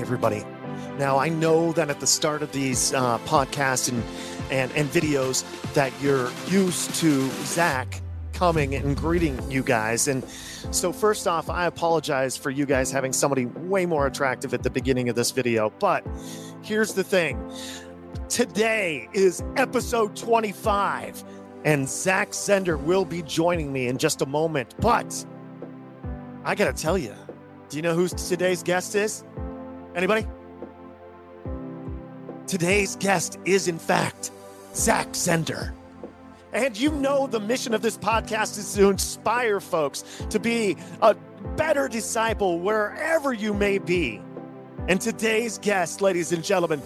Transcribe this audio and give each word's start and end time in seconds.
Everybody. 0.00 0.44
Now, 0.98 1.18
I 1.18 1.28
know 1.28 1.72
that 1.72 1.90
at 1.90 2.00
the 2.00 2.06
start 2.06 2.42
of 2.42 2.52
these 2.52 2.94
uh, 2.94 3.18
podcasts 3.18 3.88
and, 3.88 4.02
and, 4.50 4.70
and 4.72 4.88
videos 4.90 5.44
that 5.74 5.92
you're 6.00 6.30
used 6.46 6.94
to 6.96 7.28
Zach 7.44 8.00
coming 8.32 8.76
and 8.76 8.96
greeting 8.96 9.38
you 9.50 9.62
guys. 9.62 10.06
And 10.06 10.24
so, 10.70 10.92
first 10.92 11.26
off, 11.26 11.50
I 11.50 11.66
apologize 11.66 12.36
for 12.36 12.50
you 12.50 12.66
guys 12.66 12.92
having 12.92 13.12
somebody 13.12 13.46
way 13.46 13.86
more 13.86 14.06
attractive 14.06 14.54
at 14.54 14.62
the 14.62 14.70
beginning 14.70 15.08
of 15.08 15.16
this 15.16 15.32
video. 15.32 15.70
But 15.80 16.06
here's 16.62 16.94
the 16.94 17.04
thing 17.04 17.52
today 18.28 19.08
is 19.12 19.42
episode 19.56 20.14
25, 20.14 21.24
and 21.64 21.88
Zach 21.88 22.30
Zehnder 22.30 22.80
will 22.80 23.04
be 23.04 23.22
joining 23.22 23.72
me 23.72 23.88
in 23.88 23.98
just 23.98 24.22
a 24.22 24.26
moment. 24.26 24.74
But 24.80 25.24
I 26.44 26.54
got 26.54 26.74
to 26.74 26.82
tell 26.82 26.96
you, 26.96 27.14
do 27.68 27.76
you 27.76 27.82
know 27.82 27.94
who 27.94 28.06
today's 28.08 28.62
guest 28.62 28.94
is? 28.94 29.24
Anybody? 29.98 30.28
Today's 32.46 32.94
guest 32.94 33.36
is, 33.44 33.66
in 33.66 33.80
fact, 33.80 34.30
Zach 34.72 35.08
Zehnder. 35.08 35.72
And 36.52 36.78
you 36.78 36.92
know 36.92 37.26
the 37.26 37.40
mission 37.40 37.74
of 37.74 37.82
this 37.82 37.98
podcast 37.98 38.58
is 38.58 38.74
to 38.74 38.90
inspire 38.90 39.58
folks 39.58 40.04
to 40.30 40.38
be 40.38 40.76
a 41.02 41.16
better 41.56 41.88
disciple 41.88 42.60
wherever 42.60 43.32
you 43.32 43.52
may 43.52 43.78
be. 43.78 44.22
And 44.86 45.00
today's 45.00 45.58
guest, 45.58 46.00
ladies 46.00 46.30
and 46.30 46.44
gentlemen, 46.44 46.80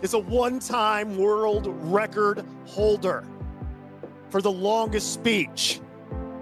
is 0.00 0.14
a 0.14 0.18
one 0.18 0.58
time 0.58 1.18
world 1.18 1.66
record 1.92 2.42
holder 2.64 3.22
for 4.30 4.40
the 4.40 4.50
longest 4.50 5.12
speech. 5.12 5.78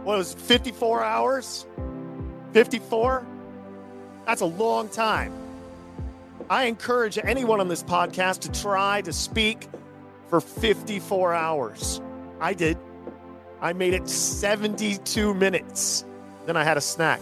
What 0.05 0.19
was 0.19 0.35
it, 0.35 0.39
54 0.39 1.03
hours? 1.03 1.67
54? 2.53 3.27
That's 4.27 4.43
a 4.43 4.47
long 4.47 4.89
time. 4.89 5.44
I 6.51 6.65
encourage 6.65 7.19
anyone 7.19 7.61
on 7.61 7.69
this 7.69 7.83
podcast 7.83 8.41
to 8.41 8.53
try 8.53 9.01
to 9.03 9.13
speak 9.13 9.69
for 10.29 10.41
54 10.41 11.33
hours. 11.35 12.01
I 12.41 12.53
did. 12.55 12.79
I 13.61 13.73
made 13.73 13.95
it 13.95 14.09
72 14.09 15.33
minutes. 15.35 16.05
Then 16.45 16.57
I 16.57 16.65
had 16.65 16.77
a 16.77 16.83
snack. 16.83 17.21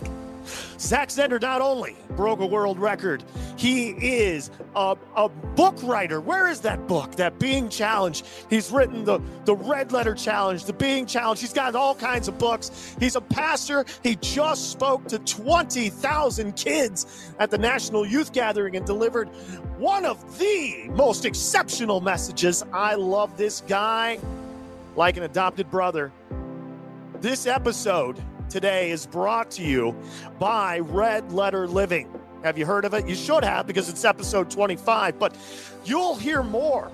Zach 0.78 1.08
Zehnder 1.08 1.40
not 1.40 1.60
only 1.60 1.96
broke 2.10 2.40
a 2.40 2.46
world 2.46 2.78
record, 2.78 3.22
he 3.56 3.90
is 3.90 4.50
a, 4.74 4.96
a 5.16 5.28
book 5.28 5.76
writer. 5.82 6.20
Where 6.20 6.48
is 6.48 6.60
that 6.60 6.86
book? 6.86 7.16
That 7.16 7.38
Being 7.38 7.68
Challenge. 7.68 8.22
He's 8.50 8.70
written 8.70 9.04
the, 9.04 9.20
the 9.44 9.54
Red 9.54 9.92
Letter 9.92 10.14
Challenge, 10.14 10.64
the 10.64 10.72
Being 10.72 11.06
Challenge. 11.06 11.40
He's 11.40 11.52
got 11.52 11.74
all 11.74 11.94
kinds 11.94 12.28
of 12.28 12.38
books. 12.38 12.96
He's 12.98 13.16
a 13.16 13.20
pastor. 13.20 13.84
He 14.02 14.16
just 14.16 14.70
spoke 14.70 15.06
to 15.08 15.18
20,000 15.18 16.56
kids 16.56 17.32
at 17.38 17.50
the 17.50 17.58
National 17.58 18.06
Youth 18.06 18.32
Gathering 18.32 18.76
and 18.76 18.86
delivered 18.86 19.28
one 19.78 20.04
of 20.04 20.38
the 20.38 20.88
most 20.90 21.24
exceptional 21.24 22.00
messages. 22.00 22.64
I 22.72 22.94
love 22.94 23.36
this 23.36 23.62
guy 23.62 24.18
like 24.96 25.16
an 25.16 25.22
adopted 25.22 25.70
brother. 25.70 26.12
This 27.20 27.46
episode 27.46 28.20
today 28.52 28.90
is 28.90 29.06
brought 29.06 29.50
to 29.50 29.62
you 29.62 29.96
by 30.38 30.78
Red 30.80 31.32
Letter 31.32 31.66
Living. 31.66 32.12
Have 32.44 32.58
you 32.58 32.66
heard 32.66 32.84
of 32.84 32.92
it? 32.92 33.08
You 33.08 33.14
should 33.14 33.44
have 33.44 33.66
because 33.66 33.88
it's 33.88 34.04
episode 34.04 34.50
25, 34.50 35.18
but 35.18 35.34
you'll 35.86 36.16
hear 36.16 36.42
more 36.42 36.92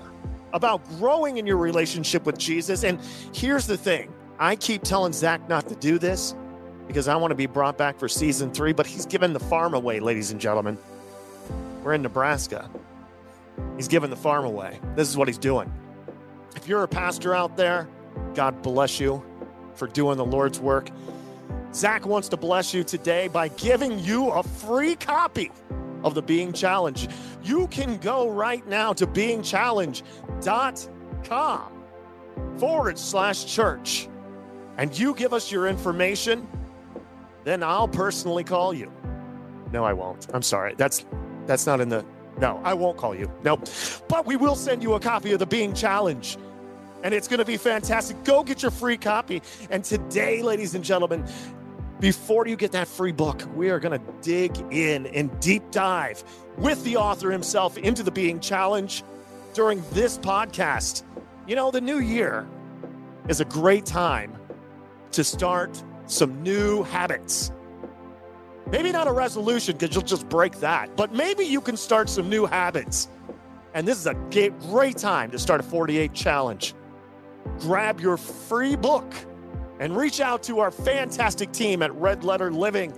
about 0.53 0.87
growing 0.99 1.37
in 1.37 1.47
your 1.47 1.57
relationship 1.57 2.25
with 2.25 2.39
Jesus. 2.39 2.85
And 2.85 3.01
here's 3.35 3.67
the 3.67 3.77
thing 3.77 4.13
I 4.39 4.55
keep 4.55 4.85
telling 4.85 5.13
Zach 5.13 5.49
not 5.49 5.69
to 5.69 5.75
do 5.75 5.99
this 5.99 6.37
because 6.87 7.09
I 7.09 7.17
want 7.17 7.33
to 7.33 7.35
be 7.35 7.47
brought 7.47 7.77
back 7.77 7.99
for 7.99 8.09
season 8.09 8.53
three, 8.53 8.73
but 8.73 8.87
he's 8.87 9.05
giving 9.05 9.33
the 9.33 9.41
farm 9.41 9.75
away, 9.75 9.99
ladies 9.99 10.31
and 10.31 10.41
gentlemen. 10.41 10.79
We're 11.83 11.95
in 11.95 12.03
Nebraska. 12.03 12.71
He's 13.77 13.89
giving 13.89 14.11
the 14.11 14.17
farm 14.17 14.45
away. 14.45 14.79
This 14.95 15.09
is 15.09 15.17
what 15.17 15.27
he's 15.27 15.39
doing. 15.39 15.73
If 16.55 16.69
you're 16.69 16.85
a 16.85 16.89
pastor 16.89 17.35
out 17.35 17.57
there, 17.57 17.89
God 18.35 18.63
bless 18.63 19.01
you 19.01 19.25
for 19.75 19.89
doing 19.89 20.19
the 20.19 20.25
Lord's 20.25 20.61
work. 20.61 20.91
Zach 21.75 22.07
wants 22.07 22.29
to 22.31 22.37
bless 22.37 22.75
you 22.75 22.85
today 22.85 23.29
by 23.29 23.49
giving 23.49 23.99
you 23.99 24.31
a 24.31 24.43
free 24.43 24.97
copy 24.97 25.53
of 26.05 26.15
the 26.15 26.23
Being 26.23 26.53
Challenge. 26.53 27.09
You 27.43 27.67
can 27.69 27.99
go 27.99 28.31
right 28.31 28.67
now 28.67 28.93
to 28.95 29.07
beingchallenge.com 29.07 31.73
forward 32.59 32.99
slash 32.99 33.47
church 33.47 34.09
and 34.79 34.97
you 34.97 35.15
give 35.15 35.35
us 35.35 35.53
your 35.53 35.67
information, 35.67 36.49
then 37.45 37.63
I'll 37.63 37.89
personally 37.89 38.45
call 38.45 38.73
you. 38.73 38.91
No, 39.73 39.85
I 39.85 39.93
won't. 39.93 40.29
I'm 40.33 40.43
sorry. 40.43 40.75
That's 40.77 41.05
that's 41.47 41.67
not 41.67 41.81
in 41.81 41.89
the 41.89 42.05
no, 42.41 42.61
I 42.65 42.75
won't 42.75 42.97
call 42.97 43.15
you. 43.15 43.31
Nope. 43.43 43.69
But 44.09 44.25
we 44.25 44.37
will 44.37 44.55
send 44.55 44.83
you 44.83 44.95
a 44.95 45.01
copy 45.01 45.33
of 45.33 45.41
the 45.41 45.47
Being 45.47 45.75
Challenge. 45.75 46.39
And 47.03 47.15
it's 47.15 47.29
going 47.29 47.39
to 47.39 47.45
be 47.45 47.57
fantastic. 47.57 48.23
Go 48.25 48.43
get 48.43 48.63
your 48.63 48.71
free 48.71 48.97
copy. 48.97 49.43
And 49.71 49.85
today, 49.85 50.43
ladies 50.43 50.75
and 50.75 50.85
gentlemen, 50.85 51.25
before 52.01 52.47
you 52.47 52.57
get 52.57 52.73
that 52.73 52.87
free 52.87 53.13
book, 53.13 53.43
we 53.55 53.71
are 53.71 53.81
going 53.81 53.99
to 53.99 54.13
dig 54.23 54.57
in 54.71 55.07
and 55.07 55.39
deep 55.41 55.71
dive 55.71 56.23
with 56.57 56.83
the 56.85 56.97
author 56.97 57.31
himself 57.31 57.77
into 57.77 58.03
the 58.03 58.11
Being 58.11 58.41
Challenge 58.41 59.03
during 59.55 59.83
this 59.93 60.19
podcast. 60.19 61.03
You 61.47 61.57
know, 61.57 61.71
the 61.71 61.81
new 61.81 61.99
year 61.99 62.47
is 63.29 63.41
a 63.41 63.45
great 63.45 63.85
time 63.85 64.37
to 65.13 65.25
start 65.25 65.83
some 66.07 66.43
new 66.43 66.85
habits. 66.85 67.51
Maybe 68.71 68.93
not 68.93 69.09
a 69.09 69.13
resolution 69.13 69.77
because 69.77 69.95
you'll 69.95 70.05
just 70.05 70.29
break 70.29 70.61
that, 70.61 70.95
but 70.97 71.13
maybe 71.13 71.45
you 71.45 71.61
can 71.61 71.77
start 71.77 72.09
some 72.09 72.29
new 72.29 72.47
habits. 72.47 73.09
And 73.75 73.89
this 73.89 73.99
is 73.99 74.07
a 74.07 74.15
great 74.15 74.99
time 74.99 75.31
to 75.31 75.39
start 75.39 75.61
a 75.61 75.65
48 75.65 76.13
challenge. 76.13 76.75
Grab 77.59 78.01
your 78.01 78.17
free 78.17 78.77
book 78.77 79.15
and 79.79 79.97
reach 79.97 80.21
out 80.21 80.43
to 80.45 80.61
our 80.61 80.71
fantastic 80.71 81.53
team 81.53 81.83
at 81.83 81.95
Red 81.95 82.25
Letter 82.25 82.51
Living. 82.51 82.93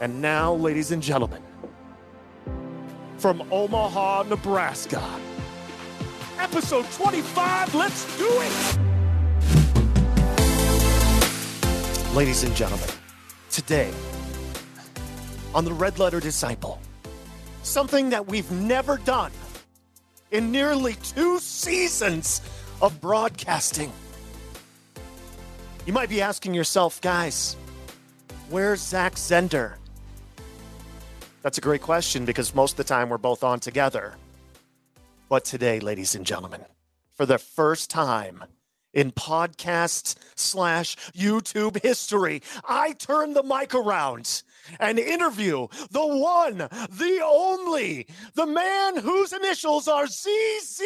And 0.00 0.22
now, 0.22 0.54
ladies 0.54 0.92
and 0.92 1.02
gentlemen, 1.02 1.42
from 3.18 3.42
Omaha, 3.52 4.22
Nebraska, 4.24 5.02
episode 6.38 6.86
25, 6.92 7.74
let's 7.74 8.16
do 8.16 8.28
it! 8.28 8.78
Ladies 12.14 12.44
and 12.44 12.56
gentlemen, 12.56 12.88
today 13.50 13.92
on 15.54 15.64
the 15.64 15.72
Red 15.72 15.98
Letter 15.98 16.18
Disciple, 16.18 16.80
something 17.62 18.10
that 18.10 18.26
we've 18.26 18.50
never 18.50 18.96
done 18.98 19.32
in 20.30 20.50
nearly 20.50 20.94
two 20.94 21.38
seasons 21.38 22.40
of 22.80 23.00
broadcasting. 23.00 23.92
You 25.86 25.92
might 25.94 26.10
be 26.10 26.20
asking 26.20 26.52
yourself, 26.54 27.00
guys, 27.00 27.56
where's 28.50 28.80
Zach 28.80 29.14
Zehnder? 29.14 29.74
That's 31.42 31.56
a 31.56 31.62
great 31.62 31.80
question 31.80 32.26
because 32.26 32.54
most 32.54 32.72
of 32.72 32.76
the 32.76 32.84
time 32.84 33.08
we're 33.08 33.18
both 33.18 33.42
on 33.42 33.60
together. 33.60 34.14
But 35.30 35.44
today, 35.44 35.80
ladies 35.80 36.14
and 36.14 36.26
gentlemen, 36.26 36.64
for 37.16 37.24
the 37.24 37.38
first 37.38 37.88
time 37.88 38.44
in 38.92 39.10
podcast 39.12 40.16
slash 40.34 40.96
YouTube 41.16 41.82
history, 41.82 42.42
I 42.68 42.92
turn 42.92 43.32
the 43.32 43.42
mic 43.42 43.74
around 43.74 44.42
and 44.78 44.98
interview 44.98 45.66
the 45.90 46.06
one, 46.06 46.58
the 46.58 47.20
only, 47.24 48.06
the 48.34 48.46
man 48.46 48.96
whose 48.96 49.32
initials 49.32 49.88
are 49.88 50.06
ZZ, 50.06 50.82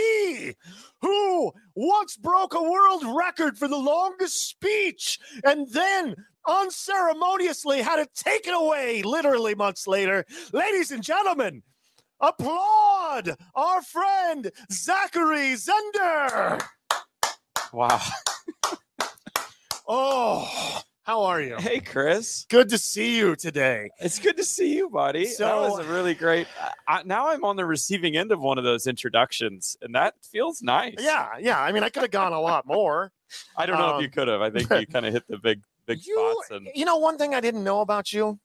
who 1.01 1.53
once 1.75 2.17
broke 2.17 2.55
a 2.55 2.63
world 2.63 3.05
record 3.17 3.59
for 3.59 3.69
the 3.69 3.77
longest 3.77 4.49
speech 4.49 5.19
and 5.45 5.69
then 5.71 6.15
unceremoniously 6.47 7.83
had 7.83 7.99
it 7.99 8.15
taken 8.15 8.55
away 8.55 9.03
literally 9.03 9.55
months 9.55 9.87
later. 9.87 10.25
Ladies 10.53 10.91
and 10.91 11.03
gentlemen, 11.03 11.63
applaud 12.21 13.37
our 13.55 13.83
friend 13.83 14.51
Zachary 14.73 15.55
Zehnder. 15.55 16.63
Wow. 17.73 18.01
oh, 19.89 20.83
how 21.05 21.25
are 21.25 21.41
you? 21.41 21.57
Hey, 21.59 21.81
Chris. 21.81 22.47
Good 22.49 22.71
to 22.71 22.79
see 22.79 23.17
you 23.17 23.37
today. 23.37 23.91
It's 24.01 24.19
good 24.19 24.37
to 24.39 24.45
see 24.45 24.75
you, 24.77 24.89
buddy. 24.89 25.27
So- 25.27 25.45
that 25.47 25.71
was 25.71 25.87
a 25.87 25.93
really 25.93 26.15
great. 26.15 26.47
I, 26.89 27.03
now 27.05 27.29
I'm 27.29 27.45
on 27.45 27.57
the 27.57 27.67
receiving 27.67 28.17
end 28.17 28.33
of 28.33 28.41
one 28.41 28.57
of 28.59 28.65
those 28.65 28.87
introductions, 28.87 29.77
and 29.83 29.95
that 29.95 30.15
feels 30.23 30.63
nice. 30.63 30.95
Yeah, 30.99 31.29
yeah. 31.41 31.61
I 31.61 31.73
mean, 31.73 31.83
I 31.83 31.91
could 31.91 32.03
have 32.03 32.11
gone 32.11 32.33
a 32.33 32.41
lot 32.41 32.67
more. 32.67 33.13
I 33.57 33.67
don't 33.67 33.79
know 33.79 33.91
Um, 33.95 33.97
if 33.97 34.03
you 34.03 34.11
could 34.11 34.29
have. 34.29 34.41
I 34.41 34.51
think 34.51 34.71
you 34.71 34.87
kind 34.87 35.05
of 35.07 35.13
hit 35.13 35.25
the 35.29 35.39
big, 35.39 35.61
big 35.87 35.99
you, 36.07 36.35
spots. 36.47 36.51
And 36.53 36.69
you 36.75 36.85
know, 36.85 36.97
one 36.97 37.19
thing 37.19 37.35
I 37.35 37.41
didn't 37.41 37.65
know 37.65 37.81
about 37.81 38.13
you, 38.13 38.39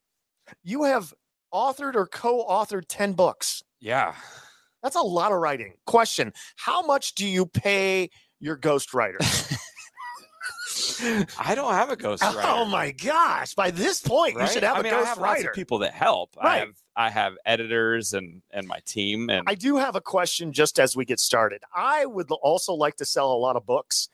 you 0.64 0.84
have 0.84 1.14
authored 1.54 1.96
or 1.96 2.08
co-authored 2.08 2.84
10 2.90 3.14
books. 3.14 3.64
yeah, 3.80 4.14
That's 4.84 4.96
a 4.96 5.02
lot 5.02 5.32
of 5.32 5.40
writing. 5.40 5.74
Question, 5.86 6.34
how 6.58 6.82
much 6.82 7.16
do 7.16 7.26
you 7.26 7.46
pay 7.46 8.10
your 8.40 8.58
ghostwriter? 8.58 9.18
I 11.38 11.56
don't 11.56 11.74
have 11.74 11.90
a 11.90 11.96
ghostwriter. 11.98 12.42
Oh 12.46 12.66
my 12.66 12.92
gosh! 12.92 13.54
By 13.56 13.72
this 13.72 14.02
point, 14.02 14.36
you 14.40 14.48
should 14.48 14.64
have 14.64 14.78
I 14.78 14.80
a 14.80 14.84
mean, 14.84 14.94
I 14.94 15.04
have 15.04 15.18
lots 15.18 15.44
of 15.44 15.54
people 15.54 15.80
that 15.80 15.94
help. 15.94 16.36
I 16.40 16.58
have 16.58 16.76
I 16.96 17.10
have 17.10 17.34
editors 17.46 18.14
and 18.14 18.42
and 18.52 18.68
my 18.68 18.80
team 18.86 19.30
and 19.30 19.44
I 19.48 19.56
do 19.56 19.78
have 19.78 19.96
a 19.96 20.02
question 20.02 20.52
just 20.54 20.80
as 20.80 20.96
we 20.96 21.06
get 21.06 21.20
started. 21.20 21.62
I 21.76 22.06
would 22.06 22.30
also 22.32 22.74
like 22.74 22.96
to 22.98 23.06
sell 23.06 23.32
a 23.32 23.38
lot 23.40 23.56
of 23.56 23.66
books, 23.66 24.10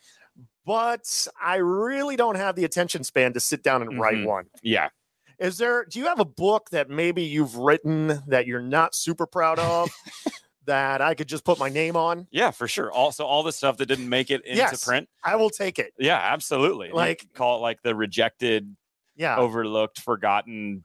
but 0.65 1.27
I 1.41 1.57
really 1.57 2.15
don't 2.15 2.35
have 2.37 2.55
the 2.55 2.65
attention 2.65 3.03
span 3.03 3.33
to 3.33 3.39
sit 3.39 3.63
down 3.63 3.81
and 3.81 3.99
write 3.99 4.17
Mhm. 4.17 4.25
one. 4.25 4.45
yeah. 4.61 4.89
Is 5.37 5.57
there, 5.57 5.83
do 5.83 5.99
you 5.99 6.05
have 6.05 6.21
a 6.21 6.25
book 6.25 6.69
that 6.69 6.89
maybe 6.89 7.21
you've 7.23 7.57
written 7.57 8.21
that 8.27 8.47
you're 8.47 8.61
not 8.61 8.95
super 8.95 9.25
proud 9.27 9.59
of 9.59 9.89
that 10.65 11.01
I 11.01 11.13
could 11.15 11.27
just 11.27 11.43
put 11.43 11.59
my 11.59 11.69
name 11.69 11.95
on? 11.95 12.27
Yeah, 12.31 12.51
for 12.51 12.67
sure. 12.67 12.91
Also, 12.91 13.25
all 13.25 13.43
the 13.43 13.51
stuff 13.53 13.77
that 13.77 13.85
didn't 13.87 14.09
make 14.09 14.29
it 14.31 14.43
into 14.45 14.57
Yes. 14.57 14.83
print. 14.83 15.07
I 15.23 15.35
will 15.35 15.49
take 15.49 15.79
it. 15.79 15.93
Yeah, 15.97 16.17
absolutely. 16.17 16.91
Like- 16.91 17.25
call 17.33 17.57
it 17.57 17.61
like 17.61 17.81
the 17.81 17.95
rejected, 17.95 18.75
Yeah. 19.15 19.37
overlooked, 19.37 19.99
forgotten. 19.99 20.83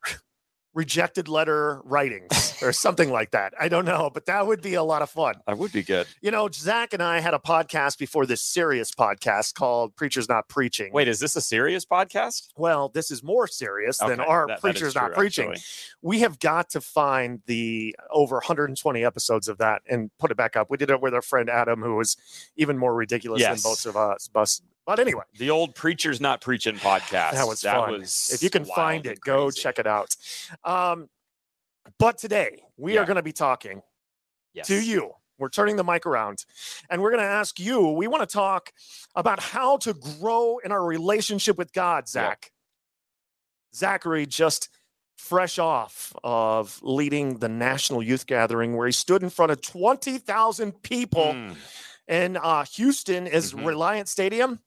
Rejected 0.73 1.27
letter 1.27 1.81
writings 1.85 2.55
or 2.63 2.73
something 2.73 3.11
like 3.11 3.33
that. 3.33 3.55
I 3.59 3.69
don't 3.69 3.85
know, 3.85 4.09
but 4.15 4.27
that 4.27 4.47
would 4.47 4.63
be 4.63 4.75
a 4.75 4.85
lot 4.85 5.03
of 5.03 5.11
fun. 5.11 5.35
That 5.49 5.59
would 5.59 5.73
be 5.73 5.83
good. 5.83 6.07
You 6.23 6.31
know, 6.31 6.49
Zach 6.53 6.93
and 6.93 7.03
I 7.03 7.19
had 7.19 7.35
a 7.35 7.41
podcast 7.41 7.99
before 7.99 8.25
this 8.25 8.41
serious 8.41 8.93
podcast 8.93 9.55
called 9.55 9.97
Preachers 9.97 10.29
Not 10.29 10.49
Preaching. 10.49 10.93
Wait, 10.93 11.09
is 11.09 11.19
this 11.19 11.35
a 11.35 11.41
serious 11.41 11.85
podcast? 11.85 12.51
Well, 12.57 12.89
this 12.89 13.11
is 13.11 13.21
more 13.21 13.49
serious 13.49 13.99
than 13.99 14.21
our 14.21 14.47
that- 14.47 14.55
that 14.55 14.61
Preachers 14.61 14.95
Not 14.95 15.07
true, 15.09 15.15
Preaching. 15.17 15.51
actually. 15.51 15.65
We 16.03 16.21
have 16.21 16.39
got 16.39 16.71
to 16.71 16.81
find 16.81 17.41
the 17.47 17.97
over 18.09 18.37
120 18.37 19.05
episodes 19.05 19.49
of 19.49 19.59
that 19.59 19.83
and 19.91 20.11
put 20.19 20.31
it 20.31 20.37
back 20.37 20.57
up. 20.57 20.71
We 20.71 20.77
did 20.77 20.91
it 20.91 21.01
with 21.01 21.15
our 21.15 21.23
friend 21.23 21.51
Adam, 21.51 21.83
who 21.83 21.97
was 21.97 22.17
even 22.57 22.79
more 22.79 22.95
ridiculous 22.95 23.41
Yes. 23.41 23.63
than 23.63 23.71
both 23.71 23.87
of 23.87 23.97
us. 23.97 24.29
But 24.87 24.99
anyway, 24.99 25.23
The 25.39 25.51
old 25.51 25.75
preachers 25.75 26.21
not 26.21 26.41
preaching 26.41 26.77
podcast. 26.77 27.33
that 27.33 27.47
was 27.47 27.61
that 27.63 27.75
fun. 27.77 28.01
Was 28.01 28.31
if 28.33 28.43
you 28.43 28.51
can 28.51 28.65
find 28.65 29.07
it, 29.07 29.21
go 29.21 29.51
check 29.51 29.79
it 29.79 29.87
out. 29.87 30.17
Um, 30.65 31.09
but 31.99 32.19
today 32.19 32.63
we 32.77 32.99
are 32.99 33.05
going 33.05 33.17
to 33.17 33.23
be 33.23 33.33
talking 33.33 33.83
Yes. 34.53 34.67
to 34.69 34.81
you. 34.81 35.13
We're 35.39 35.49
turning 35.49 35.77
the 35.77 35.85
mic 35.85 36.05
around 36.07 36.45
and 36.91 37.01
we're 37.01 37.11
going 37.11 37.23
to 37.23 37.29
ask 37.29 37.59
you. 37.59 37.89
We 37.93 38.09
want 38.09 38.29
to 38.29 38.33
talk 38.33 38.73
about 39.15 39.41
how 39.41 39.79
to 39.79 39.95
grow 39.95 40.59
in 40.59 40.71
our 40.73 40.85
relationship 40.85 41.57
with 41.57 41.73
God, 41.73 42.05
Yeah. 42.07 42.11
Zach. 42.11 42.53
Zachary 43.75 44.27
just 44.27 44.69
fresh 45.17 45.59
off 45.59 46.13
of 46.25 46.79
leading 46.83 47.39
the 47.39 47.49
national 47.49 48.03
youth 48.03 48.27
gathering 48.27 48.77
where 48.77 48.87
he 48.87 48.93
stood 48.93 49.23
in 49.23 49.31
front 49.31 49.53
of 49.53 49.61
20,000 49.63 50.83
people 50.83 51.33
Mm. 51.35 51.57
in 52.09 52.37
uh, 52.37 52.65
Houston 52.75 53.27
is 53.27 53.53
Mhm. 53.53 53.67
Reliant 53.67 54.09
Stadium, 54.09 54.61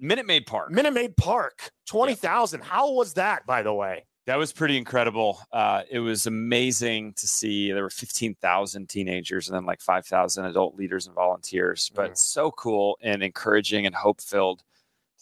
Minute 0.00 0.26
Maid 0.26 0.46
Park. 0.46 0.70
Minute 0.70 0.92
Maid 0.92 1.16
Park, 1.16 1.70
20,000. 1.86 2.62
How 2.62 2.92
was 2.92 3.14
that, 3.14 3.46
by 3.46 3.62
the 3.62 3.72
way? 3.72 4.04
That 4.26 4.36
was 4.36 4.52
pretty 4.52 4.76
incredible. 4.76 5.40
Uh, 5.52 5.82
it 5.90 6.00
was 6.00 6.26
amazing 6.26 7.14
to 7.14 7.26
see. 7.26 7.72
There 7.72 7.82
were 7.82 7.88
15,000 7.90 8.86
teenagers 8.88 9.48
and 9.48 9.56
then 9.56 9.64
like 9.64 9.80
5,000 9.80 10.44
adult 10.44 10.74
leaders 10.76 11.06
and 11.06 11.14
volunteers. 11.14 11.90
But 11.94 12.12
Mm. 12.12 12.18
so 12.18 12.50
cool 12.50 12.98
and 13.00 13.22
encouraging 13.22 13.86
and 13.86 13.94
hope 13.94 14.20
filled 14.20 14.58
to 14.58 14.64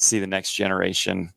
see 0.05 0.19
the 0.19 0.27
next 0.27 0.55
generation 0.55 1.33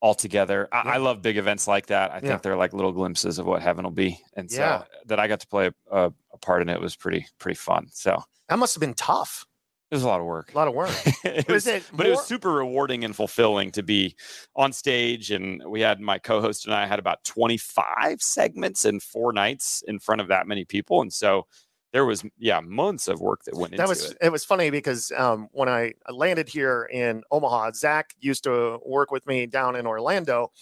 all 0.00 0.14
together. 0.14 0.68
I, 0.72 0.82
Yeah. 0.84 0.90
I 0.92 0.96
love 0.98 1.20
big 1.20 1.36
events 1.36 1.66
like 1.66 1.86
that. 1.86 2.12
I 2.12 2.14
Yeah. 2.14 2.20
think 2.20 2.42
they're 2.42 2.56
like 2.56 2.72
little 2.72 2.92
glimpses 2.92 3.38
of 3.40 3.44
what 3.46 3.60
heaven 3.60 3.84
will 3.84 3.90
be. 3.90 4.22
And 4.36 4.48
so 4.50 4.60
Yeah. 4.60 4.84
that 5.06 5.18
I 5.18 5.26
got 5.26 5.40
to 5.40 5.46
play 5.48 5.70
a, 5.90 6.12
a 6.32 6.38
part 6.38 6.62
in 6.62 6.68
it 6.68 6.80
was 6.80 6.94
pretty, 6.94 7.26
pretty 7.40 7.56
fun. 7.56 7.88
So 7.92 8.22
That 8.48 8.58
must 8.60 8.74
have 8.74 8.80
been 8.80 8.94
tough. 8.94 9.46
It 9.90 9.96
was 9.96 10.04
a 10.04 10.08
lot 10.08 10.20
of 10.20 10.26
work. 10.26 10.52
A 10.52 10.56
lot 10.56 10.68
of 10.68 10.74
work. 10.74 10.90
it 11.24 11.48
Was 11.48 11.66
it 11.66 11.82
but 11.92 12.06
it 12.06 12.10
was 12.10 12.24
super 12.24 12.52
rewarding 12.52 13.04
and 13.04 13.14
fulfilling 13.14 13.72
to 13.72 13.82
be 13.82 14.14
on 14.54 14.72
stage. 14.72 15.32
And 15.32 15.62
we 15.66 15.80
had 15.80 16.00
my 16.00 16.18
co-host 16.18 16.66
and 16.66 16.74
I 16.74 16.86
had 16.86 17.00
about 17.00 17.24
25 17.24 18.22
segments 18.22 18.84
in 18.84 19.00
four 19.00 19.32
nights 19.32 19.82
in 19.88 19.98
front 19.98 20.20
of 20.20 20.28
that 20.28 20.46
many 20.46 20.64
people. 20.64 21.00
And 21.00 21.12
so 21.12 21.46
there 21.92 22.04
was, 22.04 22.24
yeah, 22.38 22.60
months 22.60 23.08
of 23.08 23.20
work 23.20 23.44
that 23.44 23.54
went 23.56 23.72
that 23.72 23.80
into 23.80 23.88
was 23.88 24.10
it. 24.12 24.18
it 24.22 24.30
was 24.32 24.44
funny 24.44 24.70
because 24.70 25.10
um, 25.16 25.48
when 25.52 25.68
I 25.68 25.94
landed 26.08 26.48
here 26.48 26.88
in 26.92 27.22
Omaha, 27.32 27.72
Zach 27.74 28.14
used 28.20 28.44
to 28.44 28.78
work 28.86 29.10
with 29.10 29.26
me 29.26 29.46
down 29.46 29.74
in 29.74 29.86
Orlando, 29.86 30.52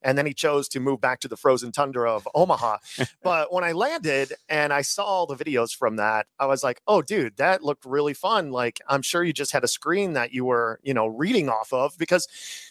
and 0.00 0.16
then 0.16 0.24
he 0.24 0.32
chose 0.32 0.66
to 0.70 0.80
move 0.80 1.00
back 1.00 1.20
to 1.20 1.28
the 1.28 1.36
frozen 1.36 1.72
tundra 1.72 2.10
of 2.10 2.26
Omaha. 2.34 2.78
but 3.22 3.52
when 3.52 3.64
I 3.64 3.72
landed 3.72 4.32
and 4.48 4.72
I 4.72 4.80
saw 4.82 5.04
all 5.04 5.26
the 5.26 5.36
videos 5.36 5.76
from 5.76 5.96
that, 5.96 6.26
I 6.38 6.46
was 6.46 6.62
like, 6.64 6.80
"Oh, 6.86 7.02
dude, 7.02 7.36
that 7.36 7.62
looked 7.62 7.84
really 7.84 8.14
fun!" 8.14 8.50
Like 8.50 8.80
I'm 8.88 9.02
sure 9.02 9.22
you 9.22 9.34
just 9.34 9.52
had 9.52 9.64
a 9.64 9.68
screen 9.68 10.14
that 10.14 10.32
you 10.32 10.46
were, 10.46 10.80
you 10.82 10.94
know, 10.94 11.06
reading 11.06 11.50
off 11.50 11.72
of 11.72 11.98
because 11.98 12.28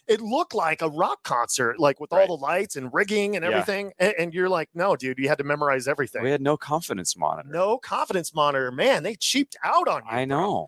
it 0.08 0.22
looked 0.22 0.56
like 0.56 0.82
a 0.82 0.90
rock 0.90 1.22
concert, 1.24 1.80
like 1.80 2.00
with 2.00 2.12
all 2.14 2.26
the 2.26 2.34
lights 2.34 2.76
and 2.78 2.92
rigging 2.94 3.36
and 3.36 3.44
Yeah. 3.44 3.52
everything. 3.52 3.92
And, 4.00 4.14
and 4.18 4.34
you're 4.34 4.50
like, 4.50 4.70
"No, 4.74 4.96
dude, 4.96 5.20
you 5.20 5.28
had 5.28 5.38
to 5.38 5.44
memorize 5.44 5.88
everything." 5.88 6.24
We 6.24 6.32
had 6.32 6.42
no 6.42 6.58
confidence 6.58 7.16
monitor. 7.16 7.50
no 7.50 7.78
confidence 7.78 8.07
monitor, 8.34 8.72
man. 8.72 9.04
They 9.04 9.16
cheaped 9.16 9.56
out 9.64 9.88
on 9.88 10.02
you. 10.04 10.10
I 10.10 10.26
bro. 10.26 10.38
know. 10.38 10.68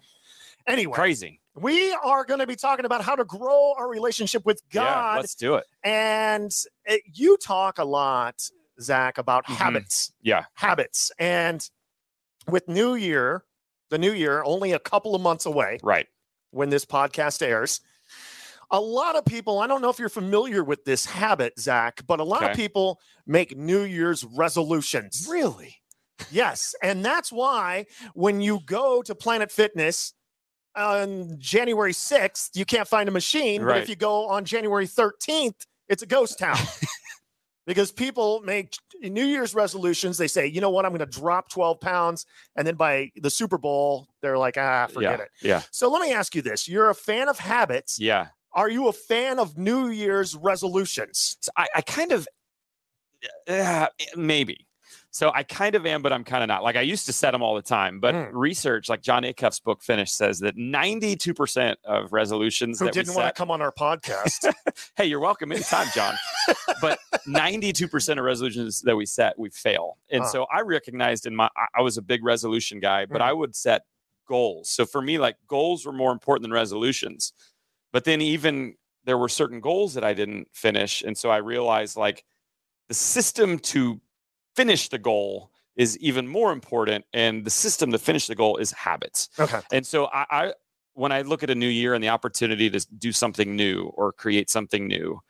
Anyway, 0.67 0.93
Crazy. 0.93 1.39
we 1.55 1.91
are 2.03 2.23
going 2.25 2.39
to 2.39 2.47
be 2.47 2.55
talking 2.55 2.85
about 2.85 3.01
how 3.03 3.15
to 3.15 3.25
grow 3.25 3.73
our 3.77 3.87
relationship 3.89 4.45
with 4.45 4.61
Yeah, 4.71 4.83
God. 4.83 5.15
let's 5.17 5.35
do 5.35 5.55
it. 5.55 5.65
and 5.83 6.53
it, 6.85 7.01
you 7.13 7.37
talk 7.37 7.79
a 7.79 7.85
lot, 7.85 8.47
Zach, 8.81 9.17
about 9.17 9.45
Mhm. 9.47 9.55
habits. 9.55 10.11
Yeah. 10.21 10.45
Habits. 10.53 11.11
And 11.17 11.67
with 12.47 12.67
New 12.67 12.95
Year, 12.95 13.43
the 13.89 13.97
New 13.97 14.11
Year, 14.13 14.43
only 14.43 14.71
a 14.73 14.79
couple 14.79 15.15
of 15.15 15.21
months 15.21 15.45
away 15.45 15.79
Right. 15.83 16.07
when 16.51 16.69
this 16.69 16.85
podcast 16.85 17.41
airs. 17.41 17.81
A 18.71 18.79
lot 18.79 19.15
of 19.15 19.25
people, 19.25 19.57
I 19.59 19.65
don't 19.65 19.81
know 19.81 19.89
if 19.89 19.97
you're 19.97 20.09
familiar 20.09 20.63
with 20.63 20.85
this 20.85 21.05
habit, 21.05 21.59
Zach, 21.59 22.05
but 22.05 22.19
a 22.19 22.23
lot 22.23 22.43
of 22.43 22.55
people 22.55 23.01
make 23.25 23.57
New 23.57 23.81
Year's 23.81 24.23
resolutions. 24.23 25.25
Really? 25.27 25.77
Yes. 26.31 26.75
And 26.81 27.03
that's 27.03 27.31
why 27.31 27.85
when 28.13 28.41
you 28.41 28.59
go 28.65 29.01
to 29.01 29.15
Planet 29.15 29.51
Fitness 29.51 30.13
on 30.75 31.35
January 31.39 31.93
6th, 31.93 32.49
you 32.55 32.65
can't 32.65 32.87
find 32.87 33.09
a 33.09 33.11
machine. 33.11 33.63
But 33.63 33.77
if 33.77 33.89
you 33.89 33.95
go 33.95 34.27
on 34.27 34.45
January 34.45 34.87
13th, 34.87 35.65
it's 35.87 36.03
a 36.03 36.05
ghost 36.05 36.39
town. 36.39 36.57
because 37.69 37.91
people 37.91 38.41
make 38.41 38.75
New 38.99 39.25
Year's 39.25 39.53
resolutions. 39.53 40.17
They 40.17 40.27
say, 40.27 40.47
you 40.47 40.59
know 40.59 40.71
what, 40.71 40.85
I'm 40.85 40.91
going 40.91 41.07
to 41.07 41.19
drop 41.19 41.49
12 41.49 41.79
pounds. 41.79 42.25
And 42.55 42.65
then 42.65 42.73
by 42.73 43.11
the 43.15 43.29
Super 43.29 43.59
Bowl, 43.59 44.07
they're 44.21 44.39
like, 44.39 44.57
ah, 44.57 44.87
forget 44.87 45.19
yeah. 45.19 45.23
it. 45.23 45.29
Yeah. 45.41 45.61
So 45.71 45.89
let 45.89 46.01
me 46.01 46.11
ask 46.11 46.33
you 46.33 46.41
this 46.41 46.67
You're 46.67 46.89
a 46.89 46.95
fan 46.95 47.29
of 47.29 47.37
habits. 47.37 47.99
Yeah. 47.99 48.29
Are 48.53 48.69
you 48.69 48.87
a 48.87 48.93
fan 48.93 49.37
of 49.37 49.57
New 49.57 49.89
Year's 49.89 50.35
resolutions? 50.35 51.37
So 51.41 51.51
I, 51.55 51.67
I 51.75 51.81
kind 51.81 52.11
of, 52.11 52.27
uh, 53.47 53.87
maybe. 54.15 54.65
So 55.11 55.31
I 55.33 55.41
kind 55.43 55.73
of 55.73 55.85
am, 55.87 56.03
but 56.03 56.13
I'm 56.13 56.23
kind 56.23 56.43
of 56.43 56.47
not. 56.47 56.63
Like 56.63 56.75
I 56.75 56.81
used 56.81 57.07
to 57.07 57.13
set 57.13 57.31
them 57.31 57.41
all 57.41 57.55
the 57.55 57.63
time, 57.63 57.99
but 57.99 58.13
Mm. 58.13 58.29
research, 58.31 58.89
like 58.89 59.01
Jon 59.01 59.23
Acuff's 59.23 59.59
book 59.59 59.81
"Finish," 59.81 60.11
says 60.11 60.39
that 60.39 60.55
92% 60.55 61.75
of 61.83 62.13
resolutions 62.13 62.79
Who 62.79 62.85
that 62.85 62.95
we 62.95 63.01
didn't 63.01 63.15
want 63.15 63.27
to 63.27 63.33
come 63.37 63.49
on 63.49 63.59
our 63.61 63.71
podcast? 63.71 64.53
hey, 64.95 65.05
you're 65.05 65.19
welcome 65.19 65.51
anytime, 65.51 65.87
Jon. 65.95 66.13
but 66.79 66.99
92% 67.27 68.19
of 68.19 68.23
resolutions 68.23 68.81
that 68.83 68.95
we 68.95 69.05
set, 69.07 69.37
we 69.39 69.49
fail. 69.49 69.97
And 70.11 70.21
Huh. 70.23 70.29
so 70.29 70.45
I 70.53 70.61
recognized 70.61 71.25
in 71.25 71.35
my, 71.35 71.49
I- 71.57 71.79
I 71.79 71.81
was 71.81 71.97
a 71.97 72.01
big 72.03 72.23
resolution 72.23 72.79
guy, 72.79 73.05
but 73.07 73.19
Mm. 73.19 73.25
I 73.25 73.33
would 73.33 73.55
set 73.55 73.83
goals. 74.27 74.69
So 74.69 74.85
for 74.85 75.01
me, 75.01 75.17
like 75.17 75.37
goals 75.47 75.87
were 75.87 75.91
more 75.91 76.11
important 76.11 76.43
than 76.43 76.53
resolutions. 76.53 77.33
But 77.91 78.03
then 78.03 78.21
even 78.21 78.75
there 79.05 79.17
were 79.17 79.29
certain 79.29 79.59
goals 79.59 79.95
that 79.95 80.03
I 80.03 80.13
didn't 80.13 80.49
finish. 80.53 81.01
And 81.01 81.17
so 81.17 81.31
I 81.31 81.37
realized 81.37 81.97
like 81.97 82.23
the 82.89 82.93
system 82.93 83.57
to 83.59 83.99
finish 84.55 84.89
the 84.89 84.97
goal 84.97 85.51
is 85.75 85.97
even 85.99 86.27
more 86.27 86.51
important. 86.51 87.05
And 87.13 87.45
the 87.45 87.49
system 87.49 87.91
to 87.91 87.97
finish 87.97 88.27
the 88.27 88.35
goal 88.35 88.57
is 88.57 88.71
habits. 88.71 89.29
okay. 89.39 89.61
And 89.71 89.85
so 89.85 90.05
I, 90.07 90.25
I 90.29 90.53
when 90.93 91.11
I 91.11 91.21
look 91.21 91.43
at 91.43 91.49
a 91.49 91.55
new 91.55 91.67
year 91.67 91.93
and 91.93 92.03
the 92.03 92.09
opportunity 92.09 92.69
to 92.69 92.85
do 92.97 93.11
something 93.11 93.55
new 93.55 93.91
or 93.95 94.11
create 94.11 94.49
something 94.49 94.87
new, 94.87 95.21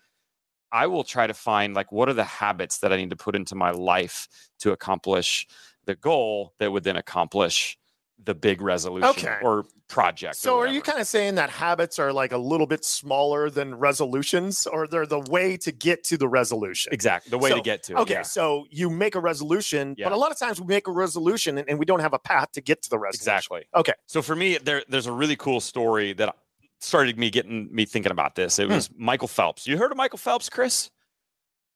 I 0.72 0.88
will 0.88 1.04
try 1.04 1.28
to 1.28 1.34
find 1.34 1.74
like 1.74 1.92
what 1.92 2.10
are 2.10 2.14
the 2.14 2.24
habits 2.24 2.80
that 2.80 2.94
I 2.94 2.98
need 2.98 3.10
to 3.10 3.16
put 3.16 3.36
into 3.36 3.56
my 3.56 3.72
life 3.72 4.28
to 4.60 4.72
accomplish 4.72 5.48
the 5.86 5.96
goal 5.96 6.54
that 6.60 6.72
would 6.72 6.84
then 6.84 6.96
accomplish 6.96 7.79
the 8.26 8.34
big 8.36 8.62
resolution 8.62 9.10
Okay. 9.10 9.38
or 9.42 9.66
project. 9.88 10.36
or 10.36 10.38
So 10.38 10.60
are 10.60 10.68
you 10.68 10.82
kind 10.82 11.00
of 11.00 11.08
saying 11.08 11.36
that 11.36 11.50
habits 11.50 11.98
are 12.00 12.14
like 12.14 12.32
a 12.32 12.38
little 12.38 12.68
bit 12.68 12.86
smaller 12.86 13.50
than 13.50 13.74
resolutions 13.76 14.68
or 14.68 14.88
they're 14.88 15.06
the 15.06 15.20
way 15.22 15.58
to 15.58 15.72
get 15.72 16.04
to 16.06 16.18
the 16.18 16.28
resolution? 16.28 16.94
exactly 16.94 17.30
the 17.32 17.38
way 17.38 17.50
So- 17.50 17.56
to 17.58 17.62
get 17.62 17.84
to 17.84 17.94
it? 17.94 18.00
Okay, 18.02 18.14
yeah. 18.16 18.22
so 18.22 18.66
you 18.70 18.90
make 18.90 19.16
a 19.16 19.20
resolution, 19.20 19.96
Yeah. 19.98 20.06
but 20.10 20.14
a 20.14 20.18
lot 20.18 20.32
of 20.32 20.38
times 20.38 20.60
we 20.62 20.68
make 20.68 20.88
a 20.88 20.92
resolution 20.92 21.58
and, 21.58 21.68
and 21.70 21.80
we 21.80 21.86
don't 21.86 22.02
have 22.02 22.14
a 22.14 22.20
path 22.20 22.52
to 22.54 22.62
get 22.62 22.82
to 22.84 22.90
the 22.90 23.00
resolution. 23.00 23.22
Exactly. 23.22 23.66
Okay. 23.76 23.94
So 24.06 24.22
for 24.22 24.36
me, 24.36 24.58
there 24.58 24.84
there's 24.90 25.08
a 25.08 25.12
really 25.14 25.36
cool 25.36 25.60
story 25.62 26.14
that 26.14 26.36
started 26.82 27.18
me 27.18 27.30
getting 27.30 27.74
me 27.74 27.86
thinking 27.86 28.12
about 28.12 28.36
this. 28.36 28.60
It 28.60 28.68
Hmm. 28.68 28.74
was 28.76 28.90
Michael 28.96 29.28
Phelps. 29.28 29.66
You 29.66 29.78
heard 29.78 29.92
of 29.92 29.98
Michael 29.98 30.20
Phelps, 30.20 30.50
Chris? 30.50 30.90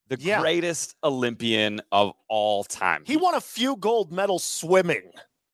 The 0.10 0.18
Yeah. 0.20 0.42
greatest 0.42 0.96
Olympian 1.04 1.82
of 1.92 2.14
all 2.28 2.64
time. 2.66 3.04
He 3.08 3.18
won 3.18 3.34
a 3.34 3.42
few 3.42 3.76
gold 3.78 4.12
medals 4.12 4.44
swimming. 4.44 5.12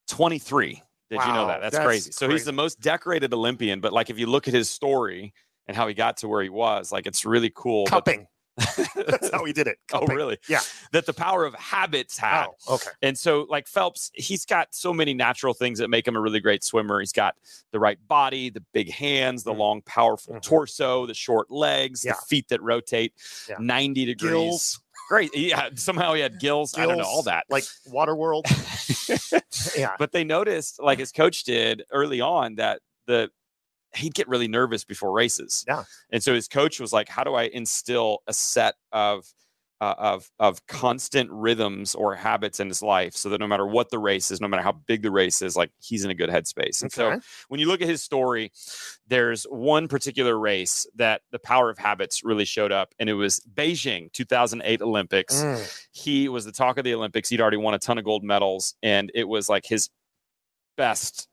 23. 0.09 0.83
Did 1.09 1.19
you 1.21 1.33
know 1.33 1.47
that? 1.47 1.61
That's, 1.61 1.75
that's 1.75 1.85
crazy. 1.85 2.11
So 2.11 2.29
he's 2.29 2.45
the 2.45 2.51
most 2.51 2.79
decorated 2.81 3.33
Olympian. 3.33 3.79
But 3.79 3.93
like 3.93 4.09
if 4.09 4.19
you 4.19 4.27
look 4.27 4.47
at 4.47 4.53
his 4.53 4.69
story 4.69 5.33
and 5.67 5.75
how 5.77 5.87
he 5.87 5.93
got 5.93 6.17
to 6.17 6.27
where 6.27 6.41
he 6.43 6.49
was. 6.49 6.91
Like 6.91 7.07
it's 7.07 7.25
really 7.25 7.51
cool. 7.53 7.85
Cupping. 7.85 8.27
That's 8.95 9.29
how 9.31 9.45
he 9.45 9.53
did 9.53 9.67
it. 9.67 9.77
oh, 9.93 10.05
really? 10.07 10.37
Yeah. 10.49 10.59
That 10.91 11.05
the 11.05 11.13
power 11.13 11.45
of 11.45 11.53
habits 11.55 12.17
had. 12.17 12.47
Oh, 12.67 12.75
okay. 12.75 12.89
And 13.01 13.17
so, 13.17 13.45
like 13.49 13.67
Phelps, 13.67 14.11
he's 14.13 14.45
got 14.45 14.75
so 14.75 14.93
many 14.93 15.13
natural 15.13 15.53
things 15.53 15.79
that 15.79 15.87
make 15.89 16.05
him 16.05 16.17
a 16.17 16.19
really 16.19 16.41
great 16.41 16.63
swimmer. 16.63 16.99
He's 16.99 17.13
got 17.13 17.35
the 17.71 17.79
right 17.79 17.97
body, 18.07 18.49
the 18.49 18.63
big 18.73 18.91
hands, 18.91 19.43
the 19.43 19.53
Mhm. 19.53 19.57
long, 19.57 19.81
powerful 19.83 20.35
Mhm. 20.35 20.41
torso, 20.41 21.05
the 21.05 21.13
short 21.13 21.49
legs, 21.49 22.03
Yeah. 22.03 22.13
the 22.13 22.25
feet 22.27 22.49
that 22.49 22.61
rotate 22.61 23.13
Yeah. 23.47 23.55
90 23.59 24.03
degrees. 24.05 24.31
Gills. 24.31 24.81
Great. 25.07 25.33
Yeah. 25.35 25.69
Somehow 25.75 26.13
he 26.13 26.21
had 26.21 26.39
gills. 26.39 26.77
I 26.77 26.85
don't 26.85 26.97
know 26.97 27.05
all 27.05 27.23
that. 27.23 27.45
Like 27.49 27.63
Waterworld. 27.87 28.43
yeah. 29.77 29.95
but 29.97 30.11
they 30.11 30.23
noticed, 30.23 30.81
like 30.81 30.99
his 30.99 31.11
coach 31.11 31.43
did 31.43 31.83
early 31.91 32.21
on, 32.21 32.55
that 32.55 32.81
the 33.07 33.29
he'd 33.95 34.13
get 34.13 34.27
really 34.27 34.47
nervous 34.47 34.83
before 34.83 35.11
races. 35.11 35.65
Yeah. 35.67 35.83
And 36.11 36.21
so 36.21 36.33
his 36.33 36.47
coach 36.47 36.79
was 36.79 36.93
like, 36.93 37.09
"How 37.09 37.23
do 37.23 37.33
I 37.33 37.43
instill 37.43 38.19
a 38.27 38.33
set 38.33 38.75
of 38.91 39.25
uh, 39.81 39.95
of 39.97 40.29
of 40.39 40.65
constant 40.67 41.29
rhythms 41.31 41.95
or 41.95 42.15
habits 42.15 42.59
in 42.59 42.67
his 42.67 42.81
life 42.83 43.13
so 43.15 43.29
that 43.29 43.39
no 43.39 43.47
matter 43.47 43.65
what 43.65 43.89
the 43.89 43.99
race 43.99 44.29
is, 44.31 44.41
no 44.41 44.47
matter 44.47 44.63
how 44.63 44.73
big 44.73 45.01
the 45.01 45.11
race 45.11 45.41
is, 45.41 45.55
like 45.55 45.71
he's 45.79 46.03
in 46.03 46.11
a 46.11 46.13
good 46.15 46.29
headspace." 46.29 46.81
And 46.81 46.91
so 46.91 47.09
when 47.47 47.59
you 47.59 47.67
look 47.67 47.81
at 47.81 47.87
his 47.87 48.01
story, 48.03 48.51
there's 49.07 49.43
one 49.45 49.87
particular 49.87 50.37
race 50.37 50.85
that 50.95 51.21
the 51.31 51.39
power 51.39 51.69
of 51.69 51.77
habits 51.77 52.23
really 52.23 52.45
showed 52.45 52.71
up, 52.71 52.93
and 52.99 53.09
it 53.09 53.13
was 53.13 53.39
Beijing 53.53 54.11
2008 54.13 54.81
Olympics 54.81 55.35
Mm. 55.41 55.87
he 55.91 56.27
was 56.29 56.45
the 56.45 56.51
talk 56.51 56.77
of 56.77 56.83
the 56.83 56.93
Olympics. 56.93 57.29
He'd 57.29 57.41
already 57.41 57.57
won 57.57 57.73
a 57.73 57.79
ton 57.79 57.97
of 57.97 58.03
gold 58.03 58.23
medals, 58.23 58.75
and 58.83 59.11
it 59.15 59.27
was 59.27 59.47
like 59.49 59.65
his 59.65 59.89
best, 60.77 61.27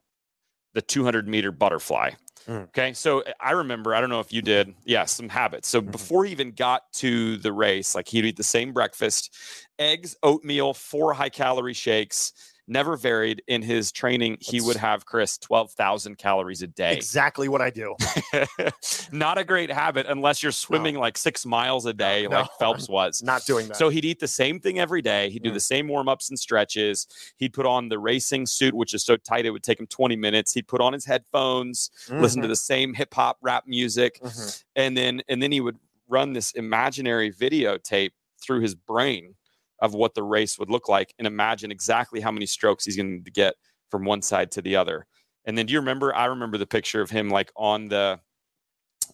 the 0.74 0.82
200 0.82 1.26
meter 1.28 1.50
butterfly. 1.52 2.10
Mm. 2.48 2.68
Okay, 2.68 2.92
so 2.92 3.24
I 3.40 3.52
remember, 3.52 3.94
I 3.94 4.00
don't 4.00 4.10
know 4.10 4.20
if 4.20 4.32
you 4.32 4.42
did, 4.42 4.74
yeah, 4.84 5.06
some 5.06 5.28
habits. 5.30 5.66
So 5.68 5.80
Mhm. 5.86 5.92
before 5.92 6.24
he 6.24 6.32
even 6.32 6.52
got 6.52 6.82
to 6.94 7.38
the 7.38 7.52
race, 7.52 7.94
like 7.94 8.08
he'd 8.08 8.24
eat 8.26 8.36
the 8.36 8.42
same 8.44 8.72
breakfast 8.72 9.34
eggs, 9.78 10.14
oatmeal, 10.22 10.74
four 10.74 11.14
high 11.14 11.30
calorie 11.30 11.72
shakes, 11.72 12.32
never 12.68 12.96
varied. 12.96 13.42
In 13.46 13.62
his 13.62 13.92
training, 13.92 14.38
he 14.40 14.60
would 14.60 14.76
have, 14.76 15.06
Chris, 15.06 15.38
12,000 15.38 16.18
calories 16.18 16.62
a 16.62 16.66
day. 16.66 16.94
Exactly 16.94 17.48
what 17.48 17.60
I 17.62 17.70
do. 17.70 17.94
Not 19.12 19.38
a 19.38 19.44
great 19.44 19.70
habit 19.70 20.06
unless 20.08 20.42
you're 20.42 20.52
swimming 20.52 20.96
like 20.96 21.16
six 21.16 21.46
miles 21.46 21.86
a 21.86 21.92
day, 21.92 22.26
no, 22.28 22.40
like 22.40 22.50
Phelps 22.58 22.88
was. 22.88 23.22
Not 23.22 23.44
doing 23.46 23.68
that. 23.68 23.76
So 23.76 23.88
he'd 23.88 24.04
eat 24.04 24.18
the 24.20 24.28
same 24.28 24.58
thing 24.60 24.78
every 24.78 25.02
day. 25.02 25.30
He'd 25.30 25.42
do 25.42 25.50
Mm. 25.50 25.54
the 25.54 25.60
same 25.60 25.86
warm 25.88 26.08
ups 26.08 26.28
and 26.28 26.38
stretches. 26.38 27.06
He'd 27.36 27.52
put 27.52 27.66
on 27.66 27.88
the 27.88 27.98
racing 27.98 28.46
suit, 28.46 28.74
which 28.74 28.94
is 28.94 29.04
so 29.04 29.16
tight 29.16 29.46
it 29.46 29.50
would 29.50 29.62
take 29.62 29.78
him 29.78 29.86
20 29.86 30.16
minutes. 30.16 30.52
He'd 30.52 30.66
put 30.68 30.80
on 30.80 30.92
his 30.92 31.04
headphones, 31.04 31.90
listen 32.10 32.42
to 32.42 32.48
the 32.48 32.56
same 32.56 32.94
hip 32.94 33.14
hop 33.14 33.38
rap 33.40 33.64
music, 33.66 34.20
Mhm, 34.22 34.30
mhm. 34.32 34.64
and 34.74 34.96
then 34.96 35.22
and 35.28 35.40
then 35.42 35.52
he 35.52 35.60
would 35.60 35.78
run 36.08 36.32
this 36.32 36.50
imaginary 36.52 37.32
videotape 37.32 38.10
through 38.42 38.60
his 38.60 38.74
brain 38.74 39.35
of 39.80 39.94
what 39.94 40.14
the 40.14 40.22
race 40.22 40.58
would 40.58 40.70
look 40.70 40.88
like 40.88 41.14
and 41.18 41.26
imagine 41.26 41.70
exactly 41.70 42.20
how 42.20 42.30
many 42.30 42.46
strokes 42.46 42.84
he's 42.84 42.96
going 42.96 43.24
to 43.24 43.30
get 43.30 43.54
from 43.90 44.04
one 44.04 44.22
side 44.22 44.50
to 44.52 44.62
the 44.62 44.76
other. 44.76 45.06
And 45.44 45.56
then 45.56 45.66
do 45.66 45.72
you 45.72 45.78
remember? 45.80 46.14
I 46.14 46.26
remember 46.26 46.58
the 46.58 46.66
picture 46.66 47.00
of 47.00 47.10
him 47.10 47.28
like 47.28 47.52
on 47.56 47.88
the 47.88 48.20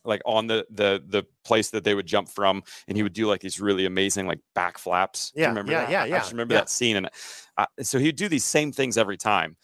like 0.04 0.22
on 0.24 0.46
the 0.46 0.66
the 0.70 1.02
the 1.06 1.24
place 1.44 1.70
that 1.70 1.84
they 1.84 1.94
would 1.94 2.06
jump 2.06 2.28
from 2.28 2.62
and 2.88 2.96
he 2.96 3.02
would 3.02 3.12
do 3.12 3.26
like 3.26 3.40
these 3.40 3.60
really 3.60 3.86
amazing 3.86 4.26
like 4.26 4.40
back 4.54 4.78
flaps 4.78 5.32
Yeah, 5.34 5.48
remember 5.48 5.72
yeah, 5.72 5.86
that? 5.86 6.08
yeah, 6.08 6.16
I 6.16 6.18
just 6.18 6.32
remember 6.32 6.54
yeah. 6.54 6.60
that 6.60 6.70
scene 6.70 6.96
and 6.96 7.08
uh, 7.56 7.66
so 7.82 7.98
he'd 7.98 8.16
do 8.16 8.28
these 8.28 8.44
same 8.44 8.72
things 8.72 8.98
every 8.98 9.16
time 9.16 9.56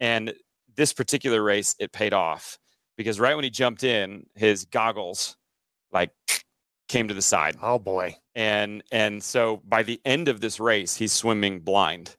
and 0.00 0.34
this 0.76 0.92
particular 0.92 1.42
race 1.42 1.76
it 1.78 1.92
paid 1.92 2.12
off 2.12 2.58
because 2.96 3.20
right 3.20 3.34
when 3.34 3.44
he 3.44 3.50
jumped 3.50 3.84
in 3.84 4.26
his 4.34 4.64
goggles 4.64 5.36
like 5.92 6.10
came 6.88 7.08
to 7.08 7.14
the 7.14 7.22
side. 7.22 7.56
Oh 7.62 7.78
boy. 7.78 8.16
and 8.34 8.82
and 8.92 9.22
so 9.22 9.62
by 9.64 9.82
the 9.82 10.00
end 10.04 10.28
of 10.28 10.40
this 10.40 10.60
race 10.60 10.94
he's 10.96 11.12
swimming 11.12 11.60
blind. 11.60 12.16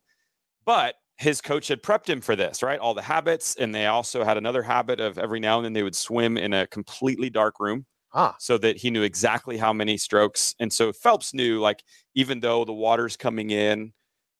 But 0.66 0.96
his 1.18 1.40
coach 1.42 1.68
had 1.70 1.82
prepped 1.84 2.10
him 2.10 2.22
for 2.22 2.36
this 2.36 2.62
right? 2.64 2.80
All 2.80 2.94
the 2.94 3.02
habits 3.02 3.56
and 3.56 3.74
they 3.74 3.86
also 3.86 4.24
had 4.24 4.38
another 4.38 4.64
habit 4.64 5.00
of 5.00 5.18
every 5.18 5.40
now 5.40 5.58
and 5.58 5.66
then 5.66 5.74
they 5.74 5.84
would 5.84 5.96
swim 5.96 6.38
in 6.38 6.54
a 6.54 6.68
completely 6.68 7.30
dark 7.30 7.60
room 7.60 7.86
Ah. 8.14 8.36
so 8.40 8.58
that 8.58 8.78
he 8.78 8.90
knew 8.92 9.04
exactly 9.04 9.58
how 9.58 9.74
many 9.74 9.98
strokes. 9.98 10.56
And 10.60 10.72
so 10.72 10.92
phelps 10.94 11.34
knew 11.34 11.60
like 11.60 11.84
even 12.16 12.40
though 12.40 12.64
the 12.66 12.74
water's 12.74 13.18
coming 13.18 13.50
in 13.52 13.94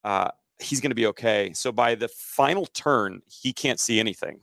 uh, 0.04 0.32
he's 0.60 0.80
going 0.82 0.92
to 0.92 0.96
be 0.96 1.08
okay. 1.08 1.52
So 1.54 1.72
by 1.72 1.96
the 1.96 2.08
final 2.08 2.66
turn 2.68 3.22
he 3.28 3.54
can't 3.54 3.80
see 3.80 4.00
anything. 4.00 4.40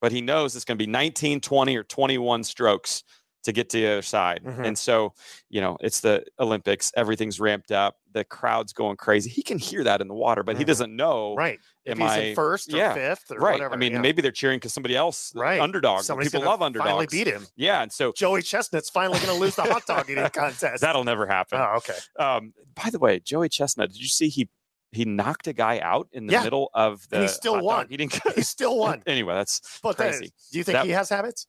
But 0.00 0.12
he 0.12 0.22
knows 0.22 0.56
it's 0.56 0.64
going 0.64 0.78
to 0.78 0.84
be 0.84 0.90
19 0.90 1.40
20 1.40 1.76
or 1.76 1.84
21 1.84 2.42
strokes 2.44 3.02
to 3.42 3.52
get 3.52 3.70
to 3.70 3.78
the 3.78 3.86
other 3.86 4.02
side 4.02 4.42
Mhm. 4.44 4.66
and 4.66 4.78
so 4.78 5.14
you 5.48 5.60
know 5.60 5.78
it's 5.80 6.00
the 6.00 6.24
olympics 6.38 6.92
everything's 6.96 7.40
ramped 7.40 7.72
up 7.72 7.96
the 8.12 8.22
crowd's 8.24 8.72
going 8.72 8.96
crazy 8.96 9.30
he 9.30 9.42
can 9.42 9.58
hear 9.58 9.82
that 9.84 10.00
in 10.00 10.08
the 10.08 10.14
water 10.14 10.42
but 10.42 10.56
he 10.58 10.64
Mhm. 10.64 10.66
doesn't 10.66 10.94
know 10.96 11.34
Right. 11.36 11.58
If 11.86 11.92
am 11.92 12.00
he's 12.00 12.10
I 12.10 12.18
in 12.18 12.34
first 12.34 12.72
or 12.72 12.76
yeah, 12.76 12.92
fifth 12.92 13.30
or 13.30 13.38
right 13.38 13.52
whatever. 13.54 13.74
i 13.74 13.78
mean 13.78 13.92
yeah. 13.92 14.00
maybe 14.00 14.20
they're 14.20 14.30
cheering 14.30 14.58
because 14.58 14.74
somebody 14.74 14.94
else 14.96 15.32
right. 15.34 15.60
underdog 15.60 16.02
Somebody's 16.02 16.32
people 16.32 16.46
love 16.46 16.60
underdogs 16.60 16.88
Finally 16.90 17.06
beat 17.10 17.26
him. 17.26 17.46
yeah 17.56 17.82
and 17.82 17.90
so 17.90 18.12
Joey 18.12 18.42
Chestnut's 18.42 18.90
finally 18.90 19.18
going 19.20 19.32
to 19.34 19.40
lose 19.40 19.56
the 19.56 19.62
hot 19.62 19.86
dog 19.86 20.10
eating 20.10 20.28
contest. 20.34 20.82
that'll 20.82 21.04
never 21.04 21.26
happen 21.26 21.58
oh, 21.60 21.76
okay. 21.78 21.96
um, 22.18 22.52
by 22.74 22.90
the 22.90 22.98
way, 22.98 23.20
Joey 23.20 23.48
Chestnut, 23.48 23.90
did 23.92 24.00
you 24.00 24.08
see 24.08 24.28
he 24.28 24.48
he 24.92 25.04
knocked 25.04 25.46
a 25.46 25.52
guy 25.52 25.78
out 25.78 26.08
in 26.12 26.26
the 26.26 26.32
Yeah. 26.32 26.42
middle 26.42 26.68
of 26.74 27.08
the 27.10 27.16
And 27.16 27.22
he 27.22 27.28
still 27.28 27.60
won. 27.62 27.86
eating 27.90 28.10
He 28.34 28.42
still 28.42 28.76
won. 28.76 29.02
anyway, 29.06 29.34
that's 29.34 29.60
But 29.84 29.96
crazy. 29.96 30.24
is- 30.26 30.32
do 30.50 30.58
you 30.58 30.64
think 30.64 30.74
That- 30.74 30.84
he 30.86 30.90
has 30.92 31.08
habits? 31.10 31.46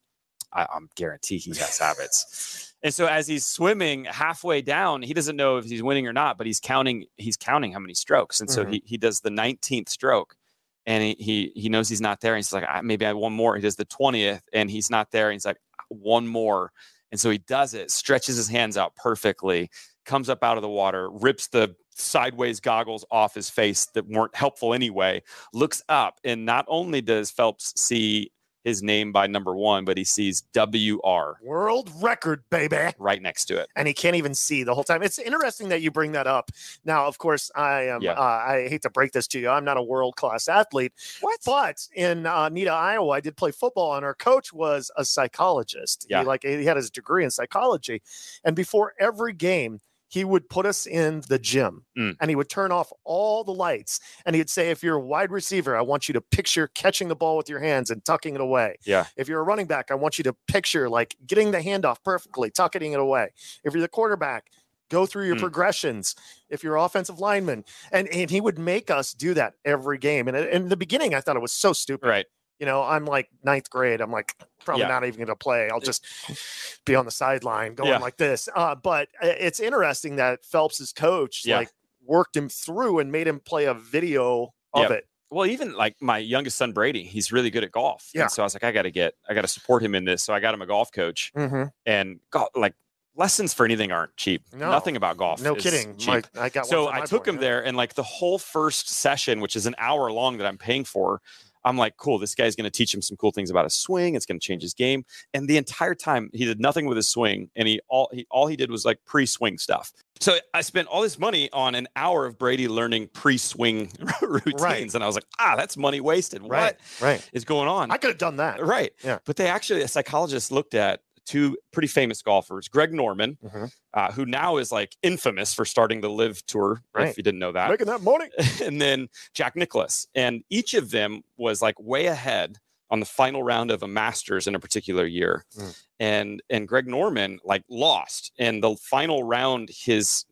I, 0.52 0.66
I'm 0.74 0.88
guarantee 0.94 1.38
he 1.38 1.50
has 1.50 1.78
habits. 1.78 2.74
And 2.82 2.92
so 2.92 3.06
as 3.06 3.26
he's 3.28 3.46
swimming 3.46 4.04
halfway 4.06 4.60
down, 4.60 5.02
he 5.02 5.14
doesn't 5.14 5.36
know 5.36 5.56
if 5.58 5.64
he's 5.66 5.82
winning 5.82 6.06
or 6.06 6.12
not, 6.12 6.36
but 6.38 6.46
he's 6.46 6.60
counting 6.60 7.06
he's 7.16 7.36
counting 7.36 7.72
how 7.72 7.78
many 7.78 7.94
strokes. 7.94 8.40
And 8.40 8.50
so 8.50 8.64
Mhm. 8.64 8.72
he 8.72 8.82
he 8.84 8.96
does 8.98 9.20
the 9.20 9.30
19th 9.30 9.88
stroke 9.88 10.36
and 10.84 11.02
he 11.02 11.14
he, 11.18 11.52
he 11.54 11.68
knows 11.68 11.88
he's 11.88 12.00
not 12.00 12.20
there. 12.20 12.34
And 12.34 12.38
he's 12.38 12.52
like, 12.52 12.64
"Ah, 12.68 12.80
maybe 12.82 13.04
I 13.04 13.08
have 13.08 13.16
one 13.16 13.32
more. 13.32 13.54
He 13.54 13.62
does 13.62 13.76
the 13.76 13.84
20th 13.84 14.42
and 14.52 14.68
he's 14.70 14.90
not 14.90 15.10
there. 15.12 15.28
And 15.30 15.34
he's 15.34 15.46
like, 15.46 15.58
one 15.88 16.26
more. 16.26 16.72
And 17.12 17.20
so 17.20 17.30
he 17.30 17.38
does 17.38 17.74
it, 17.74 17.90
stretches 17.90 18.36
his 18.36 18.48
hands 18.48 18.76
out 18.76 18.96
perfectly, 18.96 19.70
comes 20.06 20.28
up 20.28 20.42
out 20.42 20.56
of 20.56 20.62
the 20.62 20.68
water, 20.68 21.10
rips 21.10 21.48
the 21.48 21.76
sideways 21.94 22.58
goggles 22.58 23.04
off 23.10 23.34
his 23.34 23.50
face 23.50 23.84
that 23.94 24.08
weren't 24.08 24.34
helpful 24.34 24.72
anyway, 24.72 25.22
looks 25.52 25.82
up, 25.90 26.18
and 26.24 26.46
not 26.46 26.64
only 26.68 27.02
does 27.02 27.30
Phelps 27.30 27.78
see 27.80 28.32
his 28.64 28.82
name 28.82 29.12
by 29.12 29.26
number 29.26 29.54
one, 29.54 29.84
but 29.84 29.98
he 29.98 30.04
sees 30.04 30.44
WR 30.54 31.38
World 31.42 31.90
record, 32.00 32.44
baby. 32.50 32.76
right 32.98 33.20
next 33.20 33.46
to 33.46 33.58
it. 33.58 33.68
and 33.76 33.88
he 33.88 33.94
can't 33.94 34.16
even 34.16 34.34
see 34.34 34.62
the 34.62 34.74
whole 34.74 34.84
time. 34.84 35.02
It's 35.02 35.18
interesting 35.18 35.68
that 35.70 35.80
you 35.82 35.90
bring 35.90 36.12
that 36.12 36.26
up. 36.26 36.50
Now, 36.84 37.06
of 37.06 37.18
course, 37.18 37.50
I 37.54 37.82
am. 37.88 38.02
Yeah. 38.02 38.12
Uh, 38.12 38.22
I 38.46 38.66
hate 38.68 38.82
to 38.82 38.90
break 38.90 39.12
this 39.12 39.26
to 39.28 39.40
you. 39.40 39.48
I'm 39.48 39.64
not 39.64 39.76
a 39.76 39.82
world 39.82 40.16
class 40.16 40.48
athlete, 40.48 40.92
What? 41.20 41.40
but 41.44 41.86
in 41.94 42.26
uh, 42.26 42.48
Nita, 42.48 42.70
Iowa, 42.70 43.10
I 43.10 43.20
did 43.20 43.36
play 43.36 43.50
football, 43.50 43.94
and 43.96 44.04
our 44.04 44.14
coach 44.14 44.52
was 44.52 44.90
a 44.96 45.04
psychologist. 45.04 46.06
Yeah. 46.08 46.20
He, 46.20 46.26
like 46.26 46.42
he 46.44 46.64
had 46.64 46.76
his 46.76 46.90
degree 46.90 47.24
in 47.24 47.30
psychology, 47.30 48.02
and 48.44 48.54
before 48.56 48.94
every 48.98 49.32
game. 49.32 49.80
He 50.12 50.24
would 50.24 50.50
put 50.50 50.66
us 50.66 50.86
in 50.86 51.22
the 51.28 51.38
gym 51.38 51.86
Mm. 51.98 52.16
and 52.20 52.28
he 52.30 52.36
would 52.36 52.50
turn 52.50 52.70
off 52.70 52.92
all 53.02 53.44
the 53.44 53.54
lights. 53.54 53.98
And 54.26 54.36
he'd 54.36 54.50
say, 54.50 54.68
If 54.70 54.82
you're 54.82 54.96
a 54.96 55.00
wide 55.00 55.30
receiver, 55.30 55.74
I 55.74 55.80
want 55.80 56.06
you 56.06 56.12
to 56.12 56.20
picture 56.20 56.68
catching 56.68 57.08
the 57.08 57.16
ball 57.16 57.38
with 57.38 57.48
your 57.48 57.60
hands 57.60 57.88
and 57.90 58.04
tucking 58.04 58.34
it 58.34 58.40
away. 58.42 58.76
Yeah. 58.84 59.06
If 59.16 59.26
you're 59.26 59.40
a 59.40 59.42
running 59.42 59.64
back, 59.66 59.90
I 59.90 59.94
want 59.94 60.18
you 60.18 60.24
to 60.24 60.34
picture 60.48 60.90
like 60.90 61.16
getting 61.26 61.50
the 61.50 61.60
handoff 61.60 61.96
perfectly, 62.04 62.50
tucking 62.50 62.92
it 62.92 63.00
away. 63.00 63.30
If 63.64 63.72
you're 63.72 63.80
the 63.80 63.88
quarterback, 63.88 64.50
go 64.90 65.06
through 65.06 65.24
your 65.28 65.36
Mm. 65.36 65.40
progressions. 65.40 66.14
If 66.50 66.62
you're 66.62 66.76
offensive 66.76 67.18
lineman, 67.18 67.64
and 67.90 68.06
and 68.08 68.28
he 68.28 68.42
would 68.42 68.58
make 68.58 68.90
us 68.90 69.14
do 69.14 69.32
that 69.32 69.54
every 69.64 69.96
game. 69.96 70.28
And 70.28 70.36
in 70.36 70.68
the 70.68 70.76
beginning, 70.76 71.14
I 71.14 71.22
thought 71.22 71.36
it 71.36 71.40
was 71.42 71.52
so 71.54 71.72
stupid. 71.72 72.06
Right. 72.06 72.26
You 72.62 72.66
know, 72.66 72.84
I'm 72.84 73.06
like 73.06 73.28
ninth 73.42 73.68
grade. 73.70 74.00
I'm 74.00 74.12
like 74.12 74.36
probably 74.64 74.82
Yeah. 74.82 74.88
not 74.88 75.02
even 75.04 75.16
going 75.18 75.26
to 75.26 75.34
play. 75.34 75.68
I'll 75.68 75.80
just 75.80 76.06
be 76.86 76.94
on 76.94 77.04
the 77.04 77.10
sideline 77.10 77.74
going 77.74 77.90
Yeah. 77.90 77.98
like 77.98 78.18
this. 78.18 78.48
Uh, 78.54 78.76
but 78.76 79.08
it's 79.20 79.58
interesting 79.58 80.14
that 80.16 80.44
Phelps's 80.44 80.92
coach 80.92 81.42
Yeah. 81.44 81.56
like 81.56 81.70
worked 82.06 82.36
him 82.36 82.48
through 82.48 83.00
and 83.00 83.10
made 83.10 83.26
him 83.26 83.40
play 83.40 83.64
a 83.64 83.74
video 83.74 84.54
of 84.74 84.92
it. 84.92 85.08
Well, 85.28 85.46
even 85.46 85.72
like 85.74 85.96
my 86.00 86.18
youngest 86.18 86.56
son 86.56 86.70
Brady, 86.70 87.02
he's 87.02 87.32
really 87.32 87.50
good 87.50 87.64
at 87.64 87.72
golf. 87.72 88.10
Yeah. 88.14 88.22
And 88.22 88.30
so 88.30 88.44
I 88.44 88.46
was 88.46 88.54
like, 88.54 88.62
I 88.62 88.70
got 88.70 88.82
to 88.82 88.92
get, 88.92 89.14
I 89.28 89.34
got 89.34 89.42
to 89.42 89.48
support 89.48 89.82
him 89.82 89.96
in 89.96 90.04
this. 90.04 90.22
So 90.22 90.32
I 90.32 90.38
got 90.38 90.54
him 90.54 90.62
a 90.62 90.66
golf 90.66 90.92
coach, 90.92 91.32
Mm-hmm. 91.36 91.64
and 91.84 92.20
golf, 92.30 92.50
like 92.54 92.74
lessons 93.16 93.52
for 93.52 93.64
anything 93.66 93.90
aren't 93.90 94.16
cheap. 94.16 94.44
No. 94.52 94.70
Nothing 94.70 94.94
about 94.96 95.16
golf. 95.16 95.42
No 95.42 95.56
kidding. 95.56 95.96
Cheap. 95.96 96.26
My, 96.36 96.42
I 96.42 96.48
got 96.48 96.66
so 96.66 96.92
I 96.92 97.00
took 97.00 97.24
boy, 97.24 97.30
him 97.30 97.34
yeah. 97.36 97.40
there, 97.40 97.64
and 97.64 97.76
like 97.76 97.94
the 97.94 98.04
whole 98.04 98.38
first 98.38 98.88
session, 98.88 99.40
which 99.40 99.56
is 99.56 99.66
an 99.66 99.74
hour 99.78 100.12
long 100.12 100.36
that 100.38 100.46
I'm 100.46 100.58
paying 100.58 100.84
for, 100.84 101.20
I'm 101.64 101.76
like, 101.76 101.96
cool, 101.96 102.18
this 102.18 102.34
guy's 102.34 102.56
going 102.56 102.64
to 102.64 102.70
teach 102.70 102.92
him 102.94 103.02
some 103.02 103.16
cool 103.16 103.30
things 103.30 103.50
about 103.50 103.64
his 103.64 103.74
swing. 103.74 104.14
It's 104.14 104.26
going 104.26 104.38
to 104.40 104.46
change 104.46 104.62
his 104.62 104.74
game. 104.74 105.04
And 105.32 105.48
the 105.48 105.56
entire 105.56 105.94
time, 105.94 106.30
he 106.32 106.44
did 106.44 106.60
nothing 106.60 106.86
with 106.86 106.96
his 106.96 107.08
swing, 107.08 107.50
and 107.56 107.68
he 107.68 107.80
all 107.88 108.08
he 108.12 108.26
all 108.30 108.46
he 108.46 108.56
did 108.56 108.70
was 108.70 108.84
like 108.84 108.98
pre-swing 109.06 109.58
stuff. 109.58 109.92
So 110.20 110.36
I 110.54 110.60
spent 110.60 110.86
all 110.88 111.02
this 111.02 111.18
money 111.18 111.50
on 111.52 111.74
an 111.74 111.88
hour 111.96 112.26
of 112.26 112.38
Brady 112.38 112.68
learning 112.68 113.08
pre-swing 113.12 113.90
routines, 114.22 114.94
and 114.94 115.02
I 115.02 115.06
was 115.06 115.16
like, 115.16 115.26
ah, 115.38 115.54
that's 115.56 115.76
money 115.76 116.00
wasted. 116.00 116.42
Right. 116.42 116.76
What 116.76 116.78
Right. 117.00 117.30
is 117.32 117.44
going 117.44 117.68
on? 117.68 117.90
I 117.90 117.96
could 117.96 118.10
have 118.10 118.18
done 118.18 118.36
that. 118.36 118.64
Right. 118.64 118.92
Yeah. 119.04 119.18
But 119.24 119.36
they 119.36 119.46
actually, 119.48 119.82
a 119.82 119.88
psychologist 119.88 120.52
looked 120.52 120.74
at 120.74 121.00
two 121.26 121.56
pretty 121.72 121.88
famous 121.88 122.20
golfers, 122.22 122.68
Greg 122.68 122.92
Norman, 122.92 123.38
Mhm. 123.44 123.72
uh, 123.94 124.12
who 124.12 124.26
now 124.26 124.56
is 124.56 124.72
like 124.72 124.96
infamous 125.02 125.54
for 125.54 125.64
starting 125.64 126.00
the 126.00 126.10
LIV 126.10 126.44
Tour. 126.46 126.82
Right. 126.94 127.08
If 127.08 127.16
you 127.16 127.22
didn't 127.22 127.40
know 127.40 127.52
that, 127.52 127.70
Making 127.70 127.86
that 127.86 128.02
money. 128.02 128.28
and 128.62 128.80
then 128.80 129.08
Jack 129.34 129.54
Nicklaus. 129.56 130.06
And 130.14 130.42
each 130.50 130.74
of 130.74 130.90
them 130.90 131.22
was 131.36 131.62
like 131.62 131.78
way 131.80 132.06
ahead 132.06 132.58
on 132.90 133.00
the 133.00 133.06
final 133.06 133.42
round 133.42 133.70
of 133.70 133.82
a 133.82 133.88
Masters 133.88 134.46
in 134.46 134.54
a 134.54 134.60
particular 134.60 135.06
year. 135.06 135.44
Mm. 135.56 135.82
And 136.00 136.42
and 136.50 136.68
Greg 136.68 136.86
Norman 136.88 137.38
like 137.44 137.62
lost. 137.68 138.32
And 138.38 138.62
the 138.62 138.76
final 138.76 139.22
round, 139.22 139.70
his 139.70 140.24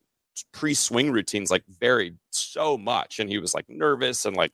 pre-swing 0.53 1.11
routines 1.11 1.51
like 1.51 1.65
varied 1.67 2.17
so 2.31 2.79
much 2.79 3.19
and 3.21 3.29
he 3.31 3.39
was 3.39 3.55
like 3.55 3.65
nervous 3.69 4.25
and 4.25 4.37
like 4.37 4.53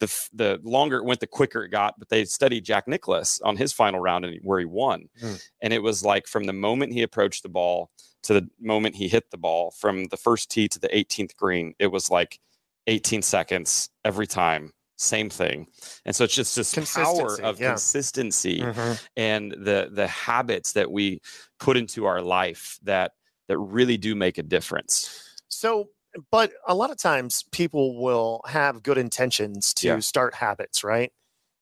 the 0.00 0.06
the 0.32 0.60
longer 0.62 0.96
it 0.98 1.04
went 1.04 1.20
the 1.20 1.26
quicker 1.26 1.64
it 1.64 1.68
got 1.70 1.98
but 1.98 2.08
they 2.08 2.24
studied 2.24 2.64
Jack 2.64 2.88
Nicklaus 2.88 3.40
on 3.42 3.56
his 3.56 3.72
final 3.72 4.00
round 4.00 4.24
and 4.24 4.38
where 4.42 4.58
he 4.58 4.64
won 4.64 5.08
Mm. 5.22 5.42
and 5.62 5.72
it 5.72 5.82
was 5.82 6.04
like 6.04 6.26
from 6.26 6.44
the 6.44 6.52
moment 6.52 6.92
he 6.92 7.02
approached 7.02 7.42
the 7.42 7.48
ball 7.48 7.90
to 8.22 8.34
the 8.34 8.48
moment 8.60 8.94
he 8.96 9.08
hit 9.08 9.30
the 9.30 9.36
ball 9.38 9.70
from 9.72 10.04
the 10.06 10.16
first 10.16 10.50
tee 10.50 10.68
to 10.68 10.78
the 10.78 10.88
18th 10.88 11.36
green 11.36 11.74
it 11.78 11.88
was 11.88 12.10
like 12.10 12.38
18 12.86 13.22
seconds 13.22 13.90
every 14.04 14.26
time 14.26 14.72
same 14.96 15.30
thing 15.30 15.66
and 16.04 16.16
so 16.16 16.24
it's 16.24 16.34
just 16.34 16.56
this 16.56 16.74
power 16.94 17.40
of 17.42 17.60
yeah. 17.60 17.68
consistency 17.68 18.60
Mhm. 18.60 19.02
and 19.16 19.52
the 19.52 19.90
the 19.92 20.06
habits 20.08 20.72
that 20.72 20.90
we 20.90 21.20
put 21.60 21.76
into 21.76 22.04
our 22.06 22.20
life 22.20 22.78
that 22.82 23.12
that 23.48 23.58
really 23.58 23.96
do 23.96 24.14
make 24.14 24.38
a 24.38 24.42
difference 24.42 25.24
So, 25.48 25.88
but 26.30 26.52
a 26.66 26.74
lot 26.74 26.90
of 26.90 26.96
times 26.96 27.44
people 27.52 28.00
will 28.02 28.40
have 28.46 28.82
good 28.82 28.98
intentions 28.98 29.74
to 29.74 29.86
Yeah. 29.88 29.98
start 30.00 30.34
habits, 30.34 30.82
right? 30.82 31.12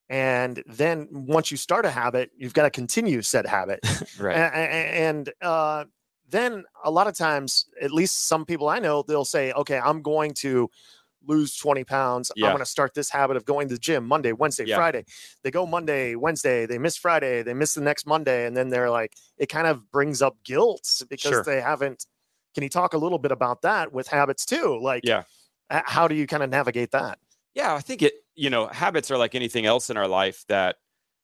And 0.09 0.63
then 0.65 1.07
once 1.11 1.51
you 1.51 1.57
start 1.57 1.85
a 1.85 1.89
habit, 1.91 2.31
you've 2.37 2.53
got 2.53 2.63
to 2.63 2.69
continue 2.69 3.21
said 3.21 3.45
habit. 3.45 3.79
right 4.19 4.35
and 4.35 5.31
uh, 5.41 5.83
then 6.29 6.63
a 6.83 6.91
lot 6.91 7.07
of 7.07 7.13
times, 7.17 7.65
at 7.81 7.91
least 7.91 8.27
some 8.27 8.45
people 8.45 8.69
I 8.69 8.79
know, 8.79 9.03
they'll 9.03 9.25
say, 9.25 9.51
okay, 9.51 9.79
I'm 9.79 10.01
going 10.01 10.33
to 10.35 10.69
lose 11.25 11.57
20 11.57 11.83
pounds. 11.83 12.31
Yeah. 12.37 12.45
I'm 12.47 12.51
going 12.53 12.59
to 12.63 12.65
start 12.69 12.93
this 12.93 13.09
habit 13.09 13.35
of 13.35 13.43
going 13.43 13.67
to 13.67 13.73
the 13.75 13.79
gym 13.79 14.05
Monday, 14.05 14.31
Wednesday, 14.31 14.63
Yeah. 14.65 14.77
Friday. 14.77 15.03
They 15.43 15.51
go 15.51 15.65
Monday, 15.65 16.15
Wednesday, 16.15 16.65
they 16.65 16.77
miss 16.77 16.95
Friday, 16.95 17.43
they 17.43 17.53
miss 17.53 17.73
the 17.73 17.81
next 17.81 18.05
Monday. 18.07 18.45
And 18.45 18.55
then 18.55 18.69
they're 18.69 18.89
like, 18.89 19.13
it 19.37 19.47
kind 19.47 19.67
of 19.67 19.91
brings 19.91 20.21
up 20.21 20.37
guilt 20.45 20.87
because 21.09 21.31
Sure. 21.31 21.43
they 21.43 21.59
haven't. 21.59 22.05
Can 22.55 22.63
you 22.63 22.69
talk 22.69 22.93
a 22.93 22.97
little 22.97 23.19
bit 23.19 23.31
about 23.31 23.61
that 23.61 23.91
with 23.93 24.07
habits 24.07 24.45
too? 24.45 24.79
Like, 24.81 25.03
Yeah. 25.05 25.23
how 25.69 26.07
do 26.07 26.15
you 26.15 26.25
kind 26.27 26.43
of 26.43 26.49
navigate 26.49 26.91
that? 26.91 27.19
yeah 27.55 27.73
i 27.73 27.79
think 27.79 28.03
it 28.03 28.13
you 28.35 28.51
know 28.51 28.67
habits 28.67 29.09
are 29.09 29.17
like 29.17 29.33
anything 29.33 29.65
else 29.65 29.89
in 29.89 29.97
our 29.97 30.07
life 30.07 30.45
that 30.47 30.75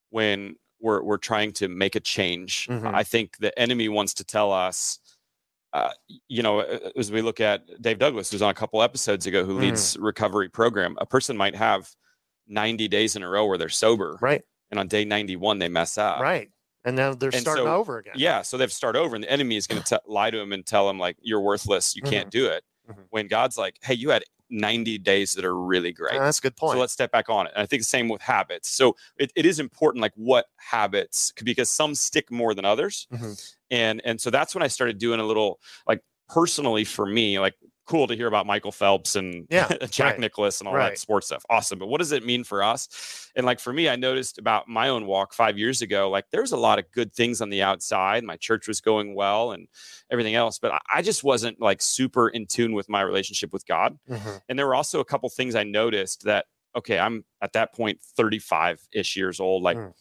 when 0.10 0.56
we're 0.82 1.04
we're 1.04 1.18
trying 1.18 1.52
to 1.52 1.68
make 1.68 1.96
a 1.96 2.00
change 2.00 2.66
Mhm. 2.68 2.92
i 2.94 3.04
think 3.04 3.38
the 3.38 3.58
enemy 3.60 3.88
wants 3.88 4.16
to 4.16 4.24
tell 4.24 4.52
us 4.52 4.98
uh, 5.74 5.92
you 6.28 6.42
know 6.42 6.62
as 6.98 7.12
we 7.12 7.22
look 7.22 7.40
at 7.40 7.62
dave 7.84 8.00
douglas 8.00 8.32
who's 8.32 8.42
on 8.42 8.50
a 8.50 8.54
couple 8.56 8.82
episodes 8.82 9.28
ago 9.28 9.46
who 9.46 9.58
Mm. 9.58 9.62
leads 9.62 9.96
recovery 9.98 10.50
program 10.50 10.96
a 11.00 11.06
person 11.06 11.38
might 11.38 11.56
have 11.56 11.92
90 12.48 12.88
days 12.88 13.16
in 13.16 13.22
a 13.22 13.30
row 13.30 13.46
where 13.46 13.58
they're 13.60 13.70
sober 13.70 14.18
Right. 14.20 14.42
and 14.72 14.80
on 14.80 14.88
day 14.88 15.06
91 15.06 15.60
they 15.60 15.70
mess 15.70 16.00
up 16.00 16.20
right. 16.20 16.50
And 16.86 16.98
then 16.98 17.18
they're 17.18 17.30
and 17.34 17.42
starting 17.42 17.66
so- 17.66 17.76
over 17.76 17.98
again. 17.98 18.14
Yeah, 18.18 18.42
so 18.42 18.58
they 18.58 18.64
have 18.64 18.70
to 18.72 18.76
start 18.76 18.96
over, 18.96 19.16
and 19.16 19.24
the 19.24 19.32
enemy 19.32 19.56
is 19.58 19.68
going 19.68 19.84
to 19.84 20.02
lie 20.06 20.32
to 20.32 20.40
him 20.40 20.52
and 20.54 20.66
tell 20.66 20.90
him 20.90 21.00
like 21.00 21.18
you're 21.22 21.42
worthless, 21.42 21.96
you 21.96 22.02
can't 22.02 22.30
do 22.30 22.46
it. 22.48 22.64
Mhm. 22.90 23.06
When 23.10 23.28
God's 23.28 23.58
like, 23.58 23.78
hey, 23.82 23.94
you 23.94 24.10
had 24.10 24.24
90 24.50 24.98
days 25.00 25.34
that 25.34 25.46
are 25.46 25.56
really 25.58 25.92
great. 25.94 26.20
That's 26.20 26.38
a 26.40 26.42
good 26.42 26.56
point. 26.58 26.74
So 26.76 26.80
let's 26.80 26.92
step 26.94 27.12
back 27.12 27.30
on 27.30 27.48
it. 27.48 27.54
And 27.56 27.64
I 27.64 27.66
think 27.66 27.82
the 27.82 27.86
same 27.88 28.10
with 28.10 28.22
habits. 28.22 28.70
So 28.70 28.96
it, 29.18 29.32
it 29.36 29.46
is 29.46 29.60
important, 29.60 30.02
like 30.02 30.12
what 30.16 30.48
habits, 30.58 31.32
because 31.44 31.70
some 31.70 31.96
stick 31.96 32.30
more 32.30 32.54
than 32.54 32.66
others. 32.66 33.08
Mhm. 33.12 33.56
And 33.72 34.02
and 34.06 34.20
so 34.22 34.30
that's 34.30 34.54
when 34.54 34.62
I 34.62 34.68
started 34.68 34.98
doing 34.98 35.20
a 35.20 35.24
little 35.26 35.60
like 35.88 36.02
personally 36.28 36.84
for 36.84 37.06
me, 37.06 37.40
like 37.40 37.56
cool 37.86 38.08
to 38.08 38.16
hear 38.16 38.28
about 38.28 38.46
Michael 38.46 38.72
Phelps 38.72 39.16
and 39.16 39.46
Yeah, 39.50 39.68
Jack 39.92 40.12
right. 40.14 40.20
Nicklaus 40.20 40.60
and 40.62 40.68
all 40.68 40.74
Right. 40.74 40.90
that 40.92 41.00
sports 41.00 41.28
stuff. 41.28 41.46
Awesome. 41.50 41.80
But 41.80 41.88
what 41.88 42.00
does 42.00 42.12
it 42.12 42.26
mean 42.26 42.44
for 42.44 42.64
us? 42.64 43.30
And 43.36 43.46
like 43.46 43.60
for 43.60 43.74
me, 43.74 43.90
I 43.90 43.96
noticed 43.96 44.38
about 44.38 44.68
my 44.68 44.90
own 44.90 45.06
walk 45.06 45.34
five 45.34 45.58
years 45.58 45.82
ago, 45.82 46.10
like 46.10 46.26
there 46.32 46.42
was 46.42 46.52
a 46.54 46.58
lot 46.58 46.80
of 46.80 46.90
good 46.92 47.14
things 47.14 47.42
on 47.42 47.50
the 47.50 47.62
outside. 47.62 48.24
My 48.24 48.38
church 48.38 48.68
was 48.68 48.80
going 48.82 49.16
well 49.16 49.52
and 49.52 49.68
everything 50.10 50.36
else, 50.36 50.60
but 50.60 50.80
I- 50.94 51.02
just 51.02 51.24
wasn't 51.24 51.60
like 51.60 51.82
super 51.82 52.30
in 52.30 52.46
tune 52.46 52.74
with 52.74 52.88
my 52.90 53.02
relationship 53.02 53.52
with 53.52 53.66
God. 53.66 54.00
Mhm. 54.10 54.42
And 54.48 54.58
there 54.58 54.66
were 54.68 54.76
also 54.76 55.00
a 55.02 55.06
couple 55.06 55.30
things 55.30 55.54
I 55.56 55.64
noticed 55.64 56.24
that, 56.24 56.46
okay, 56.76 56.98
I'm 56.98 57.26
at 57.42 57.52
that 57.54 57.74
point 57.74 58.02
35 58.02 58.80
ish 58.94 59.16
years 59.18 59.40
old. 59.42 59.62
Like, 59.64 59.78
Mm. 59.78 59.94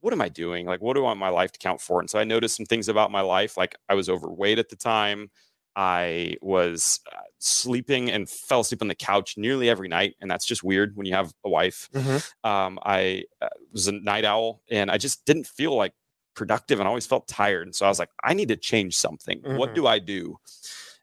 what 0.00 0.12
am 0.12 0.20
I 0.20 0.28
doing? 0.28 0.64
Like, 0.66 0.80
what 0.80 0.94
do 0.94 1.00
I 1.00 1.04
want 1.06 1.18
my 1.18 1.28
life 1.30 1.50
to 1.52 1.58
count 1.58 1.80
for? 1.80 1.98
And 1.98 2.08
so 2.08 2.20
I 2.20 2.24
noticed 2.24 2.56
some 2.56 2.66
things 2.66 2.88
about 2.88 3.10
my 3.10 3.20
life. 3.22 3.56
Like, 3.56 3.74
I 3.88 3.94
was 3.94 4.08
overweight 4.08 4.60
at 4.60 4.68
the 4.68 4.76
time. 4.76 5.30
I 5.78 6.36
was 6.42 6.98
uh, 7.12 7.20
sleeping 7.38 8.10
and 8.10 8.28
fell 8.28 8.60
asleep 8.60 8.82
on 8.82 8.88
the 8.88 8.96
couch 8.96 9.34
nearly 9.36 9.70
every 9.70 9.86
night. 9.86 10.16
And 10.20 10.28
that's 10.28 10.44
just 10.44 10.64
weird 10.64 10.96
when 10.96 11.06
you 11.06 11.14
have 11.14 11.32
a 11.44 11.48
wife. 11.48 11.88
Mhm. 11.94 12.32
Um, 12.42 12.80
I 12.82 13.22
uh, 13.40 13.48
was 13.72 13.86
a 13.86 13.92
night 13.92 14.24
owl 14.24 14.60
and 14.70 14.90
I 14.90 14.98
just 14.98 15.24
didn't 15.24 15.46
feel 15.46 15.76
like 15.76 15.94
productive 16.34 16.80
and 16.80 16.88
I 16.88 16.90
always 16.90 17.06
felt 17.06 17.28
tired. 17.28 17.68
And 17.68 17.74
so 17.76 17.86
I 17.86 17.88
was 17.88 18.00
like, 18.00 18.10
I 18.24 18.34
need 18.34 18.48
to 18.48 18.56
change 18.56 18.96
something. 18.96 19.40
What 19.44 19.70
Mhm. 19.70 19.74
do 19.74 19.86
I 19.86 20.00
do? 20.00 20.38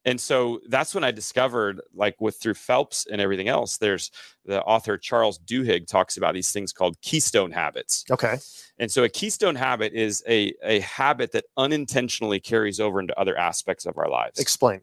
And 0.06 0.22
so 0.22 0.62
that's 0.70 0.94
when 0.94 1.04
I 1.04 1.12
discovered, 1.12 1.82
like 1.94 2.16
with 2.22 2.40
through 2.40 2.54
Phelps 2.54 3.08
and 3.12 3.20
everything 3.20 3.48
else, 3.48 3.78
there's 3.78 4.12
the 4.46 4.62
author 4.64 4.98
Charles 4.98 5.40
Duhigg 5.40 5.88
talks 5.88 6.16
about 6.16 6.36
these 6.36 6.52
things 6.52 6.72
called 6.72 7.02
keystone 7.02 7.52
habits. 7.52 8.06
Okay. 8.10 8.38
And 8.78 8.92
so 8.92 9.04
a 9.04 9.10
keystone 9.10 9.56
habit 9.56 9.94
is 9.94 10.24
a, 10.28 10.54
a 10.64 10.80
habit 10.82 11.32
that 11.32 11.46
unintentionally 11.58 12.40
carries 12.40 12.80
over 12.80 13.00
into 13.00 13.20
other 13.20 13.36
aspects 13.36 13.86
of 13.86 13.98
our 13.98 14.10
lives. 14.10 14.40
Explain. 14.40 14.82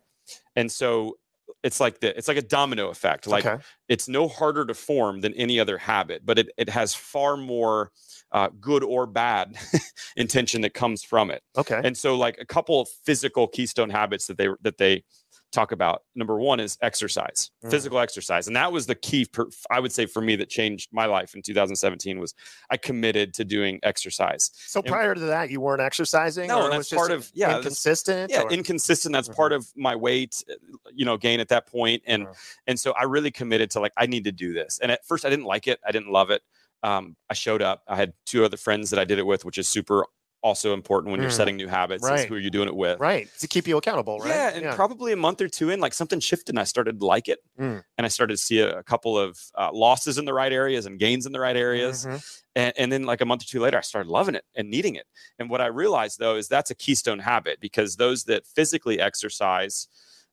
And 0.56 0.70
so 0.70 1.16
it's 1.62 1.80
like 1.80 2.00
the 2.00 2.16
it's 2.16 2.28
like 2.28 2.36
a 2.36 2.42
domino 2.42 2.88
effect. 2.88 3.26
Like 3.26 3.46
okay. 3.46 3.62
it's 3.88 4.08
no 4.08 4.28
harder 4.28 4.64
to 4.66 4.74
form 4.74 5.20
than 5.20 5.32
any 5.34 5.60
other 5.60 5.78
habit, 5.78 6.24
but 6.24 6.38
it, 6.38 6.50
it 6.56 6.68
has 6.68 6.94
far 6.94 7.36
more 7.36 7.92
uh, 8.32 8.48
good 8.60 8.82
or 8.82 9.06
bad 9.06 9.56
intention 10.16 10.62
that 10.62 10.74
comes 10.74 11.04
from 11.04 11.30
it. 11.30 11.42
Okay. 11.56 11.80
And 11.82 11.96
so, 11.96 12.16
like 12.16 12.38
a 12.40 12.46
couple 12.46 12.80
of 12.80 12.88
physical 13.04 13.46
keystone 13.46 13.90
habits 13.90 14.26
that 14.26 14.38
they 14.38 14.48
that 14.62 14.78
they 14.78 15.04
talk 15.52 15.70
about. 15.70 16.02
Number 16.14 16.38
one 16.38 16.58
is 16.60 16.78
exercise, 16.82 17.50
Mm. 17.64 17.70
physical 17.70 17.98
exercise, 17.98 18.46
and 18.46 18.56
that 18.56 18.72
was 18.72 18.86
the 18.86 18.94
key. 18.94 19.26
Per, 19.26 19.46
I 19.70 19.78
would 19.80 19.92
say 19.92 20.06
for 20.06 20.20
me 20.22 20.34
that 20.36 20.48
changed 20.48 20.88
my 20.92 21.04
life 21.06 21.34
in 21.34 21.42
2017 21.42 22.18
was 22.18 22.34
I 22.70 22.76
committed 22.78 23.34
to 23.34 23.44
doing 23.44 23.78
exercise. 23.82 24.50
So 24.54 24.80
and- 24.80 24.88
prior 24.88 25.14
to 25.14 25.20
that, 25.20 25.50
you 25.50 25.60
weren't 25.60 25.82
exercising. 25.82 26.48
No, 26.48 26.66
it 26.66 26.70
that's 26.70 26.90
was 26.90 26.96
part 26.98 27.10
of- 27.10 27.30
yeah, 27.34 27.56
inconsistent. 27.58 28.30
Yeah, 28.30 28.42
or- 28.42 28.50
inconsistent. 28.52 29.12
That's 29.12 29.28
part 29.28 29.52
of 29.52 29.66
my 29.76 29.94
weight, 29.94 30.42
uh, 30.50 30.54
you 30.94 31.04
know, 31.04 31.16
gain 31.16 31.38
at 31.40 31.48
that 31.48 31.66
point, 31.66 32.02
and 32.06 32.26
Mhm. 32.26 32.36
and 32.66 32.80
so 32.80 32.92
I 32.92 33.04
really 33.04 33.30
committed 33.30 33.70
to 33.72 33.80
like 33.80 33.92
I 33.96 34.06
need 34.06 34.24
to 34.24 34.32
do 34.32 34.52
this. 34.54 34.78
And 34.82 34.90
at 34.90 35.04
first, 35.06 35.24
I 35.24 35.30
didn't 35.30 35.44
like 35.46 35.68
it. 35.68 35.78
I 35.86 35.92
didn't 35.92 36.10
love 36.10 36.30
it. 36.30 36.42
Um, 36.82 37.16
I 37.30 37.34
showed 37.34 37.62
up. 37.62 37.82
I 37.86 37.94
had 37.96 38.14
two 38.26 38.44
other 38.44 38.56
friends 38.56 38.90
that 38.90 38.98
I 38.98 39.04
did 39.04 39.18
it 39.18 39.26
with, 39.26 39.44
which 39.44 39.58
is 39.58 39.68
super 39.68 40.06
also 40.42 40.74
important 40.74 41.12
when 41.12 41.20
you're 41.20 41.30
Mm. 41.30 41.36
setting 41.36 41.56
new 41.56 41.68
habits. 41.68 42.04
Is 42.04 42.10
Right. 42.10 42.28
who 42.28 42.34
are 42.34 42.38
you 42.38 42.50
doing 42.50 42.68
it 42.68 42.74
with? 42.74 42.98
right 43.00 43.28
to 43.38 43.48
keep 43.48 43.66
you 43.66 43.76
accountable, 43.76 44.18
right? 44.18 44.28
Yeah, 44.28 44.48
and 44.68 44.76
probably 44.76 45.12
a 45.12 45.16
month 45.16 45.40
or 45.40 45.48
two 45.48 45.70
in, 45.70 45.80
like 45.80 45.94
something 45.94 46.20
shifted, 46.20 46.50
and 46.50 46.60
I 46.60 46.64
started 46.64 47.00
to 47.00 47.06
like 47.06 47.28
it, 47.28 47.38
Mm. 47.58 47.82
and 47.96 48.04
I 48.04 48.08
started 48.08 48.34
to 48.34 48.42
see 48.42 48.58
a, 48.58 48.78
a 48.78 48.82
couple 48.82 49.18
of 49.18 49.38
uh, 49.56 49.70
losses 49.72 50.18
in 50.18 50.24
the 50.24 50.34
right 50.34 50.52
areas 50.52 50.84
and 50.86 50.98
gains 50.98 51.26
in 51.26 51.32
the 51.32 51.40
right 51.40 51.56
areas, 51.56 52.06
Mhm. 52.06 52.42
and, 52.56 52.72
and 52.76 52.92
then 52.92 53.04
like 53.04 53.20
a 53.20 53.24
month 53.24 53.42
or 53.42 53.46
two 53.46 53.60
later, 53.60 53.78
I 53.78 53.82
started 53.82 54.10
loving 54.10 54.34
it 54.34 54.44
and 54.54 54.68
needing 54.68 54.94
it. 54.96 55.06
And 55.38 55.48
what 55.48 55.60
I 55.60 55.66
realized 55.66 56.18
though 56.18 56.36
is 56.36 56.48
that's 56.48 56.70
a 56.70 56.74
keystone 56.74 57.20
habit 57.20 57.60
because 57.60 57.96
those 57.96 58.24
that 58.24 58.46
physically 58.46 59.00
exercise, 59.00 59.86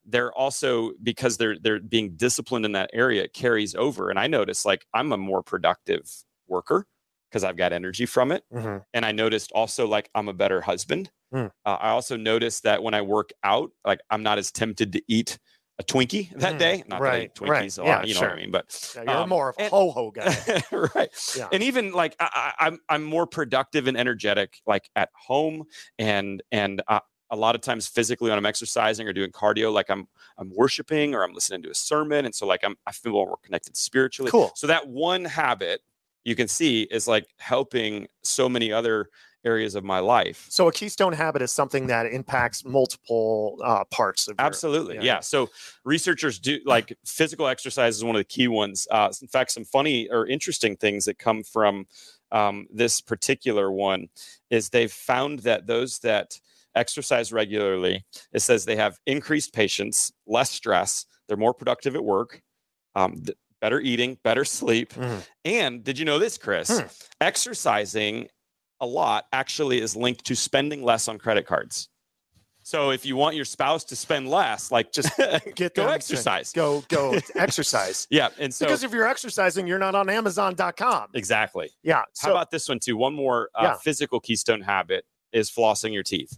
they're 0.05 0.31
also 0.33 0.93
because 1.03 1.37
they're 1.37 1.57
they're 1.59 1.79
being 1.79 2.15
disciplined 2.15 2.65
in 2.65 2.71
that 2.71 2.89
area, 2.93 3.23
it 3.23 3.33
carries 3.33 3.75
over. 3.75 4.09
And 4.09 4.17
I 4.17 4.27
noticed 4.27 4.65
like 4.65 4.85
I'm 4.93 5.11
a 5.11 5.17
more 5.17 5.43
productive 5.43 6.09
worker 6.47 6.87
because 7.29 7.43
I've 7.43 7.57
got 7.57 7.73
energy 7.73 8.05
from 8.05 8.31
it 8.31 8.43
Mhm. 8.51 8.85
and 8.93 9.05
I 9.05 9.11
noticed 9.11 9.51
also 9.53 9.87
like 9.87 10.09
I'm 10.15 10.27
a 10.29 10.33
better 10.33 10.61
husband. 10.61 11.11
Mm. 11.33 11.51
Uh, 11.65 11.77
I 11.79 11.89
also 11.89 12.17
noticed 12.17 12.63
that 12.63 12.81
when 12.83 12.93
I 12.93 13.01
work 13.01 13.31
out, 13.43 13.71
like 13.85 13.99
I'm 14.09 14.23
not 14.23 14.37
as 14.37 14.51
tempted 14.51 14.93
to 14.93 15.01
eat 15.07 15.39
a 15.79 15.83
Twinkie 15.83 16.31
that 16.39 16.57
Mm, 16.57 16.59
day. 16.59 16.83
Not 16.87 17.03
that 17.05 17.13
I 17.13 17.19
eat 17.19 17.31
right, 17.31 17.39
right. 17.45 17.69
Twinkies 17.69 17.79
a 17.79 17.83
Yeah, 17.83 17.85
lot, 17.85 18.07
you 18.07 18.13
know 18.13 18.19
sure. 18.19 18.29
what 18.29 18.31
I 18.31 18.35
mean? 18.41 18.51
But 18.51 18.65
Yeah, 18.95 19.03
you're 19.03 19.23
um, 19.23 19.29
more 19.29 19.49
of 19.49 19.55
a 19.59 19.69
ho 19.69 19.91
ho 19.91 20.11
guy. 20.11 20.45
right. 20.95 21.09
Yeah. 21.33 21.49
And 21.51 21.63
even 21.63 21.91
like 21.93 22.15
I, 22.19 22.53
I, 22.59 22.67
I'm 22.67 22.79
I'm 22.89 23.03
more 23.03 23.25
productive 23.27 23.87
and 23.87 23.97
energetic 23.97 24.61
like 24.65 24.89
at 24.95 25.09
home 25.15 25.65
and 25.97 26.43
and 26.51 26.81
uh, 26.87 26.99
a 27.31 27.35
lot 27.35 27.55
of 27.55 27.61
times 27.61 27.87
physically 27.87 28.29
when 28.29 28.37
I'm 28.37 28.45
exercising 28.45 29.07
or 29.07 29.13
doing 29.13 29.31
cardio, 29.31 29.71
like 29.71 29.89
I'm 29.89 30.07
I'm 30.37 30.51
worshiping 30.55 31.15
or 31.15 31.23
I'm 31.23 31.33
listening 31.33 31.61
to 31.63 31.69
a 31.69 31.75
sermon, 31.75 32.25
and 32.25 32.33
so 32.35 32.45
like 32.47 32.63
I'm 32.63 32.75
I 32.85 32.91
feel 32.91 33.13
more 33.13 33.37
connected 33.43 33.77
spiritually. 33.77 34.31
Cool. 34.31 34.51
So 34.55 34.67
that 34.67 34.87
one 34.87 35.25
habit 35.25 35.81
you 36.23 36.35
can 36.35 36.47
see 36.47 36.83
is 36.83 37.07
like 37.07 37.27
helping 37.37 38.07
so 38.23 38.49
many 38.49 38.71
other 38.71 39.09
areas 39.45 39.75
of 39.75 39.83
my 39.83 39.99
life. 39.99 40.47
So 40.49 40.67
a 40.67 40.71
keystone 40.71 41.13
habit 41.13 41.41
is 41.41 41.51
something 41.51 41.87
that 41.87 42.05
impacts 42.07 42.65
multiple 42.65 43.57
uh, 43.63 43.85
parts 43.85 44.27
of 44.27 44.35
your, 44.37 44.45
Absolutely. 44.45 44.95
yeah. 44.95 45.01
Yeah. 45.01 45.19
So 45.21 45.49
researchers 45.85 46.39
do 46.39 46.59
like 46.65 46.93
physical 47.05 47.47
exercise 47.47 47.95
is 47.95 48.03
one 48.03 48.15
of 48.15 48.19
the 48.19 48.25
key 48.25 48.47
ones. 48.47 48.87
Uh, 48.91 49.11
in 49.21 49.27
fact, 49.27 49.51
some 49.51 49.63
funny 49.63 50.09
or 50.09 50.27
interesting 50.27 50.75
things 50.75 51.05
that 51.05 51.19
come 51.19 51.43
from 51.43 51.85
um, 52.31 52.67
this 52.71 53.01
particular 53.01 53.71
one 53.71 54.09
is 54.49 54.69
they've 54.69 54.91
found 54.91 55.39
that 55.39 55.67
those 55.67 55.99
that 55.99 56.39
exercise 56.75 57.31
regularly, 57.31 58.05
it 58.33 58.41
says 58.41 58.65
they 58.65 58.75
have 58.75 58.99
increased 59.05 59.53
patience, 59.53 60.11
less 60.27 60.51
stress, 60.51 61.05
they're 61.27 61.37
more 61.37 61.53
productive 61.53 61.95
at 61.95 62.03
work, 62.03 62.41
um, 62.95 63.15
th- 63.15 63.37
better 63.61 63.79
eating, 63.79 64.17
better 64.23 64.45
sleep. 64.45 64.93
Mhm. 64.93 65.21
And 65.45 65.83
did 65.83 65.97
you 65.99 66.05
know 66.05 66.19
this, 66.19 66.37
Chris? 66.37 66.69
Hmm. 66.79 66.87
Exercising 67.21 68.27
a 68.81 68.85
lot 68.85 69.25
actually 69.33 69.81
is 69.81 69.95
linked 69.95 70.25
to 70.25 70.35
spending 70.35 70.83
less 70.83 71.07
on 71.07 71.17
credit 71.17 71.45
cards. 71.45 71.89
So 72.63 72.91
if 72.91 73.05
you 73.05 73.15
want 73.15 73.35
your 73.35 73.45
spouse 73.45 73.83
to 73.85 73.95
spend 73.95 74.29
less, 74.29 74.71
like 74.71 74.91
just 74.91 75.09
Get 75.55 75.73
go 75.73 75.87
exercise. 75.87 76.51
Go 76.53 76.83
go 76.87 77.17
exercise. 77.35 78.05
Yeah, 78.11 78.29
and 78.37 78.53
so 78.53 78.65
because 78.65 78.83
if 78.83 78.91
you're 78.91 79.07
exercising, 79.07 79.65
you're 79.65 79.79
not 79.79 79.95
on 79.95 80.09
Amazon.com. 80.09 81.09
exactly. 81.15 81.71
Yeah. 81.81 82.03
How 82.21 82.31
about 82.31 82.51
this 82.51 82.69
one 82.69 82.79
too? 82.79 82.95
One 82.97 83.13
more 83.15 83.49
uh, 83.55 83.61
Yeah. 83.63 83.75
physical 83.77 84.19
keystone 84.19 84.61
habit 84.61 85.05
is 85.31 85.49
flossing 85.49 85.93
your 85.93 86.03
teeth. 86.03 86.37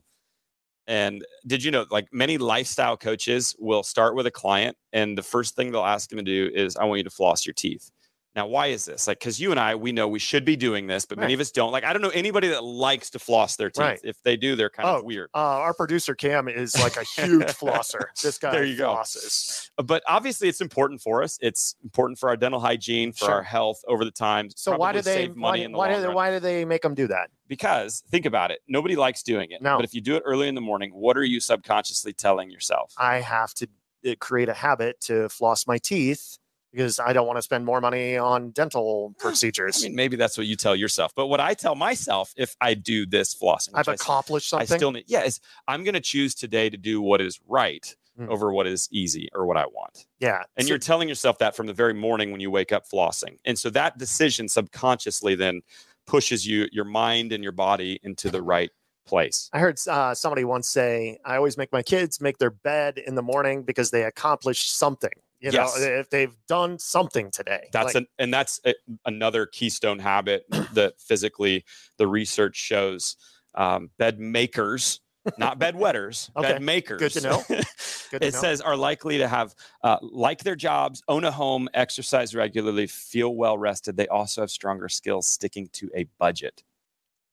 And 0.88 1.24
did 1.48 1.64
you 1.64 1.72
know, 1.72 1.86
like 1.92 2.08
many 2.12 2.38
lifestyle 2.38 2.98
coaches 2.98 3.56
will 3.60 3.84
start 3.84 4.16
with 4.16 4.26
a 4.28 4.32
client, 4.32 4.78
and 4.94 5.18
the 5.18 5.24
first 5.24 5.56
thing 5.56 5.72
they'll 5.72 5.84
ask 5.86 6.10
them 6.10 6.18
to 6.18 6.24
do 6.24 6.52
is, 6.54 6.76
"I 6.76 6.86
want 6.86 7.00
you 7.00 7.04
to 7.06 7.10
floss 7.12 7.46
your 7.46 7.54
teeth." 7.54 7.92
Now, 8.34 8.48
why 8.48 8.68
is 8.68 8.86
this? 8.86 9.08
Like, 9.08 9.20
because 9.20 9.42
you 9.42 9.52
and 9.52 9.60
I, 9.60 9.76
we 9.76 9.92
know 9.92 10.08
we 10.08 10.18
should 10.20 10.46
be 10.46 10.56
doing 10.56 10.88
this, 10.88 11.06
but 11.06 11.18
many 11.18 11.34
of 11.34 11.42
us 11.42 11.52
don't. 11.52 11.74
Like, 11.74 11.84
I 11.84 11.92
don't 11.92 12.02
know 12.02 12.10
anybody 12.10 12.48
that 12.48 12.64
likes 12.64 13.10
to 13.10 13.20
floss 13.20 13.58
their 13.58 13.70
teeth. 13.70 13.82
Right. 13.82 14.00
If 14.06 14.24
they 14.24 14.38
do, 14.38 14.56
they're 14.56 14.70
kind 14.70 14.88
Oh, 14.88 15.00
of 15.00 15.04
weird. 15.04 15.30
uh, 15.36 15.40
our 15.40 15.74
producer 15.74 16.16
Cam 16.16 16.48
is 16.48 16.74
like 16.82 16.96
a 16.96 17.04
huge 17.04 17.44
flosser. 17.48 18.06
This 18.24 18.38
guy 18.38 18.52
There 18.52 18.64
you 18.64 18.78
go. 18.78 18.96
flosses. 18.96 19.70
But 19.84 20.02
obviously, 20.08 20.48
it's 20.48 20.62
important 20.62 21.02
for 21.02 21.24
us. 21.24 21.38
It's 21.42 21.76
important 21.84 22.20
for 22.20 22.30
our 22.30 22.38
dental 22.38 22.62
hygiene, 22.62 23.12
for 23.12 23.26
Sure. 23.26 23.32
our 23.34 23.44
health 23.44 23.82
over 23.88 24.06
the 24.06 24.12
time. 24.12 24.50
So 24.56 24.78
why 24.78 24.94
do 24.94 25.02
they 25.02 25.28
money 25.28 25.68
why, 25.68 25.68
the 25.68 25.78
why, 25.78 25.90
do 25.96 26.00
they, 26.02 26.08
run. 26.08 26.16
why 26.16 26.32
do 26.32 26.40
they 26.40 26.64
make 26.64 26.82
them 26.84 26.94
do 26.96 27.08
that? 27.08 27.30
because 27.50 28.02
think 28.10 28.26
about 28.26 28.50
it 28.50 28.60
nobody 28.70 28.96
likes 28.96 29.24
doing 29.24 29.52
it 29.52 29.62
No. 29.62 29.76
but 29.76 29.84
if 29.84 29.94
you 29.94 30.00
do 30.00 30.16
it 30.16 30.24
early 30.26 30.48
in 30.48 30.56
the 30.56 30.62
morning 30.62 30.92
what 30.94 31.18
are 31.18 31.24
you 31.26 31.42
subconsciously 31.42 32.14
telling 32.14 32.50
yourself 32.50 32.94
I 32.98 33.20
have 33.20 33.54
to 33.56 33.68
uh, 34.08 34.14
create 34.22 34.48
a 34.48 34.54
habit 34.54 35.02
to 35.02 35.28
floss 35.28 35.68
my 35.68 35.78
teeth 35.78 36.38
because 36.72 37.00
I 37.00 37.14
don't 37.14 37.28
want 37.28 37.38
to 37.38 37.42
spend 37.42 37.66
more 37.66 37.82
money 37.82 38.18
on 38.18 38.52
dental 38.52 39.14
procedures. 39.20 39.84
i 39.84 39.88
mean 39.88 39.96
maybe 39.96 40.16
that's 40.16 40.38
what 40.38 40.48
you 40.48 40.56
tell 40.56 40.76
yourself 40.76 41.12
but 41.16 41.28
what 41.28 41.40
i 41.40 41.54
tell 41.54 41.76
myself 41.76 42.34
if 42.38 42.56
i 42.62 42.74
do 42.74 43.06
this 43.06 43.36
flossing 43.36 43.70
I've 43.74 43.88
I, 43.88 43.94
accomplished 43.94 44.54
I 44.54 44.60
something. 44.60 44.78
still 44.78 44.92
need 44.92 45.06
yeah 45.08 45.24
is 45.24 45.40
i'm 45.68 45.84
going 45.84 45.94
to 45.94 46.00
choose 46.02 46.34
today 46.36 46.70
to 46.70 46.78
do 46.78 47.02
what 47.02 47.22
is 47.22 47.40
right 47.48 47.96
Mm. 48.20 48.28
over 48.28 48.52
what 48.52 48.68
is 48.68 48.90
easy 48.92 49.30
or 49.34 49.46
what 49.46 49.56
i 49.56 49.66
want 49.68 50.06
yeah. 50.20 50.44
and 50.58 50.66
So- 50.68 50.70
you're 50.72 50.80
telling 50.80 51.08
yourself 51.08 51.38
that 51.38 51.56
from 51.56 51.66
the 51.68 51.74
very 51.74 51.94
morning 51.94 52.30
when 52.34 52.42
you 52.42 52.52
wake 52.52 52.74
up 52.74 52.84
flossing 52.86 53.38
and 53.46 53.58
so 53.58 53.70
that 53.70 53.98
decision 53.98 54.50
subconsciously 54.50 55.34
then 55.36 55.62
pushes 56.08 56.46
you 56.46 56.68
your 56.74 56.84
mind 56.84 57.32
and 57.32 57.42
your 57.42 57.54
body 57.54 58.02
into 58.04 58.30
the 58.30 58.42
right 58.42 58.70
place 59.08 59.50
I 59.54 59.60
heard 59.60 59.80
uh, 59.88 60.14
somebody 60.14 60.44
once 60.44 60.68
say, 60.68 61.20
I 61.26 61.38
always 61.38 61.58
make 61.58 61.72
my 61.72 61.82
kids 61.84 62.20
make 62.20 62.38
their 62.38 62.52
bed 62.52 62.98
in 62.98 63.16
the 63.16 63.22
morning 63.24 63.64
because 63.64 63.92
they 63.92 64.04
accomplished 64.04 64.78
something. 64.78 65.12
You 65.42 65.52
know, 65.52 65.64
Yes. 65.64 65.80
if 65.82 66.10
they've 66.12 66.36
done 66.48 66.78
something 66.78 67.32
today. 67.32 67.70
That's 67.74 67.96
Like, 67.96 67.96
an, 67.96 68.08
and 68.20 68.32
that's 68.34 68.60
a, 68.66 68.76
another 69.06 69.48
keystone 69.48 69.98
habit 70.00 70.46
that 70.74 71.02
physically 71.02 71.66
the 71.98 72.08
research 72.08 72.56
shows 72.56 73.16
um, 73.56 73.90
bed 73.98 74.20
makers, 74.20 75.02
not 75.38 75.58
bed 75.60 75.76
wetters, 75.76 76.30
Okay, 76.38 76.54
bed 76.54 76.62
makers. 76.62 77.00
good 77.00 77.12
to 77.14 77.22
know. 77.22 77.44
good 78.12 78.22
to 78.22 78.28
it 78.28 78.34
know. 78.34 78.40
says 78.40 78.62
are 78.62 78.76
likely 78.76 79.18
to 79.18 79.28
have 79.28 79.56
uh, 79.84 79.98
like 80.02 80.44
their 80.44 80.56
jobs, 80.56 81.02
own 81.08 81.24
a 81.26 81.32
home, 81.32 81.68
exercise 81.74 82.36
regularly, 82.36 82.86
feel 82.88 83.36
well 83.36 83.58
rested. 83.58 83.98
They 83.98 84.08
also 84.08 84.42
have 84.42 84.52
stronger 84.52 84.90
skills 84.90 85.28
sticking 85.28 85.68
to 85.74 85.90
a 85.96 86.06
budget. 86.20 86.64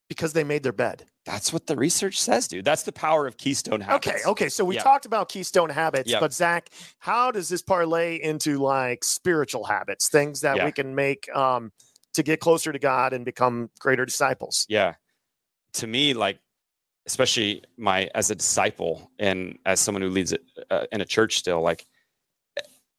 Because 0.09 0.33
they 0.33 0.44
made 0.44 0.62
their 0.62 0.73
bed. 0.73 1.05
That's 1.25 1.53
what 1.53 1.66
the 1.66 1.77
research 1.77 2.21
says, 2.21 2.49
dude. 2.49 2.64
That's 2.64 2.85
the 2.85 2.92
power 2.92 3.27
of 3.27 3.37
keystone 3.37 3.81
habits. 3.83 4.09
Okay, 4.09 4.18
okay. 4.25 4.49
So 4.49 4.64
we 4.64 4.77
Yeah. 4.77 4.83
talked 4.83 5.05
about 5.05 5.29
keystone 5.29 5.68
habits, 5.71 6.11
but 6.21 6.33
Zach, 6.33 6.71
how 6.99 7.31
does 7.31 7.49
this 7.51 7.61
parlay 7.62 8.16
into 8.16 8.59
like 8.59 9.05
spiritual 9.05 9.64
habits, 9.64 10.09
things 10.09 10.40
that 10.40 10.57
Yeah. 10.57 10.64
we 10.64 10.73
can 10.73 10.94
make 10.94 11.29
um, 11.37 11.73
to 12.14 12.23
get 12.23 12.40
closer 12.40 12.73
to 12.73 12.79
God 12.79 13.12
and 13.12 13.25
become 13.25 13.71
greater 13.79 14.05
disciples? 14.07 14.64
yeah 14.68 14.94
to 15.75 15.87
me 15.87 16.14
like 16.14 16.38
especially 17.07 17.62
my 17.77 18.09
as 18.14 18.31
a 18.31 18.35
disciple 18.35 19.11
and 19.18 19.59
as 19.66 19.79
someone 19.81 20.01
who 20.01 20.09
leads 20.09 20.33
it 20.33 20.42
uh, 20.71 20.87
in 20.90 21.03
a 21.03 21.05
church 21.05 21.37
still 21.37 21.61
like 21.61 21.85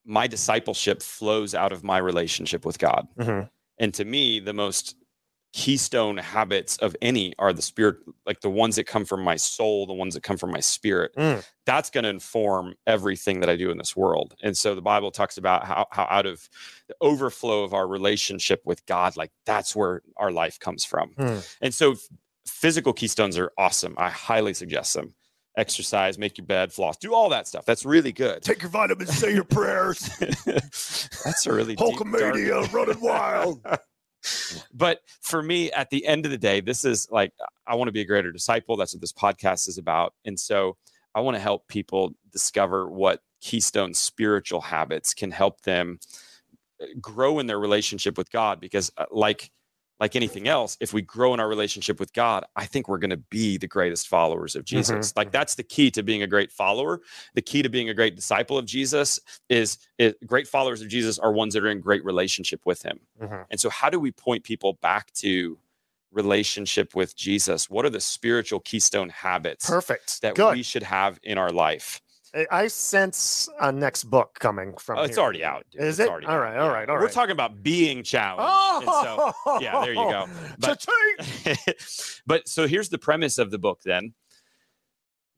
my 0.06 0.28
discipleship 0.28 1.02
flows 1.02 1.54
out 1.56 1.72
of 1.72 1.84
my 1.84 1.98
relationship 1.98 2.66
with 2.66 2.78
god 2.78 3.08
Mhm. 3.18 3.50
and 3.80 3.94
to 3.96 4.06
me 4.06 4.40
the 4.40 4.54
most 4.54 4.96
keystone 5.52 6.16
habits 6.18 6.78
of 6.78 6.96
any 7.02 7.34
are 7.40 7.52
the 7.52 7.62
spirit 7.62 7.98
like 8.28 8.40
the 8.42 8.50
ones 8.50 8.76
that 8.76 8.86
come 8.86 9.04
from 9.04 9.24
my 9.24 9.36
soul 9.36 9.88
the 9.88 9.94
ones 9.94 10.14
that 10.14 10.22
come 10.22 10.38
from 10.38 10.52
my 10.52 10.60
spirit 10.60 11.12
Mm. 11.18 11.44
that's 11.66 11.90
going 11.90 12.04
to 12.04 12.10
inform 12.10 12.76
everything 12.86 13.40
that 13.40 13.50
i 13.50 13.56
do 13.56 13.72
in 13.72 13.78
this 13.80 13.96
world 13.96 14.36
and 14.44 14.56
so 14.56 14.76
the 14.76 14.82
bible 14.82 15.10
talks 15.10 15.38
about 15.38 15.66
how, 15.66 15.88
how 15.92 16.06
out 16.10 16.28
of 16.28 16.48
the 16.88 16.96
overflow 17.02 17.64
of 17.64 17.74
our 17.74 17.88
relationship 17.88 18.62
with 18.64 18.86
god 18.86 19.18
like 19.18 19.32
that's 19.48 19.76
where 19.76 20.04
our 20.18 20.32
life 20.32 20.60
comes 20.60 20.86
from 20.86 21.10
Hmm. 21.18 21.38
and 21.62 21.74
so 21.74 21.96
physical 22.46 22.94
keystones 22.94 23.36
are 23.38 23.52
awesome 23.58 23.96
i 23.98 24.10
highly 24.10 24.54
suggest 24.54 24.94
them 24.94 25.16
exercise 25.58 26.18
make 26.20 26.38
your 26.38 26.46
bed 26.46 26.72
floss 26.72 26.96
do 26.98 27.14
all 27.14 27.30
that 27.30 27.48
stuff 27.48 27.66
that's 27.66 27.86
really 27.86 28.12
good 28.12 28.44
Take 28.44 28.62
your 28.62 28.70
vitamins, 28.72 29.14
say 29.18 29.34
your 29.34 29.44
prayers. 29.44 30.00
that's 30.46 31.46
a 31.48 31.52
really 31.54 31.76
deep, 31.76 31.86
dark- 31.98 32.08
Hulkamania 32.08 32.72
running 32.72 33.02
wild. 33.02 33.62
but 34.74 35.02
for 35.22 35.42
me 35.42 35.72
at 35.72 35.90
the 35.90 36.06
end 36.06 36.26
of 36.26 36.32
the 36.32 36.38
day 36.38 36.60
this 36.60 36.84
is 36.84 37.08
like 37.10 37.32
i 37.68 37.76
want 37.76 37.88
to 37.88 37.94
be 37.94 38.02
a 38.02 38.06
greater 38.06 38.32
disciple. 38.32 38.76
That's 38.76 38.94
what 38.94 39.02
this 39.02 39.14
podcast 39.14 39.68
is 39.68 39.78
about. 39.78 40.14
And 40.26 40.40
so 40.40 40.78
i 41.16 41.22
want 41.22 41.36
to 41.36 41.42
help 41.42 41.68
people 41.68 42.14
discover 42.32 42.90
what 42.90 43.22
keystone 43.42 43.94
spiritual 43.94 44.62
habits 44.62 45.14
can 45.14 45.32
help 45.32 45.62
them 45.62 46.00
uh, 46.82 46.86
grow 47.00 47.40
in 47.40 47.48
their 47.48 47.60
relationship 47.60 48.18
with 48.18 48.30
god 48.32 48.60
because 48.60 48.92
uh, 48.98 49.06
like 49.12 49.52
like 50.00 50.16
anything 50.16 50.48
else 50.48 50.78
if 50.80 50.94
we 50.94 51.02
grow 51.02 51.34
in 51.34 51.40
our 51.40 51.48
relationship 51.48 52.00
with 52.00 52.14
god 52.14 52.44
i 52.56 52.66
think 52.66 52.88
we're 52.88 52.98
going 52.98 53.10
to 53.10 53.18
be 53.18 53.58
the 53.58 53.68
greatest 53.68 54.08
followers 54.08 54.56
of 54.56 54.64
jesus 54.66 55.16
like 55.16 55.30
mhm. 55.30 55.32
that's 55.32 55.56
the 55.56 55.64
key 55.64 55.92
to 55.92 56.04
being 56.04 56.24
a 56.24 56.28
great 56.28 56.52
follower 56.52 57.02
the 57.34 57.42
key 57.42 57.62
to 57.62 57.70
being 57.70 57.90
a 57.90 57.94
great 57.94 58.16
disciple 58.16 58.58
of 58.58 58.66
jesus 58.66 59.20
is, 59.50 59.78
is 59.98 60.14
great 60.26 60.48
followers 60.48 60.82
of 60.82 60.88
jesus 60.88 61.20
are 61.20 61.32
ones 61.32 61.54
that 61.54 61.64
are 61.64 61.70
in 61.70 61.80
great 61.80 62.04
relationship 62.06 62.62
with 62.66 62.82
him 62.84 63.00
Mhm. 63.22 63.46
and 63.50 63.60
so, 63.60 63.70
how 63.70 63.90
do 63.90 64.00
we 64.00 64.12
point 64.12 64.44
people 64.44 64.74
back 64.82 65.12
to 65.14 65.58
relationship 66.12 66.96
with 66.96 67.16
Jesus? 67.16 67.70
What 67.70 67.86
are 67.86 67.90
the 67.90 68.00
spiritual 68.00 68.60
keystone 68.60 69.10
habits 69.10 69.70
Perfect. 69.70 70.22
that 70.22 70.36
Good. 70.36 70.56
we 70.56 70.64
should 70.64 70.84
have 70.84 71.20
in 71.24 71.38
our 71.38 71.52
life? 71.52 72.02
I- 72.52 72.68
sense 72.68 73.50
a 73.60 73.72
next 73.72 74.04
book 74.06 74.38
coming 74.40 74.76
from. 74.78 75.00
Oh, 75.00 75.04
it's 75.04 75.16
here. 75.16 75.24
already 75.24 75.44
out. 75.44 75.66
dude. 75.72 75.82
Is 75.82 76.00
It's 76.00 76.08
it? 76.08 76.12
already 76.12 76.28
All 76.28 76.36
out. 76.36 76.42
right, 76.42 76.60
all 76.60 76.70
Yeah. 76.98 77.02
We're 77.02 77.10
talking 77.10 77.32
about 77.32 77.64
being 77.64 78.04
challenged. 78.04 78.88
and 78.88 79.06
so, 79.06 79.32
Oh, 79.46 79.60
yeah, 79.62 79.82
there 79.82 79.94
you 79.94 79.96
go. 80.10 80.28
But- 80.60 80.86
but 82.28 82.48
so 82.48 82.68
here's 82.68 82.90
the 82.90 82.98
premise 83.00 83.38
of 83.38 83.52
the 83.52 83.58
book 83.60 83.82
then. 83.84 84.14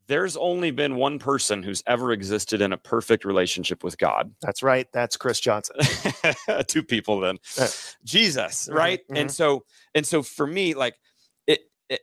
There's 0.08 0.36
only 0.36 0.72
been 0.72 0.96
one 0.96 1.20
person 1.20 1.64
who's 1.64 1.82
ever 1.88 2.12
existed 2.12 2.62
in 2.62 2.74
a 2.74 2.78
perfect 2.78 3.24
relationship 3.24 3.82
with 3.82 3.98
God. 3.98 4.34
That's 4.42 4.62
right. 4.62 4.86
That's 4.92 5.16
Chris 5.16 5.40
Johnson. 5.40 5.78
two 6.68 6.84
people 6.84 7.20
then 7.22 7.38
Uh, 7.58 7.68
jesus 8.04 8.68
mhm, 8.68 8.74
right 8.76 9.00
mhm. 9.10 9.20
and 9.22 9.32
so 9.32 9.64
and 9.96 10.06
so 10.06 10.22
for 10.22 10.46
me 10.46 10.74
like 10.74 10.96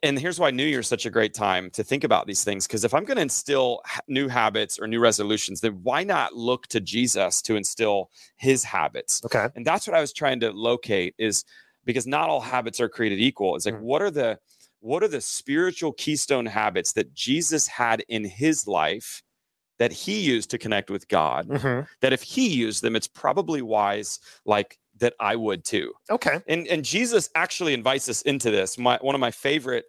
and 0.02 0.18
here's 0.18 0.38
why 0.38 0.50
new 0.50 0.64
year's 0.64 0.88
such 0.88 1.06
a 1.06 1.10
great 1.10 1.34
time 1.34 1.70
to 1.70 1.82
think 1.84 2.04
about 2.04 2.26
these 2.26 2.44
things 2.44 2.66
because 2.66 2.84
if 2.84 2.92
i'm 2.94 3.04
going 3.04 3.16
to 3.16 3.22
instill 3.22 3.80
new 4.08 4.28
habits 4.28 4.78
or 4.78 4.86
new 4.86 5.00
resolutions 5.00 5.60
then 5.60 5.72
why 5.82 6.04
not 6.04 6.34
look 6.34 6.66
to 6.66 6.80
jesus 6.80 7.40
to 7.42 7.56
instill 7.56 8.10
his 8.36 8.64
habits 8.64 9.22
Okay. 9.24 9.48
and 9.56 9.66
that's 9.66 9.86
what 9.86 9.96
i 9.96 10.00
was 10.00 10.12
trying 10.12 10.40
to 10.40 10.50
locate 10.52 11.14
is 11.18 11.44
because 11.84 12.06
not 12.06 12.28
all 12.28 12.40
habits 12.40 12.80
are 12.80 12.88
created 12.88 13.18
equal 13.18 13.56
it's 13.56 13.66
like 13.66 13.74
Mm. 13.74 13.80
what 13.82 14.02
are 14.02 14.10
the 14.10 14.38
what 14.80 15.02
are 15.02 15.08
the 15.08 15.20
spiritual 15.20 15.92
keystone 15.92 16.46
habits 16.46 16.92
that 16.92 17.12
jesus 17.14 17.66
had 17.66 18.04
in 18.08 18.24
his 18.24 18.66
life 18.66 19.22
that 19.78 19.92
he 19.92 20.18
used 20.20 20.50
to 20.50 20.58
connect 20.58 20.90
with 20.90 21.06
god 21.08 21.48
Mhm. 21.48 21.86
that 22.00 22.12
if 22.12 22.22
he 22.22 22.48
used 22.48 22.82
them, 22.82 22.94
it's 22.96 23.06
probably 23.06 23.62
wise, 23.62 24.18
like 24.44 24.78
that 24.98 25.14
I 25.20 25.36
would 25.36 25.64
too. 25.64 25.92
Okay. 26.10 26.40
And 26.48 26.66
and 26.68 26.84
Jesus 26.84 27.30
actually 27.34 27.74
invites 27.74 28.08
us 28.08 28.22
into 28.22 28.50
this. 28.50 28.78
My 28.78 28.98
one 29.00 29.14
of 29.14 29.20
my 29.20 29.30
favorite 29.30 29.84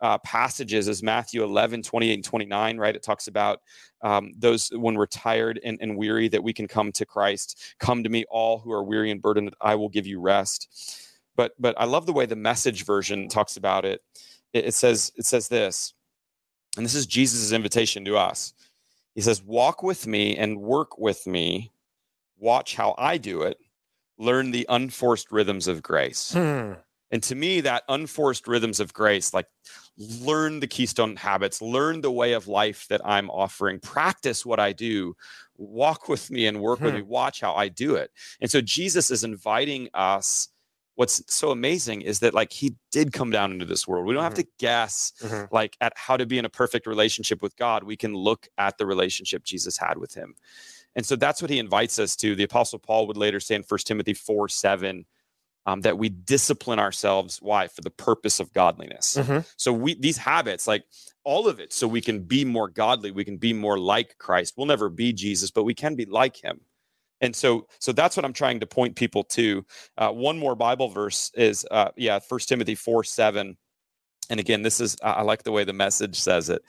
uh, 0.00 0.18
passages 0.18 0.88
is 0.88 1.02
Matthew 1.02 1.44
11, 1.44 1.82
28 1.82 2.14
and 2.14 2.24
29, 2.24 2.78
right? 2.78 2.96
It 2.96 3.04
talks 3.04 3.28
about 3.28 3.60
um, 4.02 4.32
those 4.36 4.68
when 4.70 4.96
we're 4.96 5.06
tired 5.06 5.60
and, 5.64 5.78
and 5.80 5.96
weary 5.96 6.28
that 6.28 6.42
we 6.42 6.52
can 6.52 6.66
come 6.66 6.90
to 6.92 7.06
Christ. 7.06 7.76
Come 7.78 8.02
to 8.02 8.08
me, 8.10 8.24
all 8.28 8.58
who 8.58 8.72
are 8.72 8.82
weary 8.82 9.12
and 9.12 9.22
burdened, 9.22 9.54
I 9.60 9.76
will 9.76 9.88
give 9.88 10.06
you 10.06 10.20
rest. 10.20 10.68
But 11.36 11.52
but 11.58 11.74
I 11.78 11.84
love 11.84 12.06
the 12.06 12.12
way 12.12 12.26
the 12.26 12.36
message 12.36 12.84
version 12.84 13.28
talks 13.28 13.56
about 13.56 13.84
it. 13.84 14.02
It, 14.52 14.66
it 14.66 14.74
says 14.74 15.12
it 15.16 15.24
says 15.24 15.48
this, 15.48 15.94
and 16.76 16.84
this 16.84 16.94
is 16.94 17.06
Jesus' 17.06 17.52
invitation 17.52 18.04
to 18.06 18.16
us. 18.16 18.54
He 19.14 19.20
says, 19.20 19.42
Walk 19.42 19.82
with 19.82 20.06
me 20.06 20.36
and 20.36 20.60
work 20.60 20.98
with 20.98 21.26
me. 21.26 21.72
Watch 22.38 22.74
how 22.74 22.94
I 22.98 23.18
do 23.18 23.42
it. 23.42 23.58
Learn 24.22 24.52
the 24.52 24.64
unforced 24.68 25.32
rhythms 25.32 25.66
of 25.66 25.82
grace. 25.82 26.32
Hmm. 26.32 26.74
And 27.10 27.22
to 27.24 27.34
me, 27.34 27.60
that 27.60 27.82
unforced 27.88 28.46
rhythms 28.48 28.80
of 28.80 28.94
grace, 28.94 29.34
like 29.34 29.46
learn 29.98 30.60
the 30.60 30.66
keystone 30.66 31.16
habits, 31.16 31.60
learn 31.60 32.00
the 32.00 32.10
way 32.10 32.32
of 32.32 32.48
life 32.48 32.86
that 32.88 33.02
I'm 33.04 33.28
offering, 33.28 33.80
practice 33.80 34.46
what 34.46 34.58
I 34.58 34.72
do, 34.72 35.14
walk 35.58 36.08
with 36.08 36.30
me 36.30 36.46
and 36.46 36.60
work 36.62 36.80
with 36.80 36.92
Hmm. 36.92 37.00
me, 37.00 37.02
watch 37.02 37.40
how 37.40 37.52
I 37.54 37.68
do 37.68 37.96
it. 37.96 38.10
And 38.40 38.50
so 38.50 38.60
Jesus 38.62 39.10
is 39.10 39.24
inviting 39.24 39.90
us. 39.92 40.48
What's 40.94 41.22
so 41.26 41.50
amazing 41.50 42.02
is 42.02 42.20
that 42.20 42.32
like 42.34 42.52
he 42.52 42.76
did 42.90 43.12
come 43.12 43.30
down 43.30 43.50
into 43.52 43.64
this 43.64 43.88
world. 43.88 44.06
We 44.06 44.14
don't 44.14 44.22
have 44.22 44.34
to 44.34 44.46
guess 44.58 45.12
Mhm. 45.20 45.48
like 45.50 45.76
at 45.80 45.92
how 45.96 46.16
to 46.16 46.26
be 46.26 46.38
in 46.38 46.44
a 46.44 46.50
perfect 46.50 46.86
relationship 46.86 47.42
with 47.42 47.56
God. 47.56 47.82
We 47.84 47.96
can 47.96 48.14
look 48.14 48.46
at 48.56 48.78
the 48.78 48.86
relationship 48.86 49.42
Jesus 49.42 49.76
had 49.76 49.98
with 49.98 50.14
him. 50.14 50.34
And 50.94 51.06
so 51.06 51.16
that's 51.16 51.40
what 51.40 51.50
he 51.50 51.58
invites 51.58 51.98
us 51.98 52.16
to. 52.16 52.34
The 52.34 52.44
apostle 52.44 52.78
Paul 52.78 53.06
would 53.06 53.16
later 53.16 53.40
say 53.40 53.54
in 53.54 53.62
1 53.62 53.78
Timothy 53.84 54.14
4 54.14 54.48
7, 54.48 55.06
um, 55.66 55.80
that 55.82 55.96
we 55.96 56.08
discipline 56.08 56.78
ourselves. 56.78 57.38
Why? 57.40 57.68
For 57.68 57.82
the 57.82 57.90
purpose 57.90 58.40
of 58.40 58.52
godliness. 58.52 59.16
Mhm. 59.16 59.46
So 59.56 59.72
we 59.72 59.94
these 59.94 60.16
habits, 60.16 60.66
like 60.66 60.84
all 61.24 61.46
of 61.46 61.60
it, 61.60 61.72
so 61.72 61.86
we 61.86 62.00
can 62.00 62.20
be 62.24 62.44
more 62.44 62.68
godly, 62.68 63.10
we 63.10 63.24
can 63.24 63.36
be 63.36 63.52
more 63.52 63.78
like 63.78 64.18
Christ. 64.18 64.54
We'll 64.56 64.66
never 64.66 64.88
be 64.88 65.12
Jesus, 65.12 65.50
but 65.50 65.64
we 65.64 65.74
can 65.74 65.94
be 65.94 66.04
like 66.04 66.36
him. 66.42 66.60
And 67.20 67.36
so, 67.36 67.68
so 67.78 67.92
that's 67.92 68.16
what 68.16 68.24
I'm 68.24 68.32
trying 68.32 68.58
to 68.60 68.66
point 68.66 68.96
people 68.96 69.22
to. 69.24 69.64
Uh, 69.96 70.10
one 70.10 70.36
more 70.36 70.56
Bible 70.56 70.88
verse 70.88 71.30
is, 71.34 71.64
uh, 71.70 71.90
yeah, 71.96 72.18
First 72.18 72.48
Timothy 72.48 72.74
four 72.74 73.04
seven. 73.04 73.56
And 74.32 74.40
again, 74.40 74.62
this 74.62 74.80
is 74.80 74.96
I 75.04 75.22
like 75.22 75.44
the 75.44 75.52
way 75.52 75.64
the 75.64 75.74
message 75.74 76.18
says 76.18 76.50
it. 76.50 76.62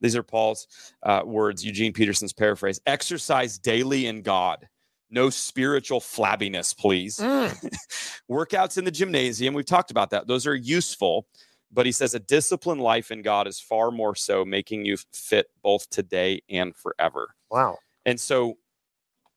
These 0.00 0.16
are 0.16 0.22
Paul's 0.22 0.68
uh, 1.02 1.22
words, 1.26 1.66
Eugene 1.66 1.92
Peterson's 1.92 2.32
paraphrase. 2.32 2.80
Exercise 2.86 3.58
daily 3.58 4.06
in 4.06 4.22
God. 4.22 4.68
No 5.10 5.30
spiritual 5.30 6.00
flabbiness, 6.00 6.76
please 6.78 7.18
Mm. 7.18 7.76
workouts 8.30 8.78
in 8.78 8.84
the 8.84 8.92
gymnasium 8.92 9.54
we've 9.54 9.66
talked 9.66 9.90
about 9.90 10.10
that 10.10 10.28
those 10.28 10.46
are 10.46 10.54
useful 10.54 11.26
but 11.72 11.86
he 11.86 11.92
says 11.92 12.14
a 12.14 12.20
disciplined 12.20 12.80
life 12.82 13.10
in 13.10 13.22
god 13.22 13.46
is 13.48 13.58
far 13.60 13.90
more 13.90 14.14
so 14.14 14.44
making 14.44 14.84
you 14.86 14.96
fit 15.14 15.48
both 15.62 15.90
today 15.90 16.42
and 16.50 16.76
forever 16.76 17.34
Wow. 17.50 17.78
and 18.06 18.20
so 18.20 18.58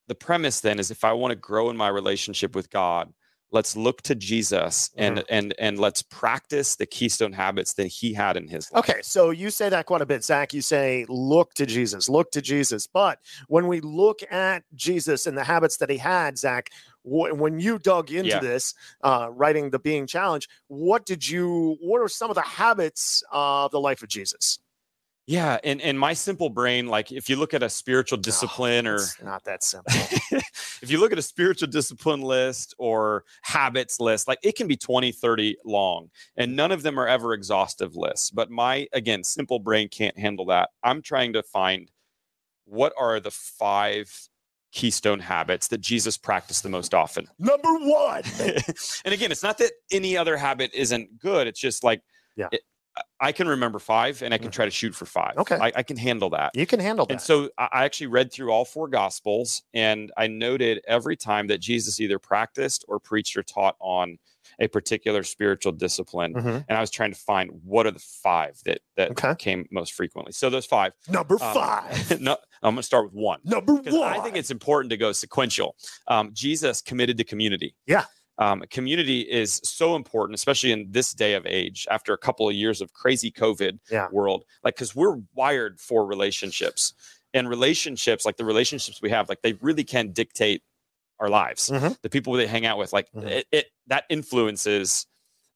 the 0.09 0.15
premise 0.15 0.59
then 0.61 0.79
is 0.79 0.91
if 0.91 1.05
i 1.05 1.13
want 1.13 1.31
to 1.31 1.37
grow 1.37 1.69
in 1.69 1.77
my 1.77 1.87
relationship 1.89 2.55
with 2.55 2.69
god 2.69 3.13
let's 3.51 3.75
look 3.75 4.01
to 4.01 4.15
jesus 4.15 4.89
and 4.97 5.23
and 5.29 5.53
and 5.59 5.77
let's 5.79 6.01
practice 6.01 6.75
the 6.75 6.85
keystone 6.85 7.33
habits 7.33 7.73
that 7.73 7.87
he 7.87 8.13
had 8.13 8.37
in 8.37 8.47
his 8.47 8.71
life 8.71 8.89
Okay, 8.89 9.01
so 9.03 9.29
you 9.31 9.49
say 9.49 9.69
that 9.69 9.85
quite 9.85 10.01
a 10.01 10.05
bit, 10.05 10.23
Zach. 10.23 10.53
You 10.53 10.61
say, 10.61 11.05
look 11.09 11.53
to 11.55 11.65
Jesus, 11.65 12.07
look 12.09 12.31
to 12.31 12.41
Jesus. 12.41 12.87
But 12.87 13.19
when 13.47 13.67
we 13.67 13.79
look 13.81 14.21
at 14.31 14.63
Jesus 14.75 15.27
and 15.27 15.37
the 15.37 15.43
habits 15.43 15.77
that 15.77 15.89
he 15.89 15.97
had, 15.97 16.37
Zach, 16.37 16.69
wh- 17.03 17.35
when 17.35 17.59
you 17.59 17.77
dug 17.79 18.11
into 18.11 18.29
Yeah. 18.29 18.39
this, 18.39 18.73
uh, 19.03 19.27
writing 19.31 19.69
the 19.71 19.79
Being 19.79 20.07
Challenge, 20.07 20.47
what 20.67 21.05
did 21.05 21.27
you, 21.27 21.77
what 21.81 21.99
are 22.01 22.07
some 22.07 22.29
of 22.31 22.35
the 22.35 22.41
habits 22.41 23.23
of 23.31 23.71
the 23.71 23.79
life 23.79 24.01
of 24.01 24.07
Jesus? 24.09 24.59
Yeah 25.31 25.57
and 25.63 25.79
and 25.81 25.97
my 25.97 26.13
simple 26.13 26.49
brain 26.49 26.87
like 26.87 27.11
if 27.11 27.29
you 27.29 27.35
look 27.37 27.53
at 27.53 27.63
a 27.63 27.69
spiritual 27.69 28.19
Oh, 28.19 28.21
discipline 28.21 28.85
or 28.87 28.95
it's 28.95 29.21
not 29.23 29.43
that 29.45 29.63
simple. 29.71 29.93
if 30.81 30.87
you 30.91 30.99
look 30.99 31.11
at 31.11 31.17
a 31.19 31.21
spiritual 31.21 31.69
discipline 31.69 32.21
list 32.21 32.73
or 32.77 33.23
habits 33.43 33.99
list, 33.99 34.27
like 34.27 34.39
it 34.43 34.55
can 34.55 34.67
be 34.67 34.75
20, 34.75 35.11
30 35.11 35.57
long, 35.63 36.09
and 36.35 36.55
none 36.55 36.71
of 36.71 36.81
them 36.83 36.99
are 36.99 37.07
ever 37.07 37.33
exhaustive 37.33 37.95
lists. 37.95 38.31
But 38.31 38.49
my, 38.49 38.87
again, 38.93 39.23
simple 39.23 39.59
brain 39.59 39.87
can't 39.89 40.17
handle 40.17 40.45
that. 40.47 40.69
I'm 40.83 41.01
trying 41.01 41.33
to 41.33 41.43
find 41.43 41.89
what 42.65 42.93
are 42.97 43.19
the 43.19 43.31
five 43.31 44.11
keystone 44.73 45.19
habits 45.19 45.67
that 45.67 45.81
Jesus 45.81 46.17
practiced 46.17 46.63
the 46.63 46.69
most 46.69 46.93
often. 46.93 47.27
Number 47.37 47.71
one. 47.79 48.23
and 49.05 49.13
again, 49.13 49.31
it's 49.31 49.43
not 49.43 49.57
that 49.59 49.71
any 49.91 50.17
other 50.17 50.35
habit 50.37 50.71
isn't 50.73 51.19
good. 51.19 51.45
It's 51.47 51.59
just 51.59 51.83
like, 51.83 52.01
Yeah. 52.35 52.47
it- 52.51 52.61
I 53.19 53.31
can 53.31 53.47
remember 53.47 53.79
five 53.79 54.21
and 54.21 54.33
I 54.33 54.37
can 54.37 54.49
Mhm. 54.49 54.53
try 54.53 54.65
to 54.65 54.71
shoot 54.71 54.93
for 54.95 55.05
five. 55.05 55.37
Okay. 55.37 55.55
I, 55.55 55.71
I 55.77 55.83
can 55.83 55.95
handle 55.95 56.29
that. 56.31 56.51
You 56.55 56.65
can 56.65 56.79
handle 56.79 57.05
that. 57.05 57.13
And 57.13 57.21
so 57.21 57.49
I 57.57 57.85
actually 57.85 58.07
read 58.07 58.33
through 58.33 58.51
all 58.51 58.65
four 58.65 58.87
gospels 58.87 59.63
and 59.73 60.11
I 60.17 60.27
noted 60.27 60.81
every 60.87 61.15
time 61.15 61.47
that 61.47 61.59
Jesus 61.59 61.99
either 61.99 62.19
practiced 62.19 62.83
or 62.87 62.99
preached 62.99 63.37
or 63.37 63.43
taught 63.43 63.75
on 63.79 64.17
a 64.59 64.67
particular 64.67 65.23
spiritual 65.23 65.71
discipline. 65.71 66.33
Mhm. 66.33 66.65
And 66.67 66.77
I 66.77 66.81
was 66.81 66.91
trying 66.91 67.13
to 67.13 67.17
find 67.17 67.51
what 67.63 67.85
are 67.87 67.91
the 67.91 67.99
five 67.99 68.59
that 68.65 68.79
that 68.97 69.11
Okay. 69.11 69.33
came 69.39 69.67
most 69.71 69.93
frequently. 69.93 70.33
So 70.33 70.49
those 70.49 70.65
five. 70.65 70.91
Number 71.07 71.35
um, 71.35 71.53
five. 71.53 72.19
no, 72.21 72.37
I'm 72.61 72.73
gonna 72.75 72.83
start 72.83 73.05
with 73.05 73.13
one. 73.13 73.39
Number 73.45 73.75
one. 73.75 74.03
I 74.03 74.19
think 74.19 74.35
it's 74.35 74.51
important 74.51 74.89
to 74.89 74.97
go 74.97 75.11
sequential. 75.13 75.75
Um, 76.07 76.31
Jesus 76.33 76.81
committed 76.81 77.17
to 77.19 77.23
community. 77.23 77.75
Yeah. 77.85 78.05
Um, 78.37 78.63
community 78.71 79.21
is 79.21 79.59
so 79.63 79.95
important, 79.95 80.35
especially 80.35 80.71
in 80.71 80.87
this 80.91 81.13
day 81.13 81.33
of 81.35 81.45
age, 81.45 81.87
after 81.91 82.13
a 82.13 82.17
couple 82.17 82.47
of 82.49 82.55
years 82.55 82.81
of 82.81 82.93
crazy 82.93 83.31
COVID 83.31 83.79
Yeah. 83.91 84.07
world. 84.11 84.45
Like, 84.63 84.75
because 84.75 84.95
we're 84.95 85.17
wired 85.33 85.79
for 85.79 86.05
relationships, 86.05 86.93
and 87.33 87.47
relationships, 87.49 88.25
like 88.25 88.37
the 88.37 88.45
relationships 88.45 89.01
we 89.01 89.09
have, 89.09 89.29
like 89.29 89.41
they 89.41 89.53
really 89.61 89.83
can 89.83 90.11
dictate 90.11 90.63
our 91.19 91.29
lives. 91.29 91.69
Mhm. 91.69 92.01
The 92.01 92.09
people 92.09 92.33
they 92.33 92.47
hang 92.47 92.65
out 92.65 92.77
with, 92.77 92.91
like 92.93 93.09
Mhm. 93.13 93.25
it, 93.27 93.47
it 93.51 93.65
that 93.87 94.05
influences 94.09 95.05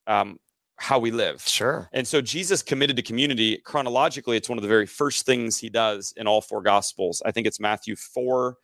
um, 0.06 0.38
how 0.76 0.98
we 0.98 1.10
live. 1.10 1.42
Sure. 1.46 1.88
And 1.92 2.06
so 2.06 2.20
Jesus 2.20 2.62
committed 2.62 2.96
to 2.96 3.02
community. 3.02 3.58
Chronologically, 3.64 4.36
it's 4.36 4.48
one 4.48 4.56
of 4.58 4.62
the 4.62 4.68
very 4.68 4.86
first 4.86 5.26
things 5.26 5.58
he 5.58 5.68
does 5.68 6.12
in 6.16 6.26
all 6.28 6.40
four 6.40 6.62
gospels. 6.62 7.20
I 7.26 7.32
think 7.32 7.46
it's 7.46 7.58
Matthew 7.58 7.96
4, 7.96 8.56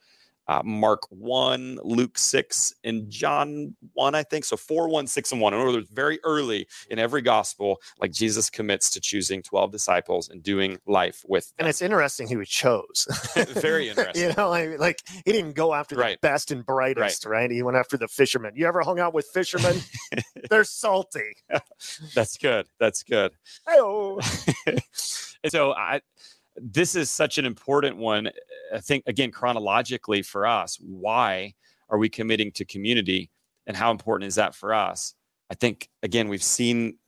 uh, 0.48 0.62
Mark 0.64 1.02
1, 1.10 1.78
Luke 1.82 2.18
6, 2.18 2.74
and 2.84 3.08
John 3.10 3.74
1, 3.94 4.14
I 4.14 4.22
think. 4.22 4.44
So 4.44 4.56
4, 4.56 4.88
1, 4.88 5.06
6, 5.06 5.32
and 5.32 5.40
1. 5.40 5.54
In 5.54 5.60
other 5.60 5.70
words, 5.72 5.88
very 5.90 6.18
early 6.24 6.66
in 6.90 6.98
every 6.98 7.22
gospel, 7.22 7.78
like 8.00 8.12
Jesus 8.12 8.50
commits 8.50 8.90
to 8.90 9.00
choosing 9.00 9.42
12 9.42 9.70
disciples 9.70 10.28
and 10.28 10.42
doing 10.42 10.78
life 10.86 11.22
with 11.26 11.52
And 11.58 11.68
it's 11.68 11.82
interesting 11.82 12.28
who 12.28 12.38
he 12.40 12.46
chose. 12.46 13.06
Very 13.60 13.88
interesting. 13.90 14.22
you 14.30 14.34
know, 14.36 14.52
mean, 14.54 14.78
like 14.78 15.00
he 15.24 15.32
didn't 15.32 15.52
go 15.52 15.74
after 15.74 15.94
the 15.94 16.00
Right. 16.00 16.20
best 16.20 16.50
and 16.50 16.64
brightest, 16.66 17.24
right. 17.26 17.50
He 17.50 17.62
went 17.62 17.76
after 17.76 17.96
the 17.96 18.08
fishermen. 18.08 18.52
You 18.56 18.66
ever 18.66 18.80
hung 18.82 18.98
out 18.98 19.14
with 19.14 19.26
fishermen? 19.32 19.80
They're 20.50 20.64
salty. 20.64 21.34
That's 22.14 22.36
good. 22.36 22.66
That's 22.80 23.02
good. 23.02 23.32
Oh, 23.68 24.20
and 24.66 24.80
so 25.52 25.72
I 25.72 26.00
this 26.56 26.94
is 26.94 27.10
such 27.10 27.38
an 27.38 27.44
important 27.44 27.96
one. 27.96 28.30
I 28.74 28.80
think 28.80 29.04
again 29.06 29.30
chronologically 29.30 30.22
for 30.22 30.46
us, 30.46 30.78
why 30.80 31.54
are 31.88 31.98
we 31.98 32.08
committing 32.08 32.52
to 32.52 32.64
community 32.64 33.30
and 33.66 33.76
how 33.76 33.90
important 33.90 34.28
is 34.28 34.34
that 34.36 34.54
for 34.54 34.74
us? 34.74 35.14
I 35.50 35.54
think 35.54 35.88
again 36.02 36.28
we've 36.28 36.42
seen 36.42 36.98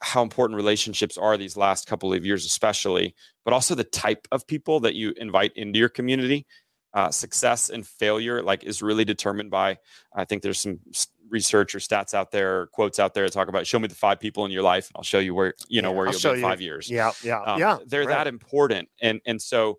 how 0.00 0.22
important 0.22 0.56
relationships 0.56 1.16
are 1.16 1.36
these 1.36 1.56
last 1.56 1.86
couple 1.86 2.12
of 2.12 2.24
years 2.26 2.44
especially, 2.44 3.14
but 3.44 3.54
also 3.54 3.74
the 3.74 3.84
type 3.84 4.26
of 4.30 4.46
people 4.46 4.80
that 4.80 4.94
you 4.94 5.14
invite 5.16 5.52
into 5.56 5.78
your 5.78 5.88
community. 5.88 6.46
Uh, 6.92 7.08
success 7.08 7.70
and 7.70 7.86
failure 7.86 8.42
like 8.42 8.64
is 8.64 8.82
really 8.82 9.04
determined 9.04 9.48
by 9.48 9.78
i 10.12 10.24
think 10.24 10.42
there's 10.42 10.58
some 10.58 10.80
research 11.28 11.72
or 11.72 11.78
stats 11.78 12.14
out 12.14 12.32
there 12.32 12.62
or 12.62 12.66
quotes 12.66 12.98
out 12.98 13.14
there 13.14 13.24
that 13.24 13.32
talk 13.32 13.46
about 13.46 13.64
show 13.64 13.78
me 13.78 13.86
the 13.86 13.94
five 13.94 14.18
people 14.18 14.44
in 14.44 14.50
your 14.50 14.64
life 14.64 14.88
and 14.88 14.94
i'll 14.96 15.04
show 15.04 15.20
you 15.20 15.32
where 15.32 15.54
you 15.68 15.80
know 15.82 15.92
Yeah, 15.92 15.96
where 15.96 16.06
I'll 16.08 16.12
you'll 16.14 16.32
be 16.32 16.38
in 16.40 16.44
you. 16.44 16.50
five 16.50 16.60
years 16.60 16.90
yeah, 16.90 17.12
yeah, 17.22 17.40
um, 17.42 17.60
yeah. 17.60 17.78
they're 17.86 18.00
right. 18.00 18.08
that 18.08 18.26
important 18.26 18.88
and 19.00 19.20
and 19.24 19.40
so 19.40 19.78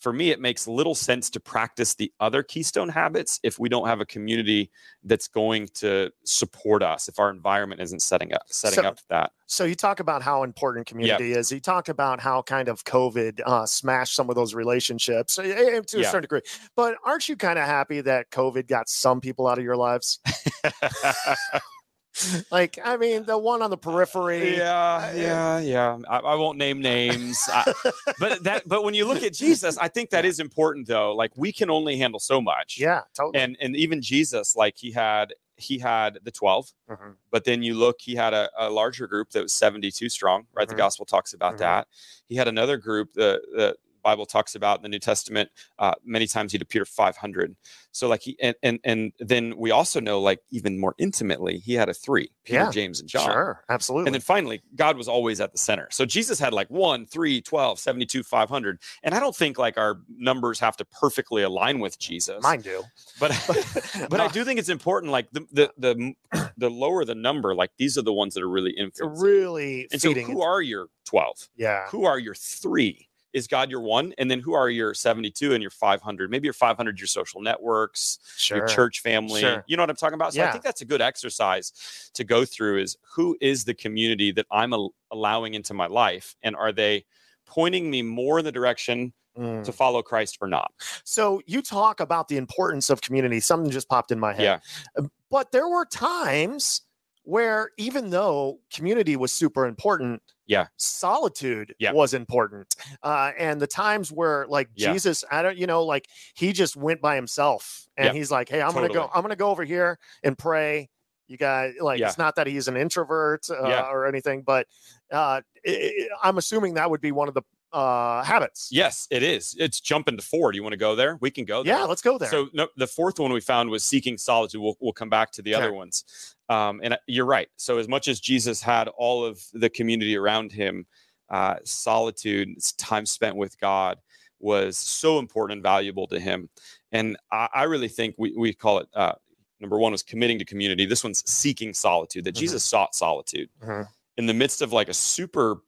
for 0.00 0.12
me 0.12 0.30
it 0.30 0.40
makes 0.40 0.66
little 0.66 0.94
sense 0.94 1.30
to 1.30 1.38
practice 1.40 1.94
the 1.94 2.12
other 2.20 2.42
keystone 2.42 2.88
habits 2.88 3.38
if 3.42 3.58
we 3.58 3.68
don't 3.68 3.86
have 3.86 4.00
a 4.00 4.06
community 4.06 4.70
that's 5.04 5.28
going 5.28 5.68
to 5.74 6.10
support 6.24 6.82
us 6.82 7.08
if 7.08 7.18
our 7.18 7.30
environment 7.30 7.80
isn't 7.80 8.02
setting 8.02 8.32
up 8.32 8.42
setting 8.46 8.82
So- 8.82 8.88
up 8.88 8.98
that 9.08 9.30
So 9.46 9.64
you 9.64 9.74
talk 9.74 9.98
about 10.00 10.22
how 10.22 10.44
important 10.44 10.86
community 10.86 11.32
is. 11.32 11.50
You 11.50 11.58
talk 11.60 11.88
about 11.88 12.20
how 12.20 12.40
kind 12.42 12.68
of 12.68 12.84
COVID 12.84 13.40
uh, 13.44 13.66
smashed 13.66 14.14
some 14.14 14.28
of 14.30 14.36
those 14.36 14.54
relationships 14.54 15.38
eh, 15.40 15.42
eh, 15.42 15.80
to 15.88 16.00
a 16.00 16.04
certain 16.04 16.22
degree. 16.22 16.42
But 16.76 16.94
aren't 17.04 17.28
you 17.28 17.36
kind 17.36 17.58
of 17.58 17.64
happy 17.66 18.00
that 18.02 18.30
COVID 18.30 18.68
got 18.68 18.88
some 18.88 19.20
people 19.20 19.48
out 19.48 19.58
of 19.58 19.64
your 19.64 19.76
lives? 19.76 20.20
like, 22.50 22.78
I 22.84 22.96
mean, 22.96 23.24
the 23.24 23.38
one 23.38 23.62
on 23.62 23.70
the 23.70 23.76
periphery. 23.78 24.56
yeah 24.56 25.12
yeah 25.14 25.58
yeah 25.60 25.98
i, 26.08 26.18
I 26.18 26.34
won't 26.34 26.58
name 26.58 26.80
names 26.82 27.38
I- 27.52 27.72
but 28.18 28.42
that 28.44 28.66
but 28.66 28.84
when 28.84 28.94
you 28.94 29.06
look 29.06 29.22
at 29.22 29.32
jesus 29.32 29.78
i 29.78 29.88
think 29.88 30.10
that 30.10 30.24
is 30.24 30.40
important 30.40 30.86
though 30.86 31.14
like 31.14 31.30
we 31.36 31.52
can 31.52 31.70
only 31.70 31.96
handle 31.96 32.20
so 32.20 32.40
much 32.40 32.78
Yeah, 32.78 33.02
totally. 33.14 33.42
and 33.42 33.56
and 33.60 33.76
even 33.76 34.02
jesus 34.02 34.56
like 34.56 34.74
he 34.76 34.90
had 34.90 35.34
he 35.56 35.78
had 35.78 36.18
the 36.24 36.30
12 36.30 36.72
Mhm. 36.90 37.14
but 37.30 37.44
then 37.44 37.62
you 37.62 37.74
look 37.74 37.96
he 38.00 38.14
had 38.16 38.34
a, 38.34 38.50
a 38.58 38.68
larger 38.70 39.06
group 39.06 39.30
that 39.30 39.42
was 39.42 39.54
72 39.54 40.08
strong 40.08 40.46
right 40.54 40.66
Mhm. 40.66 40.70
the 40.70 40.76
gospel 40.76 41.06
talks 41.06 41.32
about 41.34 41.54
Mhm. 41.54 41.58
that 41.58 41.88
he 42.28 42.34
had 42.36 42.48
another 42.48 42.76
group 42.76 43.12
the, 43.14 43.40
the 43.54 43.76
Bible 44.02 44.26
talks 44.26 44.54
about 44.54 44.78
in 44.78 44.82
the 44.82 44.88
New 44.88 44.98
Testament. 44.98 45.50
Uh, 45.78 45.94
many 46.04 46.26
times 46.26 46.52
he'd 46.52 46.62
appear 46.62 46.84
500. 46.84 47.56
So 47.92 48.08
like 48.08 48.22
he 48.22 48.36
and 48.40 48.54
and 48.62 48.78
and 48.84 49.12
then 49.18 49.54
we 49.56 49.70
also 49.70 50.00
know 50.00 50.20
like 50.20 50.40
even 50.50 50.78
more 50.78 50.94
intimately 50.98 51.58
he 51.58 51.74
had 51.74 51.88
a 51.88 51.94
three: 51.94 52.30
Peter, 52.44 52.60
Yeah, 52.60 52.70
James, 52.70 53.00
and 53.00 53.08
John. 53.08 53.24
Sure, 53.24 53.64
absolutely. 53.68 54.08
And 54.08 54.14
then 54.14 54.20
finally, 54.20 54.62
God 54.76 54.96
was 54.96 55.08
always 55.08 55.40
at 55.40 55.52
the 55.52 55.58
center. 55.58 55.88
So 55.90 56.06
Jesus 56.06 56.38
had 56.38 56.52
like 56.52 56.68
1, 56.68 57.06
3, 57.06 57.40
12, 57.40 57.78
72, 57.78 58.22
500. 58.22 58.78
And 59.02 59.14
I 59.14 59.20
don't 59.20 59.34
think 59.34 59.58
like 59.58 59.76
our 59.76 59.98
numbers 60.08 60.60
have 60.60 60.76
to 60.76 60.84
perfectly 60.84 61.42
align 61.42 61.80
with 61.80 61.98
Jesus. 61.98 62.42
Mine 62.42 62.60
do. 62.60 62.82
But 63.18 63.32
but 64.08 64.20
I 64.20 64.28
do 64.28 64.44
think 64.44 64.60
it's 64.60 64.68
important 64.68 65.10
like 65.10 65.28
the 65.32 65.46
the 65.52 65.72
the, 65.76 66.14
the 66.56 66.70
lower 66.70 67.04
the 67.04 67.14
number, 67.16 67.54
like 67.54 67.70
these 67.76 67.98
are 67.98 68.02
the 68.02 68.12
ones 68.12 68.34
that 68.34 68.42
are 68.42 68.48
really 68.48 68.72
influencing. 68.72 69.22
really 69.22 69.88
And 69.90 70.00
so 70.00 70.14
who 70.14 70.42
are 70.42 70.62
your 70.62 70.88
12? 71.06 71.48
yeah. 71.56 71.88
Who 71.88 72.04
are 72.04 72.18
your 72.18 72.34
3? 72.34 73.08
Is 73.32 73.46
God 73.46 73.70
your 73.70 73.80
1? 73.80 74.14
And 74.18 74.30
then 74.30 74.40
who 74.40 74.54
are 74.54 74.68
your 74.68 74.92
72 74.94 75.52
and 75.54 75.62
your 75.62 75.70
500? 75.70 76.30
Maybe 76.30 76.46
your 76.46 76.52
500 76.52 76.98
your 76.98 77.06
social 77.06 77.40
networks, 77.40 78.18
Sure. 78.36 78.58
your 78.58 78.66
church 78.66 79.00
family. 79.00 79.40
Sure. 79.40 79.64
You 79.68 79.76
know 79.76 79.82
what 79.82 79.90
I'm 79.90 79.96
talking 79.96 80.14
about? 80.14 80.34
So 80.34 80.42
I 80.44 80.50
think 80.50 80.64
that's 80.64 80.80
a 80.80 80.84
good 80.84 81.00
exercise 81.00 82.10
to 82.14 82.24
go 82.24 82.44
through 82.44 82.78
is 82.80 82.96
who 83.14 83.36
is 83.40 83.64
the 83.64 83.74
community 83.74 84.32
that 84.32 84.46
I'm 84.50 84.72
al- 84.72 84.94
allowing 85.10 85.54
into 85.54 85.74
my 85.74 85.86
life 85.86 86.34
and 86.42 86.56
are 86.56 86.72
they 86.72 87.04
pointing 87.46 87.90
me 87.90 88.02
more 88.02 88.38
in 88.38 88.44
the 88.44 88.52
direction 88.52 89.12
Mm. 89.38 89.62
to 89.64 89.70
follow 89.72 90.02
Christ 90.02 90.38
or 90.40 90.48
not? 90.48 90.72
So 91.04 91.40
you 91.46 91.62
talk 91.62 92.00
about 92.00 92.26
the 92.26 92.36
importance 92.36 92.90
of 92.90 93.00
community. 93.00 93.38
Something 93.38 93.70
just 93.70 93.88
popped 93.88 94.10
in 94.10 94.18
my 94.18 94.32
head. 94.32 94.42
Yeah. 94.42 94.58
Uh, 94.98 95.06
But 95.30 95.52
there 95.52 95.68
were 95.68 95.84
times 95.86 96.82
where 97.22 97.70
even 97.78 98.10
though 98.10 98.58
community 98.74 99.14
was 99.14 99.30
super 99.32 99.66
important, 99.66 100.20
Yeah. 100.50 100.66
solitude 100.76 101.74
Yeah. 101.78 101.92
was 101.92 102.12
important. 102.12 102.74
Uh, 103.02 103.30
and 103.38 103.60
the 103.60 103.66
times 103.68 104.10
where 104.10 104.46
like 104.48 104.68
Yeah. 104.74 104.92
Jesus, 104.92 105.24
I 105.30 105.42
don't, 105.42 105.56
you 105.56 105.66
know, 105.66 105.84
like 105.84 106.08
he 106.34 106.52
just 106.52 106.76
went 106.76 107.00
by 107.00 107.14
himself 107.14 107.86
and 107.96 108.06
Yeah. 108.08 108.12
he's 108.12 108.30
like, 108.30 108.48
Hey, 108.48 108.60
I'm 108.60 108.72
gonna 108.74 108.88
go, 108.88 109.08
I'm 109.14 109.22
gonna 109.22 109.36
go 109.36 109.50
over 109.50 109.64
here 109.64 109.98
and 110.24 110.36
pray. 110.36 110.90
You 111.28 111.36
guys 111.36 111.74
like 111.80 112.00
it's 112.00 112.18
not 112.18 112.34
that 112.34 112.48
he's 112.48 112.66
an 112.66 112.76
introvert 112.76 113.48
uh, 113.48 113.88
or 113.88 114.04
anything, 114.04 114.42
but 114.42 114.66
uh, 115.12 115.40
i 115.64 115.70
i 115.70 116.08
I'm 116.24 116.38
assuming 116.38 116.74
that 116.74 116.90
would 116.90 117.00
be 117.00 117.12
one 117.12 117.28
of 117.28 117.34
the 117.34 117.42
uh, 117.72 118.24
habits. 118.24 118.68
Yes, 118.72 119.06
it 119.12 119.22
is. 119.22 119.54
It's 119.56 119.78
jumping 119.80 120.16
to 120.16 120.24
four. 120.24 120.50
Do 120.50 120.56
you 120.56 120.64
want 120.64 120.72
to 120.72 120.76
go 120.76 120.96
there? 120.96 121.18
We 121.20 121.30
can 121.30 121.44
go 121.44 121.62
there. 121.62 121.78
Yeah, 121.78 121.84
let's 121.84 122.02
go 122.02 122.18
there. 122.18 122.28
So 122.28 122.48
no, 122.52 122.66
the 122.76 122.88
fourth 122.88 123.20
one 123.20 123.32
we 123.32 123.40
found 123.40 123.70
was 123.70 123.84
seeking 123.84 124.18
solitude. 124.18 124.60
We'll, 124.60 124.74
we'll 124.80 124.92
come 124.92 125.08
back 125.08 125.30
to 125.32 125.42
the 125.42 125.54
Okay. 125.54 125.62
other 125.62 125.72
ones. 125.72 126.34
Um, 126.50 126.80
and 126.82 126.98
you're 127.06 127.24
right. 127.26 127.48
So 127.56 127.78
as 127.78 127.86
much 127.88 128.08
as 128.08 128.18
Jesus 128.20 128.60
had 128.60 128.88
all 128.88 129.24
of 129.24 129.40
the 129.52 129.70
community 129.70 130.16
around 130.16 130.50
him, 130.52 130.84
uh, 131.30 131.56
solitude, 131.64 132.48
time 132.76 133.06
spent 133.06 133.36
with 133.36 133.58
God 133.60 133.98
was 134.40 134.76
so 134.76 135.18
important 135.20 135.58
and 135.58 135.62
valuable 135.62 136.08
to 136.08 136.18
him. 136.18 136.48
And 136.90 137.16
I, 137.30 137.48
I 137.54 137.62
really 137.64 137.86
think 137.88 138.16
we, 138.18 138.34
we 138.36 138.52
call 138.52 138.78
it, 138.78 138.88
uh, 138.94 139.12
number 139.60 139.78
one 139.78 139.92
was 139.92 140.02
committing 140.02 140.38
to 140.40 140.44
community. 140.44 140.86
This 140.86 141.04
one's 141.04 141.22
seeking 141.30 141.72
solitude, 141.72 142.24
that 142.24 142.34
Mhm. 142.34 142.40
Jesus 142.40 142.64
sought 142.64 142.94
solitude 142.96 143.48
Mhm. 143.62 143.86
in 144.16 144.26
the 144.26 144.34
midst 144.34 144.60
of 144.60 144.72
like 144.72 144.88
a 144.88 144.94
super 144.94 145.62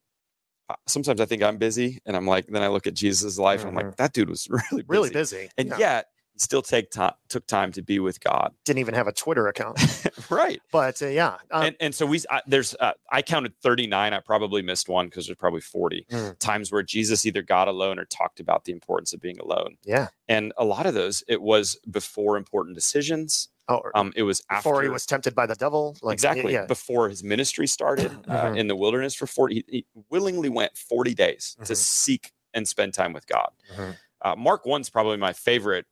uh, 0.69 0.75
sometimes 0.87 1.21
I 1.21 1.27
think 1.27 1.43
I'm 1.43 1.59
busy 1.59 2.01
and 2.07 2.17
I'm 2.17 2.27
like, 2.27 2.47
then 2.47 2.63
I 2.63 2.69
look 2.69 2.87
at 2.87 2.95
Jesus' 2.95 3.37
life 3.39 3.61
and 3.61 3.71
I'm 3.71 3.75
like, 3.75 3.97
that 3.97 4.13
dude 4.13 4.31
was 4.31 4.49
really 4.71 4.83
busy. 4.83 4.87
really 4.89 5.11
busy. 5.11 5.51
And 5.59 5.69
Yeah. 5.69 5.79
yet 5.79 6.07
he 6.33 6.39
still 6.39 6.63
take 6.63 6.91
time 6.91 7.13
took 7.29 7.47
time 7.47 7.73
to 7.73 7.83
be 7.83 7.99
with 7.99 8.21
God. 8.21 8.53
didn't 8.65 8.81
even 8.81 8.95
have 8.95 9.07
a 9.09 9.13
Twitter 9.13 9.49
account. 9.49 9.79
right. 10.31 10.61
But 10.71 11.01
uh, 11.03 11.07
yeah, 11.07 11.37
uh, 11.51 11.63
and 11.67 11.77
and 11.81 11.95
so 11.95 12.07
we 12.07 12.21
I, 12.31 12.41
there's 12.47 12.75
uh, 12.81 12.93
I 13.11 13.23
counted 13.23 13.55
39. 13.63 14.13
I 14.15 14.21
probably 14.21 14.63
missed 14.63 14.89
one 14.89 15.07
because 15.07 15.27
there's 15.27 15.39
probably 15.39 15.61
40 15.61 16.07
Mm. 16.11 16.39
times 16.39 16.71
where 16.73 16.83
Jesus 16.83 17.25
either 17.27 17.43
got 17.43 17.69
alone 17.69 17.99
or 17.99 18.05
talked 18.05 18.41
about 18.41 18.65
the 18.65 18.73
importance 18.73 19.13
of 19.13 19.21
being 19.21 19.39
alone. 19.39 19.77
yeah. 19.85 20.09
And 20.29 20.53
a 20.57 20.65
lot 20.65 20.87
of 20.87 20.95
those 20.95 21.23
it 21.29 21.43
was 21.43 21.77
before 21.91 22.37
important 22.37 22.75
decisions. 22.75 23.49
Oh, 23.69 23.81
Um, 23.95 24.13
it 24.17 24.25
was 24.25 24.41
before 24.43 24.75
after 24.77 24.83
he 24.83 24.89
was 24.89 25.07
tempted 25.07 25.35
by 25.35 25.47
the 25.47 25.55
devil. 25.55 25.97
Like, 26.03 26.15
exactly 26.15 26.53
Yeah. 26.55 26.67
before 26.67 27.09
his 27.09 27.23
ministry 27.23 27.67
started 27.67 28.11
uh, 28.29 28.47
Mhm. 28.51 28.59
in 28.59 28.67
the 28.69 28.77
wilderness 28.77 29.15
for 29.15 29.27
40 29.27 29.55
he, 29.55 29.65
he 29.69 29.87
willingly 30.11 30.49
went 30.49 30.77
40 30.77 31.15
days 31.15 31.57
to 31.65 31.73
Mhm. 31.73 31.77
seek 31.77 32.33
and 32.55 32.67
spend 32.69 32.93
time 32.95 33.13
with 33.13 33.27
god 33.27 33.51
Mhm. 33.77 33.97
uh, 34.23 34.37
mark 34.37 34.65
1's 34.65 34.91
probably 34.91 35.17
my 35.17 35.33
favorite 35.33 35.87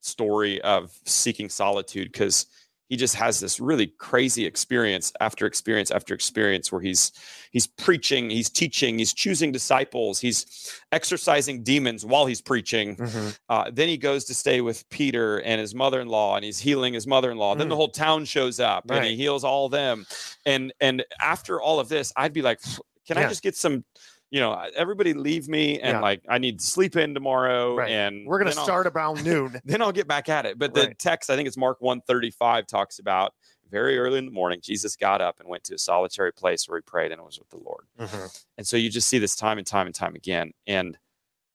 story 0.00 0.60
of 0.62 0.92
seeking 1.04 1.48
solitude 1.48 2.10
because 2.12 2.46
he 2.88 2.96
just 2.96 3.16
has 3.16 3.38
this 3.38 3.60
really 3.60 3.86
crazy 3.98 4.46
experience 4.46 5.12
after 5.20 5.44
experience 5.44 5.90
after 5.90 6.14
experience 6.14 6.72
where 6.72 6.80
he's 6.80 7.12
he's 7.50 7.66
preaching 7.66 8.30
he's 8.30 8.48
teaching 8.48 8.98
he's 8.98 9.12
choosing 9.12 9.52
disciples 9.52 10.20
he's 10.20 10.72
exercising 10.92 11.62
demons 11.62 12.06
while 12.06 12.24
he's 12.24 12.40
preaching 12.40 12.96
Mhm. 12.96 13.38
uh, 13.50 13.70
then 13.70 13.88
he 13.88 13.98
goes 13.98 14.24
to 14.26 14.34
stay 14.34 14.62
with 14.62 14.88
Peter 14.88 15.38
and 15.42 15.60
his 15.60 15.74
mother-in-law, 15.74 16.36
and 16.36 16.44
he's 16.44 16.58
healing 16.60 16.94
his 16.94 17.06
mother-in-law. 17.06 17.56
Then 17.56 17.68
the 17.68 17.74
Mm. 17.74 17.78
whole 17.78 17.88
town 17.88 18.24
shows 18.24 18.58
up, 18.58 18.84
and 18.90 19.04
he 19.04 19.16
heals 19.16 19.44
all 19.44 19.66
of 19.66 19.72
them. 19.72 20.06
And 20.46 20.72
and 20.80 21.04
after 21.20 21.60
all 21.60 21.80
of 21.80 21.88
this, 21.90 22.10
I'd 22.16 22.32
be 22.32 22.42
like, 22.42 22.60
can 23.06 23.18
I 23.18 23.28
just 23.28 23.42
get 23.42 23.54
some? 23.56 23.84
You 24.30 24.40
know, 24.40 24.52
everybody 24.76 25.14
leave 25.14 25.48
me, 25.48 25.80
and 25.80 25.96
Yeah. 25.96 26.00
like 26.00 26.22
I 26.28 26.38
need 26.38 26.60
to 26.60 26.66
sleep 26.66 26.96
in 26.96 27.14
tomorrow, 27.14 27.76
Right. 27.76 27.90
and 27.90 28.26
We're 28.26 28.38
gonna 28.38 28.52
start 28.52 28.86
around 28.86 29.24
noon. 29.24 29.60
then 29.64 29.80
I'll 29.80 29.92
get 29.92 30.06
back 30.06 30.28
at 30.28 30.44
it. 30.44 30.58
But 30.58 30.74
the 30.74 30.88
Right. 30.88 30.98
text, 30.98 31.30
I 31.30 31.36
think 31.36 31.46
it's 31.48 31.56
Mark 31.56 31.80
135, 31.80 32.66
talks 32.66 32.98
about 32.98 33.34
very 33.70 33.98
early 33.98 34.18
in 34.18 34.24
the 34.26 34.30
morning, 34.30 34.60
Jesus 34.62 34.96
got 34.96 35.20
up 35.20 35.40
and 35.40 35.48
went 35.48 35.62
to 35.64 35.74
a 35.74 35.78
solitary 35.78 36.32
place 36.32 36.66
where 36.68 36.78
he 36.78 36.82
prayed 36.82 37.12
and 37.12 37.20
it 37.20 37.24
was 37.24 37.38
with 37.38 37.50
the 37.50 37.58
Lord. 37.58 37.84
Mhm. 37.98 38.42
And 38.56 38.66
so 38.66 38.76
you 38.78 38.88
just 38.90 39.08
see 39.08 39.18
this 39.18 39.36
time 39.36 39.58
and 39.58 39.66
time 39.66 39.86
and 39.86 39.94
time 39.94 40.14
again. 40.14 40.52
And 40.66 40.98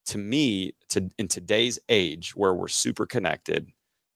to 0.08 0.18
me, 0.20 0.74
to 0.90 1.10
in 1.18 1.28
today's 1.28 1.80
age 1.90 2.36
where 2.36 2.54
we're 2.54 2.68
super 2.68 3.06
connected 3.08 3.72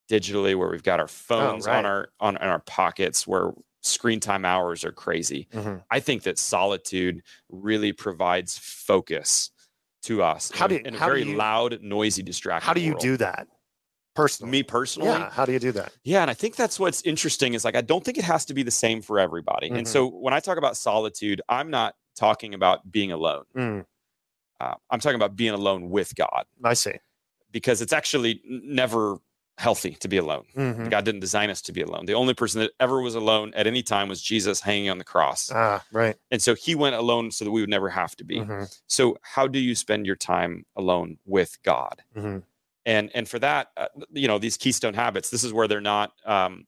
digitally, 0.09 0.55
where 0.55 0.69
we've 0.69 0.83
got 0.83 0.99
our 0.99 1.07
phones 1.07 1.65
Oh, 1.67 1.71
right. 1.71 1.77
on 1.79 1.85
our 1.85 2.09
on, 2.19 2.37
on 2.37 2.47
our 2.49 2.59
pockets, 2.59 3.25
where 3.27 3.51
screen 3.87 4.19
time 4.19 4.45
hours 4.45 4.83
are 4.83 4.91
crazy, 4.91 5.47
Mhm. 5.53 5.83
I 5.89 5.99
think 5.99 6.23
that 6.23 6.37
solitude 6.37 7.23
really 7.49 7.93
provides 7.93 8.57
focus 8.57 9.51
to 10.03 10.21
us 10.23 10.51
How 10.51 10.65
in, 10.67 10.71
a- 10.71 10.79
do- 10.79 10.87
in 10.89 10.95
a 10.95 10.97
very 10.99 11.23
you- 11.23 11.35
loud, 11.35 11.81
noisy, 11.81 12.23
distracting. 12.23 12.65
How 12.67 12.73
do 12.73 12.81
you 12.81 12.91
world. 12.91 13.01
do 13.01 13.17
that 13.17 13.47
personally? 14.15 14.51
me 14.51 14.63
personally? 14.63 15.09
Yeah. 15.09 15.29
How 15.31 15.45
do 15.45 15.51
you 15.51 15.59
do 15.59 15.71
that? 15.73 15.91
Yeah, 16.03 16.21
and 16.21 16.31
I 16.31 16.33
think 16.33 16.55
that's 16.55 16.79
what's 16.79 17.01
interesting 17.03 17.53
is 17.53 17.65
like 17.65 17.75
I 17.75 17.81
don't 17.81 18.03
think 18.05 18.17
it 18.17 18.23
has 18.23 18.45
to 18.45 18.53
be 18.53 18.63
the 18.63 18.71
same 18.71 19.01
for 19.01 19.19
everybody. 19.19 19.67
And 19.69 19.85
Mhm. 19.85 19.87
so 19.87 20.07
when 20.07 20.33
I 20.33 20.39
talk 20.39 20.57
about 20.57 20.77
solitude, 20.77 21.41
I'm 21.49 21.69
not 21.69 21.95
talking 22.15 22.53
about 22.53 22.91
being 22.91 23.11
alone. 23.11 23.45
Mm, 23.55 23.85
Uh, 24.59 24.73
I'm 24.89 24.99
talking 24.99 25.17
about 25.17 25.35
being 25.35 25.53
alone 25.53 25.89
with 25.91 26.15
God 26.15 26.45
I 26.63 26.73
see. 26.73 26.95
because 27.51 27.79
it's 27.81 27.93
actually 27.93 28.41
never 28.45 29.17
healthy 29.57 29.91
to 29.91 30.07
be 30.07 30.17
alone. 30.17 30.45
Mhm. 30.55 30.89
God 30.91 31.03
didn't 31.03 31.21
design 31.21 31.49
us 31.49 31.61
to 31.63 31.71
be 31.71 31.81
alone. 31.81 32.05
The 32.05 32.13
only 32.13 32.33
person 32.33 32.61
that 32.61 32.71
ever 32.79 33.01
was 33.01 33.15
alone 33.15 33.53
at 33.55 33.65
any 33.67 33.81
time 33.83 34.07
was 34.07 34.21
Jesus 34.21 34.61
hanging 34.61 34.89
on 34.89 34.97
the 34.99 35.03
cross. 35.03 35.51
Ah, 35.51 35.83
right. 35.91 36.15
And 36.29 36.41
so 36.41 36.53
he 36.55 36.75
went 36.75 36.95
alone 36.95 37.31
so 37.31 37.43
that 37.45 37.51
we 37.51 37.61
would 37.61 37.69
never 37.69 37.89
have 37.89 38.15
to 38.17 38.23
be. 38.23 38.37
Mhm. 38.41 38.73
So 38.87 39.17
how 39.21 39.47
do 39.47 39.59
you 39.59 39.73
spend 39.75 40.05
your 40.05 40.15
time 40.15 40.65
alone 40.75 41.17
with 41.25 41.57
God? 41.63 42.03
Mhm. 42.15 42.43
and 42.85 43.11
and 43.13 43.27
for 43.27 43.37
that 43.39 43.71
uh, 43.75 43.87
you 44.13 44.29
know 44.29 44.37
these 44.39 44.55
keystone 44.55 44.93
habits 44.93 45.29
this 45.29 45.43
is 45.43 45.51
where 45.51 45.67
they're 45.67 45.81
not 45.81 46.13
um 46.25 46.65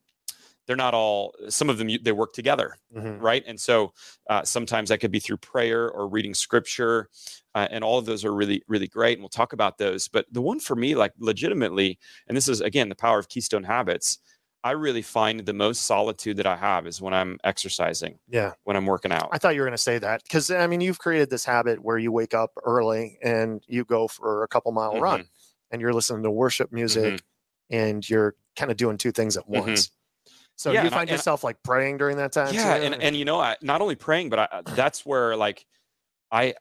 they're 0.70 0.76
not 0.78 0.94
all 0.94 1.34
some 1.50 1.68
of 1.68 1.80
them 1.80 1.90
they 2.04 2.12
work 2.12 2.32
together 2.32 2.76
Mhm. 2.96 3.20
right 3.20 3.44
and 3.48 3.60
so 3.60 3.92
uh, 4.30 4.44
sometimes 4.44 4.90
that 4.90 5.00
could 5.00 5.10
be 5.10 5.20
through 5.20 5.38
prayer 5.38 5.90
or 5.90 6.08
reading 6.08 6.36
scripture 6.36 7.10
uh, 7.56 7.68
and 7.72 7.84
all 7.84 7.98
of 7.98 8.06
those 8.06 8.24
are 8.24 8.34
really 8.34 8.62
really 8.68 8.88
great 8.88 9.14
and 9.18 9.24
we'll 9.24 9.30
talk 9.30 9.52
about 9.52 9.80
those 9.80 10.08
but 10.08 10.28
the 10.32 10.42
one 10.44 10.60
for 10.60 10.76
me 10.76 10.94
like 10.94 11.12
legitimately 11.18 11.98
and 12.28 12.38
this 12.38 12.48
is 12.48 12.62
again 12.62 12.88
the 12.88 12.96
power 12.96 13.18
of 13.18 13.30
keystone 13.30 13.64
habits 13.64 14.20
i 14.64 14.70
really 14.70 15.02
find 15.02 15.40
the 15.48 15.54
most 15.54 15.88
solitude 15.88 16.38
that 16.38 16.46
i 16.46 16.56
have 16.56 16.86
is 16.86 17.02
when 17.02 17.16
i'm 17.16 17.40
exercising 17.44 18.20
Yeah. 18.28 18.54
when 18.66 18.76
i'm 18.78 18.86
working 18.86 19.12
out 19.12 19.30
I 19.32 19.40
thought 19.40 19.56
you 19.56 19.62
were 19.62 19.66
going 19.66 19.76
to 19.76 19.82
say 19.82 19.98
that 19.98 20.22
because 20.22 20.52
I 20.52 20.68
mean 20.68 20.82
you've 20.82 21.00
created 21.00 21.32
this 21.32 21.46
habit 21.46 21.84
where 21.84 21.98
you 21.98 22.12
wake 22.12 22.36
up 22.36 22.52
early 22.64 23.18
and 23.24 23.64
you 23.68 23.86
go 23.86 24.08
for 24.08 24.44
a 24.44 24.48
couple 24.48 24.72
mile 24.72 25.00
run 25.00 25.22
Mhm. 25.22 25.28
and 25.72 25.82
you're 25.82 25.94
listening 25.94 26.22
to 26.24 26.32
worship 26.32 26.72
music 26.72 27.24
and 27.72 28.08
you're 28.08 28.36
kind 28.56 28.70
of 28.70 28.78
doing 28.78 28.98
two 28.98 29.12
things 29.12 29.36
at 29.38 29.46
Mhm. 29.46 29.62
once. 29.62 29.90
So 30.60 30.74
Yeah, 30.74 30.84
you 30.84 30.90
find 30.90 31.10
I- 31.10 31.14
yourself 31.14 31.42
like 31.42 31.64
praying 31.64 32.00
during 32.00 32.18
that 32.18 32.34
time. 32.34 32.54
yeah 32.54 32.78
too? 32.78 32.84
and, 32.84 33.02
and 33.02 33.16
you 33.16 33.24
know 33.24 33.40
I, 33.40 33.56
not 33.62 33.80
only 33.82 33.96
praying 33.96 34.30
but 34.30 34.40
I, 34.40 34.62
that's 34.76 35.06
where 35.06 35.38
like 35.38 35.66
i 36.32 36.54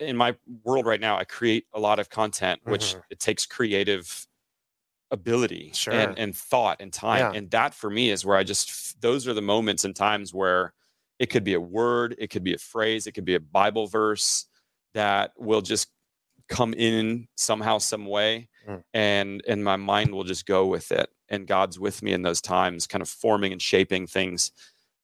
in 0.00 0.16
my 0.16 0.34
world 0.64 0.84
right 0.84 1.00
now 1.00 1.16
i 1.16 1.22
create 1.22 1.64
a 1.72 1.78
lot 1.78 2.00
of 2.00 2.10
content 2.10 2.60
which 2.64 2.94
Mhm. 2.96 3.02
it 3.10 3.20
takes 3.20 3.46
creative 3.46 4.26
ability 5.12 5.70
Sure. 5.74 5.94
and, 5.94 6.18
and 6.18 6.36
thought 6.36 6.78
and 6.80 6.92
time 6.92 7.18
Yeah. 7.20 7.38
and 7.38 7.48
that 7.52 7.72
for 7.72 7.88
me 7.88 8.10
is 8.10 8.24
where 8.24 8.36
i 8.36 8.42
just 8.42 9.00
those 9.00 9.28
are 9.28 9.34
the 9.34 9.42
moments 9.42 9.84
and 9.84 9.94
times 9.94 10.34
where 10.34 10.74
it 11.20 11.26
could 11.30 11.44
be 11.44 11.54
a 11.54 11.60
word 11.60 12.16
it 12.18 12.30
could 12.30 12.42
be 12.42 12.54
a 12.54 12.58
phrase 12.58 13.06
it 13.06 13.12
could 13.12 13.24
be 13.24 13.36
a 13.36 13.40
bible 13.40 13.86
verse 13.86 14.46
that 14.94 15.30
will 15.38 15.60
just 15.62 15.88
come 16.48 16.74
in 16.74 17.28
somehow 17.36 17.78
some 17.78 18.06
way 18.06 18.48
Mm. 18.68 18.82
and 18.94 19.42
and 19.46 19.62
my 19.62 19.76
mind 19.76 20.12
will 20.12 20.24
just 20.24 20.44
go 20.44 20.66
with 20.66 20.90
it 20.90 21.08
and 21.28 21.46
god's 21.46 21.78
with 21.78 22.02
me 22.02 22.12
in 22.12 22.22
those 22.22 22.40
times 22.40 22.88
kind 22.88 23.00
of 23.00 23.08
forming 23.08 23.52
and 23.52 23.62
shaping 23.62 24.08
things 24.08 24.50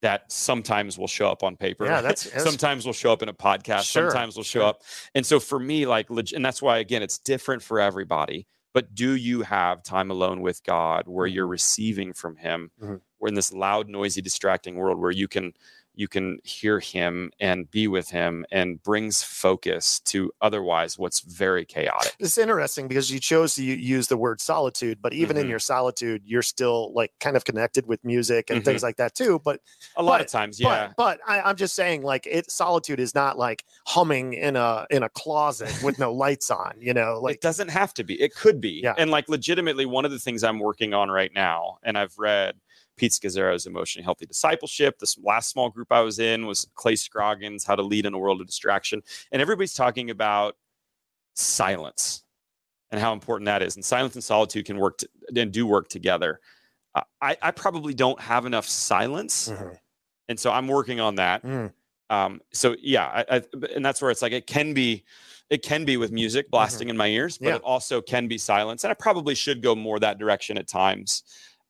that 0.03 0.31
sometimes 0.31 0.99
will 0.99 1.09
show 1.09 1.31
up 1.31 1.43
on 1.43 1.57
paper. 1.57 1.87
Yeah, 1.87 2.01
that's, 2.01 2.25
that's 2.31 2.45
sometimes 2.45 2.85
will 2.85 2.93
show 2.93 3.13
up 3.13 3.23
in 3.23 3.29
a 3.29 3.33
podcast. 3.33 3.85
Sure, 3.85 4.11
sometimes 4.11 4.37
will 4.37 4.43
show 4.43 4.61
sure. 4.61 4.69
up. 4.69 4.83
And 5.15 5.25
so 5.25 5.41
for 5.41 5.59
me, 5.59 5.87
like, 5.87 6.11
and 6.11 6.45
that's 6.45 6.61
why 6.61 6.79
again, 6.79 7.03
it's 7.03 7.19
different 7.19 7.63
for 7.63 7.81
everybody. 7.81 8.47
But 8.75 8.95
do 8.95 9.15
you 9.15 9.43
have 9.43 9.83
time 9.83 10.11
alone 10.11 10.41
with 10.41 10.65
God 10.65 11.07
where 11.07 11.27
you're 11.27 11.47
receiving 11.47 12.13
from 12.13 12.37
Him? 12.37 12.71
Mhm. 12.83 13.01
We're 13.21 13.29
in 13.29 13.35
this 13.35 13.53
loud, 13.53 13.89
noisy, 13.89 14.23
distracting 14.23 14.77
world 14.77 14.99
where 14.99 15.11
you 15.11 15.29
can 15.29 15.53
you 15.95 16.09
can 16.09 16.39
hear 16.45 16.81
Him 16.81 17.31
and 17.41 17.71
be 17.71 17.89
with 17.89 18.11
Him, 18.11 18.45
and 18.51 18.83
brings 18.83 19.23
focus 19.23 20.01
to 20.07 20.33
otherwise 20.41 20.99
what's 20.99 21.21
very 21.21 21.65
chaotic. 21.65 22.15
it's 22.19 22.39
interesting 22.39 22.89
because 22.89 23.11
you 23.11 23.19
chose 23.21 23.55
to 23.57 23.65
use 23.65 24.09
the 24.09 24.17
word 24.17 24.41
solitude, 24.41 24.99
but 25.03 25.13
even 25.13 25.37
in 25.37 25.47
Mhm. 25.47 25.51
your 25.51 25.59
solitude, 25.59 26.23
you're 26.25 26.43
still 26.43 26.93
like 26.95 27.13
kind 27.21 27.37
of 27.37 27.45
connected 27.45 27.87
with 27.87 28.03
music 28.05 28.51
and 28.51 28.65
things 28.65 28.83
like 28.83 28.97
that 28.97 29.15
too. 29.15 29.41
But 29.45 29.61
A 29.97 30.03
lot 30.03 30.19
But- 30.19 30.21
of 30.23 30.27
times, 30.29 30.59
yeah. 30.61 30.89
but 30.97 30.97
but 30.97 31.21
I, 31.27 31.41
I'm 31.43 31.57
just 31.57 31.75
saying, 31.75 32.03
like 32.03 32.27
it 32.27 32.51
solitude 32.51 32.99
is 33.01 33.15
not 33.15 33.37
like 33.39 33.65
humming 33.87 34.33
in 34.35 34.57
a 34.57 34.87
in 34.91 35.03
a 35.03 35.09
closet 35.09 35.73
with 35.83 35.99
no 35.99 36.13
lights 36.13 36.51
on. 36.51 36.75
You 36.81 36.95
know, 36.95 37.19
like 37.21 37.37
it 37.37 37.41
doesn't 37.41 37.69
have 37.69 37.93
to 37.95 38.05
be. 38.05 38.21
It 38.21 38.35
could 38.35 38.61
be. 38.61 38.81
Yeah. 38.83 38.95
And 38.97 39.11
like 39.11 39.29
legitimately, 39.29 39.87
one 39.87 40.05
of 40.05 40.11
the 40.11 40.19
things 40.19 40.43
I'm 40.45 40.59
working 40.59 40.95
on 40.95 41.11
right 41.11 41.33
now, 41.35 41.79
and 41.83 41.99
I've 41.99 42.17
read 42.19 42.55
Pete 42.97 43.13
Scazzero's 43.13 43.67
Emotionally 43.67 44.05
Healthy 44.05 44.27
Discipleship. 44.27 44.99
This 44.99 45.19
last 45.23 45.51
small 45.51 45.71
group 45.71 45.89
I 45.91 46.01
was 46.01 46.19
in 46.19 46.47
was 46.47 46.69
Clay 46.75 46.97
Scroggins, 46.97 47.65
How 47.65 47.75
to 47.75 47.83
Lead 47.83 48.07
in 48.07 48.15
a 48.15 48.19
World 48.19 48.41
of 48.41 48.47
Distraction. 48.47 49.03
And 49.33 49.41
everybody's 49.43 49.75
talking 49.75 50.11
about 50.11 50.57
silence 51.35 52.25
and 52.91 53.01
how 53.01 53.13
important 53.13 53.47
that 53.47 53.63
is. 53.63 53.77
And 53.77 53.85
silence 53.85 54.15
and 54.15 54.23
solitude 54.25 54.67
can 54.67 54.79
work 54.79 54.99
to, 54.99 55.09
and 55.35 55.51
do 55.53 55.67
work 55.67 55.89
together. 55.89 56.41
I, 57.23 57.37
I 57.41 57.51
probably 57.53 57.95
don't 57.95 58.21
have 58.21 58.45
enough 58.45 58.69
silence. 58.69 59.49
Mhm. 59.49 59.79
And 60.29 60.39
so 60.39 60.51
I'm 60.53 60.69
working 60.69 61.01
on 61.01 61.15
that. 61.15 61.43
Mm. 61.43 61.73
Um, 62.11 62.43
so 62.53 62.77
yeah, 62.83 63.07
I, 63.07 63.37
I, 63.37 63.43
and 63.75 63.85
that's 63.85 64.03
where 64.03 64.11
it's 64.11 64.21
like 64.21 64.33
it 64.33 64.47
can 64.47 64.75
be, 64.75 65.05
it 65.49 65.63
can 65.63 65.87
be 65.87 65.97
with 65.97 66.13
music 66.13 66.51
blasting 66.51 66.91
in 66.91 66.97
my 66.97 67.07
ears, 67.07 67.39
but 67.39 67.45
Mm-hmm. 67.47 67.51
Yeah. 67.53 67.57
it 67.57 67.63
also 67.63 68.03
can 68.03 68.29
be 68.29 68.37
silence. 68.37 68.85
And 68.85 68.91
I 68.91 68.95
probably 68.95 69.35
should 69.35 69.63
go 69.63 69.75
more 69.75 69.99
that 70.01 70.19
direction 70.19 70.59
at 70.59 70.69
times, 70.69 71.23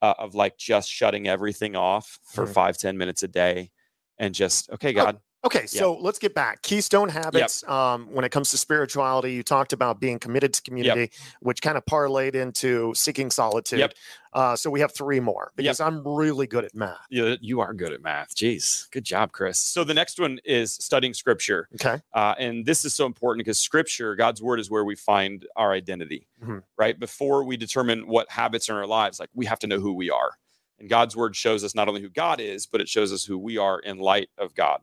uh, 0.02 0.14
of 0.18 0.34
like 0.34 0.58
just 0.58 0.90
shutting 0.90 1.28
everything 1.28 1.76
off 1.76 2.18
for 2.24 2.46
Mhm. 2.46 2.52
five 2.54 2.76
ten 2.78 2.98
minutes 2.98 3.22
a 3.22 3.28
day, 3.28 3.70
and 4.18 4.34
just 4.34 4.68
okay, 4.70 4.92
God, 4.92 5.20
Okay, 5.44 5.66
so 5.66 5.94
let's 6.00 6.18
get 6.20 6.34
back. 6.34 6.62
Keystone 6.62 7.08
habits. 7.08 7.66
Um, 7.66 8.06
when 8.12 8.24
it 8.24 8.30
comes 8.30 8.50
to 8.52 8.56
spirituality, 8.58 9.32
you 9.34 9.42
talked 9.42 9.72
about 9.72 9.98
being 9.98 10.18
committed 10.20 10.54
to 10.54 10.62
community, 10.62 11.10
which 11.40 11.60
kind 11.62 11.76
of 11.76 11.84
parlayed 11.84 12.34
into 12.36 12.94
seeking 12.94 13.30
solitude. 13.30 13.80
Yep. 13.80 13.94
Uh, 14.32 14.56
so 14.56 14.70
we 14.70 14.80
have 14.80 14.94
three 14.94 15.18
more 15.20 15.50
because 15.56 15.80
I'm 15.80 16.06
really 16.06 16.46
good 16.46 16.64
at 16.64 16.74
math. 16.74 16.96
you, 17.10 17.36
you 17.40 17.60
are 17.60 17.74
good 17.74 17.92
at 17.92 18.00
math. 18.02 18.34
Jeez, 18.34 18.88
good 18.92 19.04
job, 19.04 19.32
Chris. 19.32 19.58
So 19.58 19.82
the 19.84 19.94
next 19.94 20.20
one 20.20 20.38
is 20.44 20.72
studying 20.72 21.12
Scripture. 21.12 21.68
Okay. 21.74 22.00
Uh, 22.14 22.34
and 22.38 22.64
this 22.64 22.84
is 22.84 22.94
so 22.94 23.04
important 23.04 23.44
because 23.44 23.58
scripture, 23.58 24.14
God's 24.14 24.40
word, 24.40 24.60
is 24.60 24.70
where 24.70 24.84
we 24.84 24.94
find 24.94 25.44
our 25.56 25.72
identity, 25.72 26.28
Mhm. 26.42 26.62
right? 26.78 26.98
Before 26.98 27.44
we 27.44 27.56
determine 27.56 28.06
what 28.06 28.30
habits 28.30 28.70
are 28.70 28.74
in 28.74 28.78
our 28.78 28.86
lives, 28.86 29.18
like 29.20 29.28
we 29.34 29.46
have 29.46 29.58
to 29.58 29.66
know 29.66 29.80
who 29.80 29.92
we 29.92 30.08
are. 30.08 30.38
And 30.78 30.88
God's 30.88 31.14
word 31.16 31.36
shows 31.36 31.62
us 31.64 31.74
not 31.74 31.88
only 31.88 32.00
who 32.00 32.08
God 32.08 32.40
is, 32.40 32.66
but 32.66 32.80
it 32.80 32.88
shows 32.88 33.12
us 33.12 33.24
who 33.24 33.36
we 33.38 33.58
are 33.58 33.78
in 33.80 33.98
light 33.98 34.30
of 34.38 34.54
God. 34.54 34.80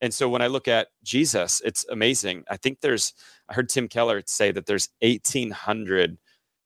And 0.00 0.14
so 0.14 0.28
when 0.28 0.42
I 0.42 0.46
look 0.46 0.68
at 0.68 0.88
Jesus, 1.02 1.60
it's 1.64 1.84
amazing. 1.88 2.44
I 2.50 2.56
think 2.56 2.80
there's, 2.80 3.14
I 3.48 3.54
heard 3.54 3.68
Tim 3.68 3.88
Keller 3.88 4.22
say 4.26 4.52
that 4.52 4.66
there's 4.66 4.88
1,800 5.00 6.18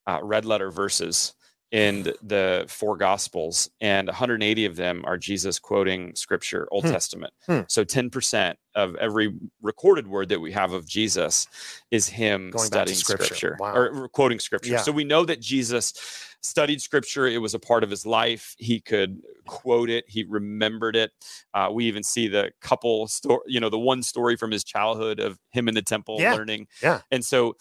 uh, 0.06 0.20
red 0.22 0.44
letter 0.44 0.70
verses 0.70 1.34
in 1.70 2.12
the 2.22 2.66
four 2.68 2.98
gospels 2.98 3.70
and 3.80 4.06
180 4.08 4.66
of 4.66 4.76
them 4.76 5.02
are 5.06 5.16
jesus 5.16 5.58
quoting 5.58 6.14
scripture 6.14 6.68
old 6.70 6.84
Hmm. 6.84 6.90
testament 6.90 7.32
Hmm. 7.46 7.60
so 7.66 7.82
10% 7.84 8.56
of 8.74 8.94
every 8.96 9.34
recorded 9.62 10.06
word 10.06 10.28
that 10.28 10.40
we 10.40 10.52
have 10.52 10.72
of 10.72 10.86
jesus 10.86 11.46
is 11.90 12.08
him 12.08 12.50
Going 12.50 12.66
studying 12.66 12.96
scripture. 12.98 13.24
scripture, 13.24 13.56
Wow. 13.58 13.74
or 13.74 14.08
quoting 14.10 14.38
scripture 14.38 14.72
Yeah. 14.72 14.82
so 14.82 14.92
we 14.92 15.04
know 15.04 15.24
that 15.24 15.40
jesus 15.40 15.94
studied 16.42 16.82
scripture 16.82 17.26
it 17.26 17.38
was 17.38 17.54
a 17.54 17.58
part 17.58 17.84
of 17.84 17.90
his 17.90 18.04
life 18.04 18.54
he 18.58 18.80
could 18.80 19.20
quote 19.46 19.88
it 19.88 20.04
he 20.08 20.24
remembered 20.24 20.96
it 20.96 21.12
uh, 21.54 21.68
we 21.72 21.84
even 21.84 22.02
see 22.02 22.28
the 22.28 22.50
couple 22.60 23.06
story 23.06 23.42
you 23.46 23.60
know 23.60 23.68
the 23.68 23.78
one 23.78 24.02
story 24.02 24.36
from 24.36 24.50
his 24.50 24.64
childhood 24.64 25.20
of 25.20 25.38
him 25.50 25.68
in 25.68 25.74
the 25.74 25.82
temple 25.82 26.18
Yeah. 26.18 26.32
learning 26.34 26.66
Yeah. 26.82 27.00
and 27.10 27.24
so 27.24 27.56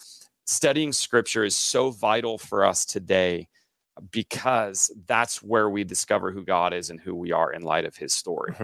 studying 0.46 0.92
scripture 0.92 1.44
is 1.44 1.56
so 1.56 1.90
vital 1.90 2.38
for 2.38 2.64
us 2.64 2.84
today 2.84 3.48
because 4.10 4.90
that's 5.06 5.42
where 5.42 5.68
we 5.68 5.84
discover 5.84 6.32
who 6.32 6.44
God 6.44 6.72
is 6.72 6.90
and 6.90 6.98
who 6.98 7.14
we 7.14 7.30
are 7.32 7.52
in 7.52 7.62
light 7.62 7.84
of 7.84 7.96
his 7.96 8.12
story. 8.14 8.54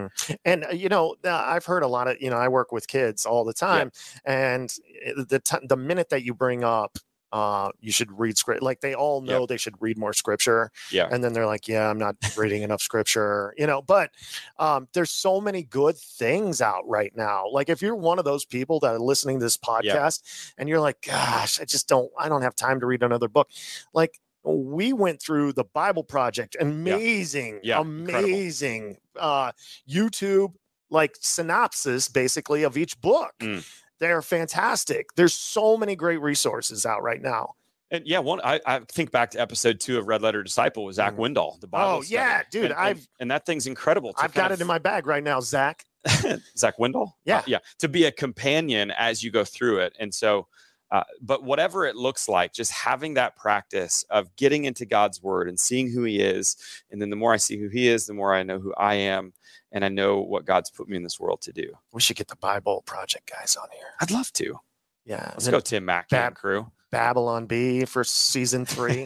And 0.44 0.64
uh, 0.64 0.70
you 0.70 0.88
know, 0.88 1.16
I've 1.24 1.66
heard 1.66 1.82
a 1.82 1.86
lot 1.86 2.08
of 2.08 2.16
you 2.20 2.30
know, 2.30 2.36
I 2.36 2.48
work 2.48 2.72
with 2.72 2.88
kids 2.88 3.26
all 3.26 3.44
the 3.44 3.52
time, 3.52 3.92
and 4.24 4.74
uh, 5.06 5.24
the 5.28 5.38
t- 5.38 5.66
the 5.68 5.76
minute 5.76 6.08
that 6.08 6.22
you 6.24 6.34
bring 6.34 6.64
up. 6.64 6.98
Uh, 7.30 7.70
you 7.80 7.92
should 7.92 8.10
read 8.18 8.38
script. 8.38 8.62
Like 8.62 8.80
they 8.80 8.94
all 8.94 9.20
know 9.20 9.44
they 9.44 9.56
should 9.58 9.74
read 9.80 9.98
more 9.98 10.12
scripture, 10.12 10.70
Yeah. 10.90 11.08
and 11.10 11.22
then 11.22 11.32
they're 11.34 11.46
like, 11.46 11.68
"Yeah, 11.68 11.90
I'm 11.90 11.98
not 11.98 12.16
reading 12.36 12.62
enough 12.62 12.80
scripture," 12.80 13.54
you 13.58 13.66
know. 13.66 13.82
But 13.82 14.10
um, 14.58 14.88
there's 14.94 15.10
so 15.10 15.40
many 15.40 15.62
good 15.62 15.96
things 15.98 16.60
out 16.62 16.88
right 16.88 17.12
now. 17.14 17.44
Like 17.50 17.68
if 17.68 17.82
you're 17.82 17.94
one 17.96 18.18
of 18.18 18.24
those 18.24 18.44
people 18.46 18.80
that 18.80 18.92
are 18.94 18.98
listening 18.98 19.40
to 19.40 19.44
this 19.44 19.56
podcast, 19.58 20.22
and 20.56 20.68
you're 20.68 20.80
like, 20.80 21.02
"Gosh, 21.02 21.60
I 21.60 21.64
just 21.64 21.86
don't, 21.88 22.10
I 22.18 22.28
don't 22.30 22.42
have 22.42 22.54
time 22.56 22.80
to 22.80 22.86
read 22.86 23.02
another 23.02 23.28
book," 23.28 23.48
like 23.92 24.18
we 24.44 24.94
went 24.94 25.20
through 25.20 25.52
the 25.52 25.64
Bible 25.64 26.04
Project, 26.04 26.56
amazing, 26.58 27.60
Yeah, 27.62 27.80
incredible. 27.80 28.24
amazing 28.30 28.96
uh, 29.16 29.52
YouTube 29.88 30.54
like 30.90 31.14
synopsis 31.20 32.08
basically 32.08 32.62
of 32.62 32.78
each 32.78 32.98
book. 33.02 33.34
Mm. 33.40 33.66
They're 34.00 34.22
fantastic. 34.22 35.14
There's 35.16 35.34
so 35.34 35.76
many 35.76 35.96
great 35.96 36.20
resources 36.20 36.86
out 36.86 37.02
right 37.02 37.20
now. 37.20 37.54
And 37.90 38.06
yeah, 38.06 38.18
one 38.18 38.40
I, 38.44 38.60
I 38.66 38.80
think 38.80 39.10
back 39.10 39.30
to 39.30 39.40
episode 39.40 39.80
two 39.80 39.98
of 39.98 40.06
Red 40.06 40.20
Letter 40.22 40.42
Disciple 40.42 40.84
with 40.84 40.96
Zach 40.96 41.14
Mhm. 41.14 41.34
Windahl, 41.34 41.60
the 41.60 41.66
Bible. 41.66 41.98
Oh, 41.98 42.02
yeah, 42.02 42.42
dude, 42.50 42.64
And, 42.64 42.72
and- 42.72 42.80
I've- 42.80 43.06
and 43.18 43.30
that 43.30 43.46
thing's 43.46 43.66
incredible. 43.66 44.14
I've 44.18 44.34
got 44.34 44.52
of- 44.52 44.58
it 44.58 44.62
in 44.62 44.66
my 44.66 44.78
bag 44.78 45.06
right 45.06 45.22
now, 45.24 45.40
Zach. 45.40 45.84
Zach 46.56 46.76
Windahl. 46.78 47.12
Yeah. 47.24 47.38
Uh, 47.38 47.42
yeah. 47.46 47.58
To 47.78 47.88
be 47.88 48.04
a 48.04 48.12
companion 48.12 48.90
as 48.92 49.22
you 49.24 49.30
go 49.30 49.44
through 49.44 49.78
it. 49.78 49.94
And 49.98 50.14
so, 50.14 50.46
uh, 50.90 51.04
but 51.20 51.42
whatever 51.44 51.84
it 51.86 51.96
looks 51.96 52.28
like, 52.28 52.52
just 52.52 52.72
having 52.72 53.14
that 53.14 53.36
practice 53.36 54.04
of 54.10 54.34
getting 54.36 54.64
into 54.64 54.86
God's 54.86 55.22
word 55.22 55.48
and 55.48 55.58
seeing 55.60 55.90
who 55.90 56.04
he 56.04 56.20
is. 56.20 56.56
And 56.90 57.00
then 57.02 57.10
the 57.10 57.16
more 57.16 57.32
I 57.32 57.36
see 57.36 57.58
who 57.58 57.68
he 57.68 57.88
is, 57.88 58.06
the 58.06 58.14
more 58.14 58.34
I 58.34 58.42
know 58.42 58.58
who 58.58 58.72
I 58.74 58.94
am. 58.94 59.32
And 59.70 59.84
I 59.84 59.88
know 59.88 60.20
what 60.20 60.46
God's 60.46 60.70
put 60.70 60.88
me 60.88 60.96
in 60.96 61.02
this 61.02 61.20
world 61.20 61.42
to 61.42 61.52
do. 61.52 61.72
We 61.92 62.00
should 62.00 62.16
get 62.16 62.28
the 62.28 62.36
Bible 62.36 62.82
Project 62.86 63.30
guys 63.30 63.54
on 63.56 63.68
here. 63.70 63.88
I'd 64.00 64.10
love 64.10 64.32
to. 64.34 64.58
Yeah. 65.04 65.28
Let's 65.34 65.46
go, 65.48 65.60
Tim 65.60 65.84
Mack 65.84 66.08
Bab- 66.08 66.28
and 66.28 66.36
crew. 66.36 66.70
Babylon 66.90 67.44
Bee 67.44 67.84
for 67.84 68.02
season 68.02 68.64
three. 68.64 69.04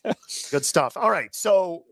Good 0.50 0.64
stuff. 0.64 0.96
All 0.96 1.10
right. 1.12 1.32
So 1.32 1.84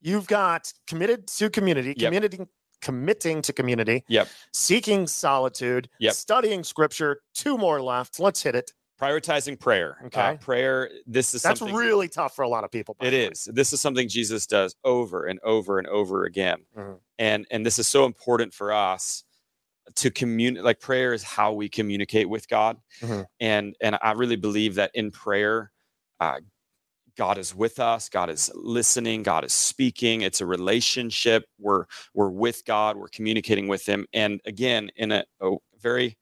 you've 0.00 0.28
got 0.28 0.72
committed 0.86 1.26
to 1.26 1.50
community, 1.50 1.88
Yep. 1.96 2.06
community 2.06 2.38
committing 2.80 3.42
to 3.42 3.52
community, 3.52 4.04
Yep. 4.08 4.28
seeking 4.52 5.06
solitude, 5.06 5.88
Yep. 5.98 6.14
studying 6.14 6.64
scripture. 6.64 7.22
Two 7.34 7.56
more 7.58 7.80
left. 7.82 8.18
Let's 8.20 8.42
hit 8.42 8.54
it. 8.54 8.72
Prioritizing 9.00 9.58
prayer. 9.58 9.96
Uh, 10.02 10.06
Okay. 10.06 10.38
prayer. 10.40 10.90
This 11.06 11.32
is 11.32 11.42
That's 11.42 11.62
really 11.62 12.08
tough 12.08 12.34
for 12.36 12.42
a 12.42 12.48
lot 12.48 12.64
of 12.64 12.70
people. 12.70 12.96
It 13.00 13.14
is. 13.14 13.48
This 13.50 13.72
is 13.72 13.80
something 13.80 14.08
Jesus 14.08 14.46
does 14.46 14.74
over 14.84 15.24
and 15.24 15.40
over 15.42 15.78
and 15.78 15.86
over 15.88 16.24
again. 16.24 16.66
Mhm. 16.76 17.00
And 17.18 17.46
and 17.50 17.64
this 17.64 17.78
is 17.78 17.88
so 17.88 18.04
important 18.04 18.52
for 18.52 18.72
us 18.72 19.24
to 19.96 20.10
communicate 20.10 20.64
like 20.64 20.80
prayer 20.80 21.14
is 21.14 21.22
how 21.22 21.52
we 21.52 21.68
communicate 21.68 22.28
with 22.28 22.46
God. 22.48 22.76
Mhm. 23.00 23.26
And 23.40 23.74
and 23.80 23.98
I 24.02 24.12
really 24.12 24.36
believe 24.36 24.74
that 24.74 24.90
in 24.94 25.10
prayer 25.10 25.72
uh 26.20 26.40
God 27.16 27.38
is 27.38 27.54
with 27.54 27.78
us, 27.78 28.08
God 28.08 28.30
is 28.30 28.50
listening, 28.54 29.22
God 29.22 29.44
is 29.44 29.52
speaking. 29.52 30.22
It's 30.22 30.40
a 30.40 30.46
relationship. 30.46 31.44
We're 31.58 31.84
we're 32.14 32.30
with 32.30 32.64
God, 32.64 32.96
we're 32.96 33.08
communicating 33.08 33.68
with 33.68 33.86
him 33.86 34.06
and 34.12 34.40
again 34.44 34.90
in 34.96 35.12
a, 35.12 35.24
a 35.40 35.56
very 35.80 36.16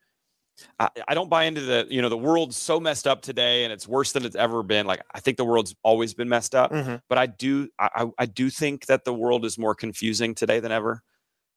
I, 0.80 0.88
I 1.06 1.14
don't 1.14 1.30
buy 1.30 1.44
into 1.44 1.60
the 1.60 1.86
you 1.88 2.02
know 2.02 2.08
the 2.08 2.18
world's 2.18 2.56
so 2.56 2.80
messed 2.80 3.06
up 3.06 3.22
today 3.22 3.64
and 3.64 3.72
it's 3.72 3.86
worse 3.86 4.12
than 4.12 4.24
it's 4.24 4.34
ever 4.34 4.62
been 4.64 4.86
like 4.86 5.00
i 5.14 5.20
think 5.20 5.36
the 5.36 5.44
world's 5.44 5.72
always 5.84 6.14
been 6.14 6.28
messed 6.28 6.54
up 6.54 6.72
Mhm. 6.72 7.00
but 7.08 7.16
I 7.18 7.26
do 7.26 7.68
I, 7.78 8.06
I 8.18 8.26
do 8.26 8.50
think 8.50 8.86
that 8.86 9.04
the 9.04 9.14
world 9.14 9.44
is 9.44 9.56
more 9.58 9.74
confusing 9.74 10.34
today 10.34 10.58
than 10.60 10.72
ever. 10.72 11.02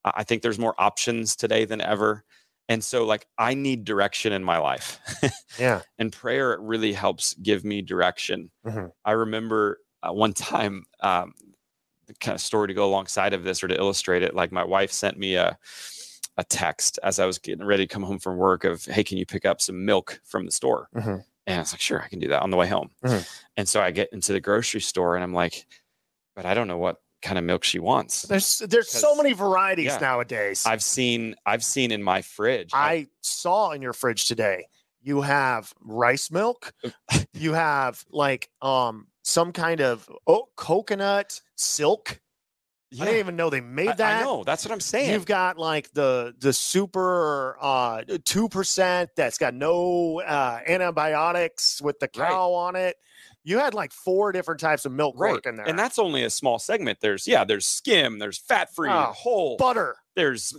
I 0.03 0.23
think 0.23 0.41
there's 0.41 0.57
more 0.57 0.73
options 0.79 1.35
today 1.35 1.65
than 1.65 1.79
ever. 1.79 2.23
And 2.71 2.81
so 2.83 3.05
like 3.05 3.27
I 3.37 3.53
need 3.53 3.83
direction 3.83 4.31
in 4.31 4.43
my 4.43 4.57
life. 4.57 4.97
Yeah. 5.59 5.81
and 5.99 6.11
prayer 6.13 6.57
really 6.61 6.93
helps 6.93 7.33
give 7.35 7.65
me 7.65 7.81
direction. 7.81 8.49
Mhm. 8.65 8.91
I 9.03 9.11
remember 9.11 9.79
uh, 10.03 10.13
one 10.13 10.33
time 10.33 10.85
um 11.01 11.33
the 12.07 12.13
kind 12.15 12.35
of 12.35 12.41
story 12.41 12.67
to 12.69 12.73
go 12.73 12.85
alongside 12.85 13.33
of 13.33 13.43
this 13.43 13.63
or 13.63 13.67
to 13.67 13.75
illustrate 13.77 14.23
it 14.23 14.33
like 14.35 14.51
my 14.51 14.63
wife 14.63 14.91
sent 14.91 15.17
me 15.19 15.35
a 15.35 15.57
a 16.37 16.43
text 16.45 16.97
as 17.03 17.19
I 17.19 17.25
was 17.25 17.37
getting 17.39 17.65
ready 17.65 17.85
to 17.85 17.93
come 17.93 18.03
home 18.03 18.19
from 18.19 18.37
work 18.37 18.63
of 18.63 18.85
hey 18.85 19.03
can 19.03 19.17
you 19.17 19.25
pick 19.25 19.45
up 19.45 19.59
some 19.59 19.83
milk 19.85 20.21
from 20.23 20.45
the 20.45 20.51
store? 20.51 20.87
Mhm. 20.95 21.23
And 21.47 21.55
I 21.57 21.59
was 21.59 21.73
like, 21.73 21.81
sure, 21.81 22.01
I 22.01 22.07
can 22.07 22.19
do 22.19 22.29
that 22.29 22.41
on 22.43 22.51
the 22.51 22.57
way 22.57 22.67
home. 22.67 22.91
Mhm. 23.03 23.27
And 23.57 23.67
so 23.67 23.81
I 23.81 23.91
get 23.91 24.09
into 24.13 24.31
the 24.31 24.39
grocery 24.39 24.79
store 24.81 25.15
and 25.15 25.23
I'm 25.23 25.33
like, 25.33 25.65
but 26.35 26.45
I 26.45 26.53
don't 26.53 26.67
know 26.69 26.77
what 26.77 26.97
kind 27.21 27.37
of 27.37 27.43
milk 27.43 27.63
she 27.63 27.79
wants. 27.79 28.23
There's 28.23 28.59
there's 28.59 28.89
so 28.89 29.15
many 29.15 29.33
varieties 29.33 29.85
yeah. 29.85 29.97
nowadays. 29.99 30.63
I've 30.65 30.83
seen 30.83 31.35
I've 31.45 31.63
seen 31.63 31.91
in 31.91 32.03
my 32.03 32.21
fridge. 32.21 32.71
I 32.73 33.07
saw 33.21 33.71
in 33.71 33.81
your 33.81 33.93
fridge 33.93 34.27
today. 34.27 34.65
You 35.01 35.21
have 35.21 35.73
rice 35.81 36.31
milk. 36.31 36.73
you 37.33 37.53
have 37.53 38.03
like 38.09 38.49
um 38.61 39.07
some 39.23 39.51
kind 39.51 39.81
of 39.81 40.09
oh, 40.27 40.45
coconut 40.55 41.41
silk. 41.55 42.19
I 42.93 43.05
didn't 43.05 43.19
even 43.19 43.35
know 43.37 43.49
they 43.49 43.61
made 43.61 43.95
that. 43.97 44.21
I 44.21 44.21
know. 44.21 44.43
That's 44.43 44.65
what 44.65 44.73
I'm 44.73 44.81
saying. 44.81 45.11
You've 45.11 45.25
got 45.25 45.57
like 45.57 45.93
the 45.93 46.35
the 46.39 46.51
super 46.51 47.57
uh 47.61 48.03
two 48.25 48.49
percent 48.49 49.11
that's 49.15 49.37
got 49.37 49.53
no 49.53 50.19
uh 50.19 50.59
antibiotics 50.67 51.81
with 51.81 51.99
the 51.99 52.09
Right. 52.17 52.29
cow 52.29 52.51
on 52.53 52.75
it. 52.75 52.97
You 53.43 53.57
had 53.59 53.73
like 53.73 53.91
four 53.91 54.31
different 54.31 54.59
types 54.59 54.85
of 54.85 54.91
milk 54.91 55.15
right. 55.17 55.31
working 55.33 55.55
there. 55.55 55.67
And 55.67 55.77
that's 55.77 55.97
only 55.97 56.23
a 56.23 56.29
small 56.29 56.59
segment. 56.59 56.99
There's 57.01 57.27
yeah, 57.27 57.43
there's 57.43 57.65
skim, 57.67 58.19
there's 58.19 58.37
fat 58.37 58.73
free, 58.73 58.89
Oh, 58.89 59.11
whole, 59.15 59.57
butter. 59.57 59.95
there's 60.15 60.55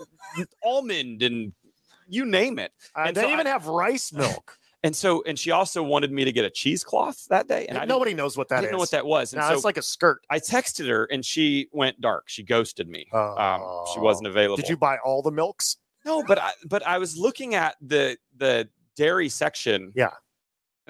almond 0.65 1.23
and 1.23 1.53
you 2.09 2.25
name 2.25 2.59
it. 2.59 2.73
Uh, 2.97 3.05
And 3.07 3.17
they 3.17 3.23
so 3.23 3.31
even 3.31 3.47
I- 3.47 3.51
have 3.51 3.67
rice 3.67 4.13
milk. 4.13 4.59
And 4.85 4.97
so 4.97 5.23
and 5.29 5.39
she 5.39 5.53
also 5.53 5.81
wanted 5.81 6.11
me 6.11 6.25
to 6.25 6.33
get 6.33 6.45
a 6.45 6.51
cheesecloth 6.51 7.27
that 7.29 7.47
day. 7.47 7.67
And 7.69 7.79
I 7.79 7.85
Nobody 7.85 8.15
knows 8.15 8.37
what 8.37 8.51
I 8.51 8.57
that 8.57 8.61
didn't 8.63 8.71
is. 8.71 8.73
know 8.73 8.79
what 8.81 8.91
that 8.91 9.07
was. 9.07 9.33
And 9.33 9.41
No, 9.41 9.49
so 9.51 9.55
it's 9.55 9.65
like 9.65 9.77
a 9.77 9.83
skirt. 9.83 10.23
I 10.29 10.41
texted 10.41 10.89
her 10.89 11.05
and 11.05 11.25
she 11.25 11.69
went 11.71 12.01
dark. 12.01 12.25
She 12.27 12.43
ghosted 12.43 12.89
me. 12.89 13.07
um, 13.13 13.61
she 13.93 14.01
Oh. 14.01 14.03
wasn't 14.03 14.27
available. 14.27 14.57
Did 14.57 14.69
you 14.69 14.77
buy 14.77 14.97
all 15.05 15.23
the 15.23 15.31
milks? 15.31 15.77
No, 16.05 16.25
but 16.25 16.41
I 16.41 16.51
but 16.67 16.85
I 16.85 16.99
was 16.99 17.17
looking 17.17 17.55
at 17.55 17.77
the 17.81 18.17
the 18.37 18.69
dairy 18.97 19.29
section. 19.29 19.93
Yeah. 19.95 20.11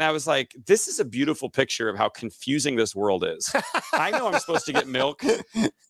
And 0.03 0.09
I 0.09 0.11
was 0.11 0.26
like, 0.26 0.57
this 0.66 0.88
is 0.88 0.98
a 0.98 1.05
beautiful 1.05 1.48
picture 1.48 1.88
of 1.88 1.96
how 1.96 2.09
confusing 2.09 2.74
this 2.74 2.92
world 2.92 3.22
is. 3.24 3.55
I 3.92 4.11
know 4.11 4.26
I'm 4.26 4.40
supposed 4.40 4.66
to 4.66 4.72
get 4.72 4.88
milk, 4.88 5.22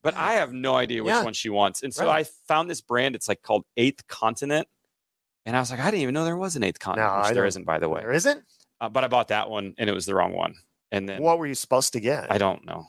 but 0.02 0.14
I 0.14 0.34
have 0.34 0.52
no 0.52 0.74
idea 0.74 1.02
which 1.02 1.12
Yeah. 1.14 1.24
one 1.24 1.32
she 1.32 1.48
wants. 1.48 1.82
And 1.82 1.94
so 1.94 2.04
Right. 2.04 2.26
I 2.26 2.30
found 2.46 2.68
this 2.68 2.82
brand. 2.82 3.14
It's 3.16 3.26
like 3.26 3.40
called 3.40 3.64
Eighth 3.78 4.06
Continent. 4.08 4.68
And 5.46 5.56
I 5.56 5.60
was 5.60 5.70
like, 5.70 5.80
I 5.80 5.86
didn't 5.90 6.02
even 6.02 6.12
know 6.12 6.26
there 6.26 6.36
was 6.36 6.56
an 6.56 6.62
eighth 6.62 6.78
continent, 6.78 7.10
No, 7.10 7.22
which 7.22 7.32
there 7.32 7.46
isn't, 7.46 7.64
by 7.64 7.78
the 7.78 7.88
way. 7.88 8.02
There 8.02 8.12
isn't? 8.12 8.44
Uh, 8.82 8.90
but 8.90 9.02
I 9.02 9.08
bought 9.08 9.28
that 9.28 9.48
one 9.48 9.72
and 9.78 9.88
it 9.88 9.94
was 9.94 10.04
the 10.04 10.14
wrong 10.14 10.34
one. 10.34 10.56
And 10.90 11.08
then 11.08 11.22
What 11.22 11.38
were 11.38 11.46
you 11.46 11.54
supposed 11.54 11.94
to 11.94 12.00
get? 12.00 12.30
I 12.30 12.36
don't 12.36 12.66
know. 12.66 12.88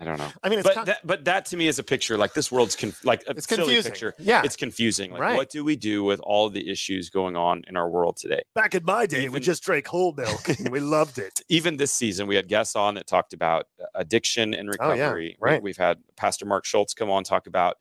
I 0.00 0.04
don't 0.04 0.18
know. 0.18 0.30
I 0.44 0.48
mean, 0.48 0.60
it's 0.60 0.68
But 0.68 0.74
con- 0.74 0.84
that, 0.86 1.04
but 1.04 1.24
that 1.24 1.46
to 1.46 1.56
me 1.56 1.66
is 1.66 1.78
a 1.80 1.82
picture 1.82 2.16
like 2.16 2.32
this 2.32 2.52
world's 2.52 2.76
conf- 2.76 3.04
like 3.04 3.24
a 3.26 3.30
it's 3.32 3.48
silly 3.48 3.62
confusing. 3.64 3.90
picture. 3.92 4.14
Yeah. 4.18 4.42
It's 4.44 4.54
confusing. 4.54 5.10
Like, 5.10 5.20
Right. 5.20 5.36
what 5.36 5.50
do 5.50 5.64
we 5.64 5.74
do 5.74 6.04
with 6.04 6.20
all 6.20 6.48
the 6.50 6.70
issues 6.70 7.10
going 7.10 7.36
on 7.36 7.64
in 7.66 7.76
our 7.76 7.88
world 7.90 8.16
today? 8.16 8.42
Back 8.54 8.74
in 8.76 8.84
my 8.84 9.06
day, 9.06 9.28
we 9.28 9.40
just 9.40 9.62
drank 9.64 9.88
whole 9.88 10.12
milk 10.12 10.48
and 10.48 10.68
we 10.70 10.78
loved 10.80 11.18
it. 11.18 11.40
Even 11.48 11.78
this 11.78 11.92
season, 11.92 12.28
we 12.28 12.36
had 12.36 12.46
guests 12.46 12.76
on 12.76 12.94
that 12.94 13.06
talked 13.08 13.32
about 13.32 13.66
uh, 13.80 13.86
addiction 13.96 14.54
and 14.54 14.68
Oh, 14.78 14.92
yeah. 14.94 15.02
recovery. 15.02 15.36
Right. 15.40 15.60
We've 15.60 15.76
had 15.76 15.98
Pastor 16.16 16.46
Mark 16.46 16.64
Schultz 16.64 16.94
come 16.94 17.10
on 17.10 17.24
talk 17.24 17.46
about 17.48 17.76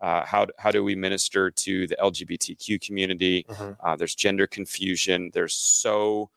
uh, 0.00 0.24
how 0.24 0.46
how 0.58 0.70
do 0.70 0.82
we 0.82 0.96
minister 0.96 1.50
to 1.50 1.86
the 1.86 1.94
LGBTQ 2.02 2.80
community. 2.84 3.44
Mhm. 3.48 3.76
Uh, 3.84 3.94
there's 3.96 4.14
gender 4.14 4.46
confusion. 4.46 5.30
There's 5.34 5.54
so 5.54 6.30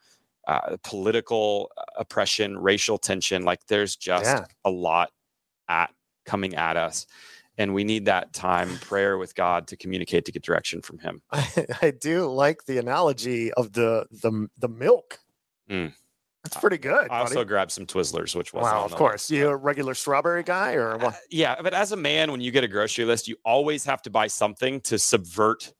uh, 0.48 0.76
political 0.84 1.72
oppression, 1.98 2.58
racial 2.58 2.98
tension. 2.98 3.44
Like 3.44 3.66
there's 3.68 3.96
just 3.96 4.26
Yeah. 4.26 4.46
a 4.66 4.70
lot 4.70 5.12
at 5.70 5.91
coming 6.26 6.55
at 6.55 6.78
us, 6.78 7.05
and 7.57 7.74
we 7.74 7.84
need 7.84 8.05
that 8.05 8.34
time 8.34 8.78
prayer 8.80 9.18
with 9.18 9.36
God 9.36 9.68
to 9.68 9.78
communicate 9.78 10.26
to 10.26 10.32
get 10.32 10.43
direction 10.43 10.82
from 10.82 10.99
Him. 10.99 11.22
I, 11.32 11.66
I 11.82 11.91
do 11.91 12.32
like 12.32 12.66
the 12.66 12.78
analogy 12.78 13.53
of 13.53 13.74
the 13.74 14.05
the 14.11 14.47
the 14.57 14.70
milk. 14.70 15.20
Mm. 15.70 15.93
That's 16.43 16.57
pretty 16.57 16.78
good. 16.78 17.07
I 17.09 17.20
also 17.20 17.36
buddy. 17.36 17.47
grabbed 17.47 17.72
some 17.72 17.86
Twizzlers, 17.86 18.36
which 18.36 18.53
was 18.53 18.64
wow, 18.64 18.84
of 18.84 18.93
course. 18.95 19.32
You 19.32 19.47
a 19.47 19.55
regular 19.55 19.93
strawberry 19.93 20.43
guy 20.43 20.74
or 20.74 20.97
what? 20.97 21.18
yeah, 21.32 21.55
but 21.61 21.74
as 21.74 21.93
a 21.93 21.95
man, 21.95 22.32
when 22.32 22.41
you 22.41 22.51
get 22.51 22.66
a 22.66 22.68
grocery 22.68 23.05
list, 23.05 23.30
you 23.30 23.38
always 23.45 23.86
have 23.86 24.01
to 24.01 24.09
buy 24.09 24.28
something 24.28 24.82
to 24.82 24.99
subvert 24.99 25.74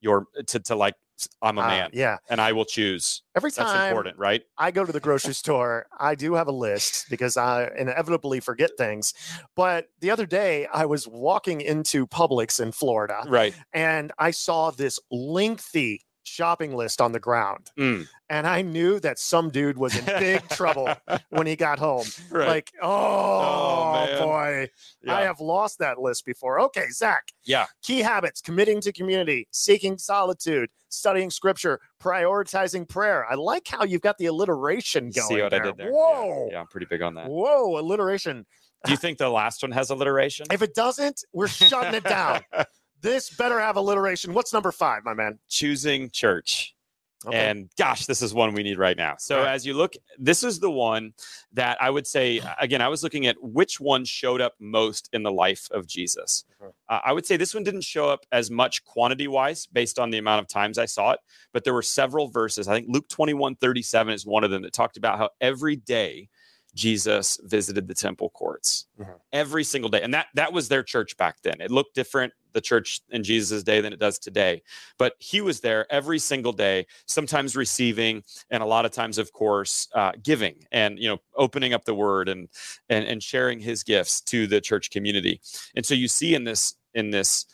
your 0.00 0.26
to 0.48 0.58
to 0.58 0.74
like 0.74 0.94
I'm 1.42 1.58
a 1.58 1.62
Uh, 1.62 1.66
man 1.66 1.90
yeah. 1.92 2.18
and 2.30 2.40
I 2.40 2.52
will 2.52 2.64
choose. 2.64 3.22
Every 3.34 3.50
time 3.50 3.66
That's 3.66 3.88
important, 3.88 4.18
right? 4.18 4.42
I 4.56 4.70
go 4.70 4.84
to 4.84 4.92
the 4.92 5.00
grocery 5.00 5.34
store, 5.34 5.86
I 5.98 6.14
do 6.14 6.34
have 6.34 6.48
a 6.48 6.52
list 6.52 7.06
because 7.10 7.36
I 7.36 7.70
inevitably 7.76 8.40
forget 8.40 8.70
things. 8.76 9.14
But 9.56 9.88
the 10.00 10.10
other 10.10 10.26
day, 10.26 10.66
I 10.72 10.84
was 10.86 11.06
walking 11.08 11.60
into 11.60 12.06
Publix 12.06 12.60
in 12.60 12.72
Florida 12.72 13.24
Right. 13.26 13.54
and 13.72 14.12
I 14.18 14.30
saw 14.32 14.70
this 14.70 14.98
lengthy 15.10 16.02
shopping 16.28 16.74
list 16.74 17.00
on 17.00 17.12
the 17.12 17.20
ground. 17.20 17.70
Mm. 17.78 18.06
And 18.30 18.46
I 18.46 18.62
knew 18.62 19.00
that 19.00 19.18
some 19.18 19.50
dude 19.50 19.78
was 19.78 19.96
in 19.96 20.04
big 20.04 20.46
trouble 20.50 20.94
when 21.30 21.46
he 21.46 21.56
got 21.56 21.78
home. 21.78 22.06
Right. 22.30 22.48
Like, 22.48 22.72
oh, 22.82 24.06
man. 24.06 24.18
boy, 24.20 24.70
I 25.08 25.22
have 25.22 25.40
lost 25.40 25.78
that 25.78 25.98
list 25.98 26.26
before. 26.26 26.60
Okay, 26.60 26.86
Zach. 26.92 27.32
Yeah. 27.44 27.66
Key 27.82 28.00
habits 28.00 28.40
committing 28.40 28.80
to 28.82 28.92
community, 28.92 29.48
seeking 29.50 29.98
solitude, 29.98 30.70
studying 30.88 31.30
scripture, 31.30 31.80
prioritizing 32.02 32.88
prayer. 32.88 33.26
I 33.28 33.34
like 33.34 33.66
how 33.66 33.84
you've 33.84 34.02
got 34.02 34.18
the 34.18 34.26
alliteration 34.26 35.10
going. 35.10 35.28
See 35.28 35.42
what 35.42 35.50
there. 35.50 35.62
I 35.62 35.66
did 35.66 35.76
there? 35.76 35.86
Yeah, 35.86 35.96
Whoa. 35.96 36.48
Yeah, 36.52 36.60
I'm 36.60 36.66
pretty 36.66 36.86
big 36.88 37.02
on 37.02 37.14
that. 37.14 37.28
Whoa, 37.28 37.78
alliteration. 37.78 38.46
Do 38.84 38.92
you 38.92 38.96
think 38.96 39.18
the 39.18 39.28
last 39.28 39.62
one 39.62 39.72
has 39.72 39.90
alliteration? 39.90 40.46
If 40.52 40.62
it 40.62 40.74
doesn't, 40.74 41.24
we're 41.32 41.48
shutting 41.48 41.94
it 41.94 42.04
down. 42.04 42.42
This 43.00 43.30
better 43.30 43.60
have 43.60 43.76
alliteration. 43.76 44.34
What's 44.34 44.52
number 44.52 44.72
five, 44.72 45.04
my 45.04 45.14
man? 45.14 45.38
Choosing 45.48 46.10
church. 46.10 46.74
Okay. 47.26 47.36
And 47.36 47.68
gosh, 47.76 48.06
this 48.06 48.22
is 48.22 48.32
one 48.32 48.54
we 48.54 48.62
need 48.62 48.78
right 48.78 48.96
now. 48.96 49.16
So 49.18 49.38
Right. 49.38 49.52
as 49.52 49.66
you 49.66 49.74
look, 49.74 49.94
this 50.20 50.44
is 50.44 50.60
the 50.60 50.70
one 50.70 51.14
that 51.52 51.76
I 51.80 51.90
would 51.90 52.06
say 52.06 52.40
again. 52.60 52.80
I 52.80 52.86
was 52.86 53.02
looking 53.02 53.26
at 53.26 53.34
which 53.42 53.80
one 53.80 54.04
showed 54.04 54.40
up 54.40 54.54
most 54.60 55.08
in 55.12 55.24
the 55.24 55.32
life 55.32 55.66
of 55.72 55.88
Jesus. 55.88 56.44
Uh, 56.88 57.00
I 57.04 57.12
would 57.12 57.26
say 57.26 57.36
this 57.36 57.54
one 57.54 57.64
didn't 57.64 57.82
show 57.82 58.08
up 58.08 58.24
as 58.30 58.52
much 58.52 58.84
quantity 58.84 59.26
wise, 59.26 59.66
based 59.66 59.98
on 59.98 60.10
the 60.10 60.18
amount 60.18 60.42
of 60.42 60.48
times 60.48 60.78
I 60.78 60.84
saw 60.86 61.10
it. 61.10 61.18
But 61.52 61.64
there 61.64 61.74
were 61.74 61.82
several 61.82 62.28
verses. 62.28 62.68
I 62.68 62.74
think 62.74 62.86
Luke 62.88 63.08
21, 63.08 63.56
37 63.56 64.14
is 64.14 64.24
one 64.24 64.44
of 64.44 64.52
them 64.52 64.62
that 64.62 64.72
talked 64.72 64.96
about 64.96 65.18
how 65.18 65.30
every 65.40 65.74
day 65.74 66.28
Jesus 66.78 67.38
visited 67.42 67.88
the 67.88 67.94
temple 67.94 68.30
courts 68.30 68.86
Mhm. 69.00 69.18
every 69.32 69.64
single 69.64 69.90
day, 69.90 70.00
and 70.00 70.14
that 70.14 70.28
that 70.34 70.52
was 70.52 70.68
their 70.68 70.84
church 70.84 71.16
back 71.16 71.42
then. 71.42 71.60
It 71.60 71.70
looked 71.72 71.94
different, 71.96 72.32
the 72.52 72.60
church 72.60 73.00
in 73.10 73.22
Jesus' 73.24 73.62
day, 73.64 73.80
than 73.80 73.92
it 73.92 73.98
does 73.98 74.18
today 74.18 74.62
but 74.98 75.12
he 75.18 75.40
was 75.40 75.60
there 75.60 75.86
every 75.92 76.18
single 76.18 76.52
day 76.52 76.86
sometimes 77.06 77.54
receiving 77.56 78.22
and 78.50 78.62
a 78.62 78.66
lot 78.66 78.84
of 78.86 78.90
times 78.90 79.18
of 79.18 79.32
course 79.32 79.88
uh, 79.94 80.12
giving 80.22 80.56
and 80.72 80.98
you 80.98 81.08
know 81.08 81.18
opening 81.36 81.72
up 81.74 81.84
the 81.84 81.94
word 81.94 82.28
and, 82.28 82.48
and 82.88 83.04
and 83.06 83.22
sharing 83.22 83.60
his 83.60 83.82
gifts 83.84 84.20
to 84.22 84.46
the 84.46 84.60
church 84.60 84.90
community 84.90 85.40
and 85.76 85.84
so 85.84 85.94
you 85.94 86.08
see 86.08 86.34
in 86.34 86.44
this 86.44 86.74
in 86.94 87.10
this 87.10 87.44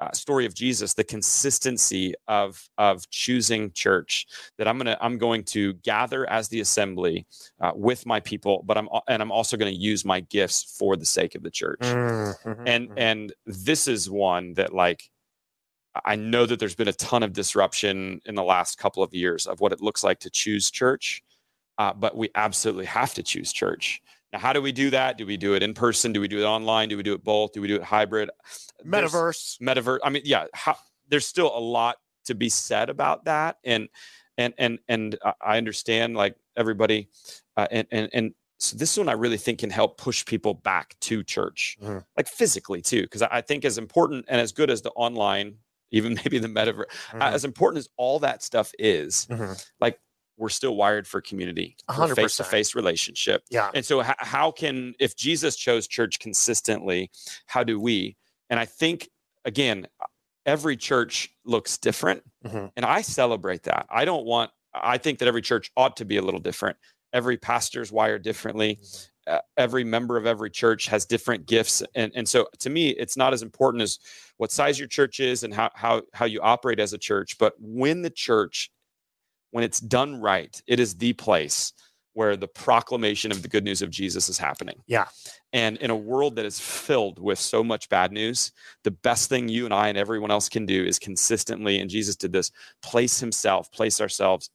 uh, 0.00 0.10
story 0.12 0.44
of 0.46 0.54
jesus 0.54 0.94
the 0.94 1.04
consistency 1.04 2.14
of 2.28 2.68
of 2.78 3.08
choosing 3.10 3.70
church 3.72 4.26
that 4.58 4.66
i'm 4.66 4.76
gonna 4.78 4.96
i'm 5.00 5.18
going 5.18 5.42
to 5.44 5.72
gather 5.74 6.28
as 6.28 6.48
the 6.48 6.60
assembly 6.60 7.26
uh, 7.60 7.72
with 7.74 8.04
my 8.06 8.20
people 8.20 8.62
but 8.66 8.76
i'm 8.76 8.88
and 9.08 9.22
i'm 9.22 9.32
also 9.32 9.56
going 9.56 9.72
to 9.72 9.78
use 9.78 10.04
my 10.04 10.20
gifts 10.20 10.76
for 10.78 10.96
the 10.96 11.04
sake 11.06 11.34
of 11.34 11.42
the 11.42 11.50
church 11.50 11.80
Mhm, 11.82 12.34
and 12.66 12.88
mhm. 12.88 12.94
and 12.96 13.32
this 13.46 13.86
is 13.88 14.10
one 14.10 14.54
that 14.54 14.74
like 14.74 15.10
i 16.04 16.16
know 16.16 16.44
that 16.46 16.58
there's 16.58 16.74
been 16.74 16.88
a 16.88 16.92
ton 16.94 17.22
of 17.22 17.32
disruption 17.32 18.20
in 18.26 18.34
the 18.34 18.42
last 18.42 18.78
couple 18.78 19.02
of 19.02 19.14
years 19.14 19.46
of 19.46 19.60
what 19.60 19.72
it 19.72 19.80
looks 19.80 20.02
like 20.02 20.18
to 20.20 20.30
choose 20.30 20.70
church 20.70 21.22
uh, 21.78 21.92
but 21.92 22.16
we 22.16 22.28
absolutely 22.36 22.84
have 22.84 23.14
to 23.14 23.22
choose 23.22 23.52
church 23.52 24.00
now 24.34 24.40
how 24.40 24.52
do 24.52 24.60
we 24.60 24.72
do 24.72 24.90
that 24.90 25.16
do 25.16 25.24
we 25.24 25.36
do 25.36 25.54
it 25.54 25.62
in 25.62 25.72
person 25.72 26.12
do 26.12 26.20
we 26.20 26.28
do 26.28 26.38
it 26.40 26.44
online 26.44 26.88
do 26.88 26.96
we 26.96 27.02
do 27.02 27.14
it 27.14 27.24
both 27.24 27.52
do 27.52 27.60
we 27.62 27.68
do 27.68 27.76
it 27.76 27.82
hybrid 27.82 28.30
There's- 28.84 29.12
metaverse. 29.12 29.58
metaverse 29.62 29.98
i 30.04 30.10
mean 30.10 30.22
yeah 30.26 30.46
how, 30.52 30.76
there's 31.08 31.26
still 31.26 31.56
a 31.56 31.60
lot 31.60 31.96
to 32.26 32.34
be 32.34 32.48
said 32.48 32.90
about 32.90 33.24
that 33.26 33.56
and 33.64 33.88
and 34.36 34.52
and 34.58 34.78
and 34.88 35.16
I- 35.40 35.56
understand 35.56 36.16
like 36.16 36.36
everybody 36.56 37.08
uh, 37.56 37.68
and 37.70 37.86
and 37.90 38.10
and 38.12 38.34
so 38.58 38.76
this 38.76 38.96
one 38.96 39.08
i 39.08 39.12
really 39.12 39.36
think 39.38 39.60
can 39.60 39.70
help 39.70 39.98
push 39.98 40.24
people 40.24 40.54
back 40.54 40.96
to 41.02 41.22
church 41.22 41.76
Mhm. 41.82 42.04
like 42.16 42.28
physically 42.28 42.82
too 42.82 43.02
because 43.02 43.22
I, 43.22 43.40
think 43.40 43.64
as 43.64 43.78
important 43.78 44.24
and 44.28 44.40
as 44.40 44.52
good 44.52 44.70
as 44.70 44.82
the 44.82 44.90
online 44.90 45.56
even 45.90 46.14
maybe 46.24 46.38
the 46.38 46.48
metaverse 46.48 46.86
uh, 47.12 47.18
Mhm, 47.18 47.32
as 47.32 47.44
important 47.44 47.78
as 47.78 47.88
all 47.96 48.18
that 48.20 48.42
stuff 48.42 48.72
is 48.78 49.26
mhm. 49.30 49.54
We're 50.36 50.48
still 50.48 50.74
wired 50.76 51.06
for 51.06 51.20
community 51.20 51.76
A 51.88 52.14
face 52.14 52.36
to 52.36 52.44
face 52.44 52.74
relationship 52.74 53.44
Yeah. 53.50 53.70
and 53.74 53.84
so, 53.84 54.02
h- 54.02 54.14
how 54.18 54.50
can, 54.50 54.94
if 54.98 55.16
Jesus 55.16 55.56
chose 55.56 55.86
church 55.86 56.18
consistently, 56.18 57.10
how 57.46 57.62
do 57.64 57.78
we? 57.80 58.16
And 58.50 58.58
I 58.60 58.64
think, 58.64 59.08
again, 59.44 59.86
every 60.46 60.76
church 60.76 61.30
looks 61.44 61.78
different. 61.78 62.22
Mhm. 62.44 62.70
And 62.76 62.84
I 62.84 63.00
celebrate 63.02 63.62
that. 63.64 63.86
I 63.90 64.04
don't 64.04 64.26
want, 64.26 64.50
I 64.74 64.98
think 64.98 65.18
that 65.20 65.28
every 65.28 65.42
church 65.42 65.70
ought 65.76 65.96
to 65.98 66.04
be 66.04 66.16
a 66.16 66.22
little 66.22 66.40
different. 66.40 66.76
Every 67.12 67.36
pastor's 67.36 67.90
wired 67.92 68.22
differently. 68.22 68.80
Uh, 69.26 69.38
every 69.56 69.84
member 69.84 70.18
of 70.18 70.26
every 70.26 70.50
church 70.50 70.86
has 70.88 71.06
different 71.06 71.46
gifts. 71.46 71.82
And, 71.94 72.12
and 72.14 72.28
so, 72.28 72.48
to 72.58 72.68
me, 72.68 72.90
it's 72.90 73.16
not 73.16 73.32
as 73.32 73.40
important 73.42 73.82
as 73.82 73.98
what 74.36 74.50
size 74.52 74.78
your 74.78 74.88
church 74.88 75.18
is 75.20 75.44
and 75.44 75.54
how, 75.54 75.70
how, 75.74 76.02
how 76.12 76.26
you 76.26 76.40
operate 76.42 76.78
as 76.80 76.92
a 76.92 76.98
church, 76.98 77.38
but 77.38 77.54
when 77.58 78.02
the 78.02 78.10
church, 78.10 78.70
when 79.54 79.62
it's 79.62 79.78
done 79.78 80.20
right, 80.20 80.60
it 80.66 80.80
is 80.80 80.96
the 80.96 81.12
place 81.12 81.72
where 82.12 82.36
the 82.36 82.48
proclamation 82.48 83.30
of 83.30 83.42
the 83.42 83.46
good 83.48 83.62
news 83.62 83.82
of 83.82 83.90
Jesus 83.90 84.28
is 84.28 84.36
happening. 84.36 84.82
Yeah. 84.88 85.04
And 85.52 85.76
in 85.76 85.90
a 85.90 85.96
world 85.96 86.34
that 86.34 86.44
is 86.44 86.58
filled 86.58 87.20
with 87.20 87.38
so 87.38 87.62
much 87.62 87.88
bad 87.88 88.10
news, 88.10 88.50
the 88.82 88.90
best 88.90 89.28
thing 89.28 89.48
you 89.48 89.64
and 89.64 89.72
I 89.72 89.86
and 89.86 89.96
everyone 89.96 90.32
else 90.32 90.48
can 90.48 90.66
do 90.66 90.84
is 90.84 90.98
consistently, 90.98 91.78
and 91.78 91.88
Jesus 91.88 92.16
did 92.16 92.32
this, 92.32 92.50
place 92.82 93.20
himself, 93.20 93.70
place 93.70 94.00
ourselves 94.00 94.50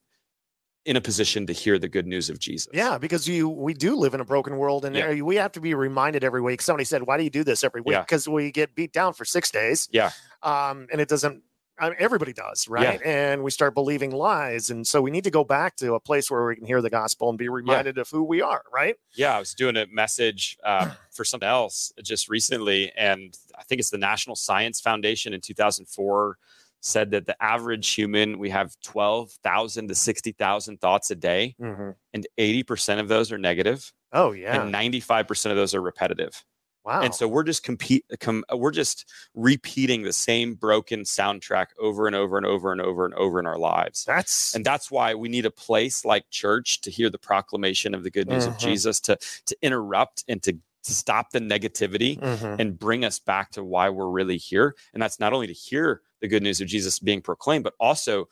in 0.84 0.96
a 0.96 1.00
position 1.00 1.46
to 1.46 1.54
hear 1.54 1.78
the 1.78 1.88
good 1.88 2.06
news 2.06 2.28
of 2.28 2.38
Jesus. 2.38 2.68
Yeah, 2.74 2.98
because 2.98 3.26
you 3.26 3.48
we 3.48 3.72
do 3.72 3.96
live 3.96 4.12
in 4.12 4.20
a 4.20 4.24
broken 4.26 4.58
world, 4.58 4.84
and 4.84 4.94
Yeah. 4.94 5.22
we 5.22 5.36
have 5.36 5.52
to 5.52 5.62
be 5.62 5.72
reminded 5.72 6.24
every 6.24 6.42
week. 6.42 6.60
Somebody 6.60 6.84
said, 6.84 7.06
"Why 7.06 7.16
do 7.16 7.24
you 7.24 7.30
do 7.30 7.42
this 7.44 7.64
every 7.64 7.80
week?" 7.80 7.94
Yeah. 7.94 8.00
Because 8.02 8.28
we 8.28 8.50
get 8.52 8.74
beat 8.74 8.92
down 8.92 9.14
for 9.14 9.24
six 9.24 9.50
days. 9.50 9.88
Yeah. 9.92 10.10
um, 10.42 10.88
and 10.92 11.00
it 11.00 11.08
doesn't. 11.08 11.42
I 11.80 11.88
mean, 11.88 11.96
everybody 11.98 12.32
does, 12.32 12.68
right? 12.68 13.00
And 13.04 13.42
we 13.42 13.50
start 13.50 13.74
believing 13.74 14.10
lies, 14.10 14.70
and 14.70 14.86
so 14.86 15.00
we 15.02 15.10
need 15.10 15.24
to 15.24 15.30
go 15.30 15.42
back 15.44 15.76
to 15.76 15.94
a 15.94 16.00
place 16.00 16.30
where 16.30 16.44
we 16.46 16.54
can 16.56 16.66
hear 16.66 16.82
the 16.82 16.90
gospel 16.90 17.28
and 17.30 17.38
be 17.38 17.48
reminded 17.48 17.96
of 17.98 18.08
who 18.10 18.22
we 18.22 18.42
are, 18.42 18.62
right? 18.72 18.96
Yeah, 19.14 19.34
I 19.34 19.38
was 19.38 19.54
doing 19.54 19.76
a 19.76 19.86
message 19.86 20.56
uh, 20.62 20.90
for 21.10 21.24
something 21.24 21.48
else 21.48 21.92
just 22.02 22.28
recently, 22.28 22.92
and 22.96 23.36
I 23.58 23.62
think 23.64 23.78
it's 23.80 23.90
the 23.90 23.98
National 23.98 24.36
Science 24.36 24.80
Foundation 24.80 25.32
in 25.32 25.40
2004 25.40 26.36
said 26.82 27.10
that 27.10 27.26
the 27.26 27.36
average 27.42 27.90
human 27.90 28.38
we 28.38 28.48
have 28.48 28.74
12,000 28.82 29.88
to 29.88 29.94
60,000 29.94 30.80
thoughts 30.80 31.10
a 31.10 31.14
day, 31.14 31.54
Mm-hmm. 31.60 31.90
and 32.14 32.26
80% 32.38 33.00
of 33.00 33.08
those 33.08 33.32
are 33.32 33.38
negative, 33.38 33.92
Oh 34.12 34.32
yeah, 34.32 34.62
and 34.62 34.74
95% 34.74 35.50
of 35.50 35.56
those 35.56 35.74
are 35.74 35.80
repetitive. 35.82 36.44
Wow. 36.84 37.02
And 37.04 37.14
so 37.14 37.26
we're 37.28 37.44
just 37.44 37.62
compete, 37.62 38.04
com, 38.20 38.44
we're 38.54 38.70
just 38.72 39.10
repeating 39.34 40.02
the 40.02 40.12
same 40.12 40.54
broken 40.54 41.00
soundtrack 41.00 41.68
over 41.78 42.06
and 42.06 42.14
over 42.16 42.36
and 42.36 42.46
over 42.46 42.72
and 42.72 42.80
over 42.80 43.04
and 43.04 43.14
over 43.14 43.40
in 43.40 43.46
our 43.46 43.58
lives. 43.58 44.04
that's 44.06 44.54
And 44.54 44.64
that's 44.66 44.90
why 44.90 45.14
we 45.14 45.28
need 45.28 45.46
a 45.46 45.50
place 45.50 46.04
like 46.04 46.28
church 46.30 46.80
to 46.82 46.90
hear 46.90 47.08
the 47.10 47.18
proclamation 47.18 47.94
of 47.94 48.02
the 48.02 48.10
good 48.10 48.28
news 48.28 48.46
of 48.46 48.56
Mhm. 48.56 48.56
Jesus, 48.56 49.00
to 49.02 49.16
to 49.46 49.56
interrupt 49.62 50.24
and 50.28 50.42
to 50.42 50.58
stop 50.82 51.30
the 51.30 51.38
negativity 51.40 52.20
Mhm. 52.20 52.56
and 52.58 52.78
bring 52.78 53.04
us 53.04 53.18
back 53.18 53.50
to 53.52 53.62
why 53.64 53.88
we're 53.88 54.08
really 54.10 54.38
here. 54.38 54.74
And 54.92 55.02
that's 55.02 55.20
not 55.20 55.32
only 55.32 55.46
to 55.46 55.52
hear 55.52 56.02
the 56.20 56.28
good 56.28 56.42
news 56.42 56.60
of 56.60 56.68
Jesus 56.68 56.98
being 56.98 57.20
proclaimed, 57.22 57.64
but 57.64 57.74
also 57.80 58.26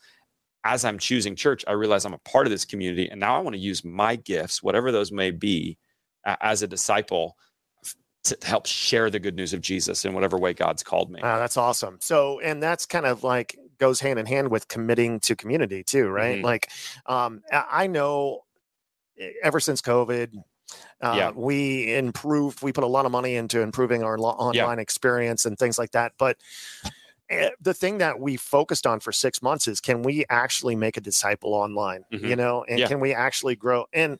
as 0.65 0.85
I'm 0.85 0.99
choosing 0.99 1.35
church, 1.35 1.63
I 1.67 1.73
realize 1.73 2.05
I'm 2.05 2.13
a 2.13 2.19
part 2.19 2.47
of 2.47 2.51
this 2.51 2.65
community. 2.65 3.07
And 3.09 3.19
now 3.19 3.35
I 3.37 3.39
want 3.41 3.55
to 3.55 3.61
use 3.61 3.83
my 3.85 4.15
gifts, 4.17 4.61
whatever 4.61 4.91
those 4.91 5.11
may 5.11 5.31
be, 5.31 5.77
as 6.25 6.61
a 6.61 6.67
disciple 6.67 7.37
to 8.29 8.47
help 8.47 8.65
share 8.65 9.09
the 9.09 9.19
good 9.19 9.35
news 9.35 9.53
of 9.53 9.61
Jesus 9.61 10.05
in 10.05 10.13
whatever 10.13 10.37
way 10.37 10.53
God's 10.53 10.83
called 10.83 11.11
me. 11.11 11.19
Ah, 11.23 11.37
that's 11.37 11.57
awesome. 11.57 11.97
So, 12.01 12.39
and 12.39 12.61
that's 12.63 12.85
kind 12.85 13.05
of 13.05 13.23
like 13.23 13.57
goes 13.77 13.99
hand 13.99 14.19
in 14.19 14.25
hand 14.25 14.49
with 14.49 14.67
committing 14.67 15.19
to 15.21 15.35
community 15.35 15.83
too, 15.83 16.09
right? 16.09 16.39
Mhm. 16.39 16.43
Like, 16.43 16.69
um, 17.05 17.41
I 17.51 17.87
know 17.87 18.43
ever 19.43 19.59
since 19.59 19.81
COVID, 19.81 20.33
uh, 21.01 21.13
Yeah. 21.17 21.31
we 21.31 21.93
improved, 21.95 22.61
we 22.61 22.71
put 22.71 22.83
a 22.83 22.87
lot 22.87 23.05
of 23.05 23.11
money 23.11 23.35
into 23.35 23.61
improving 23.61 24.03
our 24.03 24.17
lo- 24.17 24.35
Yeah. 24.53 24.63
online 24.63 24.79
experience 24.79 25.45
and 25.45 25.57
things 25.57 25.77
like 25.77 25.91
that. 25.91 26.13
But 26.17 26.37
eh, 27.29 27.49
the 27.61 27.73
thing 27.75 27.99
that 27.99 28.19
we 28.19 28.35
focused 28.37 28.87
on 28.87 28.99
for 28.99 29.11
six 29.11 29.41
months 29.41 29.67
is 29.67 29.79
can 29.79 30.01
we 30.01 30.25
actually 30.31 30.75
make 30.75 30.97
a 30.97 31.01
disciple 31.01 31.53
online, 31.53 32.03
you 32.09 32.19
Mhm. 32.19 32.37
know, 32.37 32.63
and 32.67 32.79
Yeah. 32.79 32.87
can 32.87 32.99
we 32.99 33.13
actually 33.13 33.55
grow? 33.55 33.85
And 33.93 34.17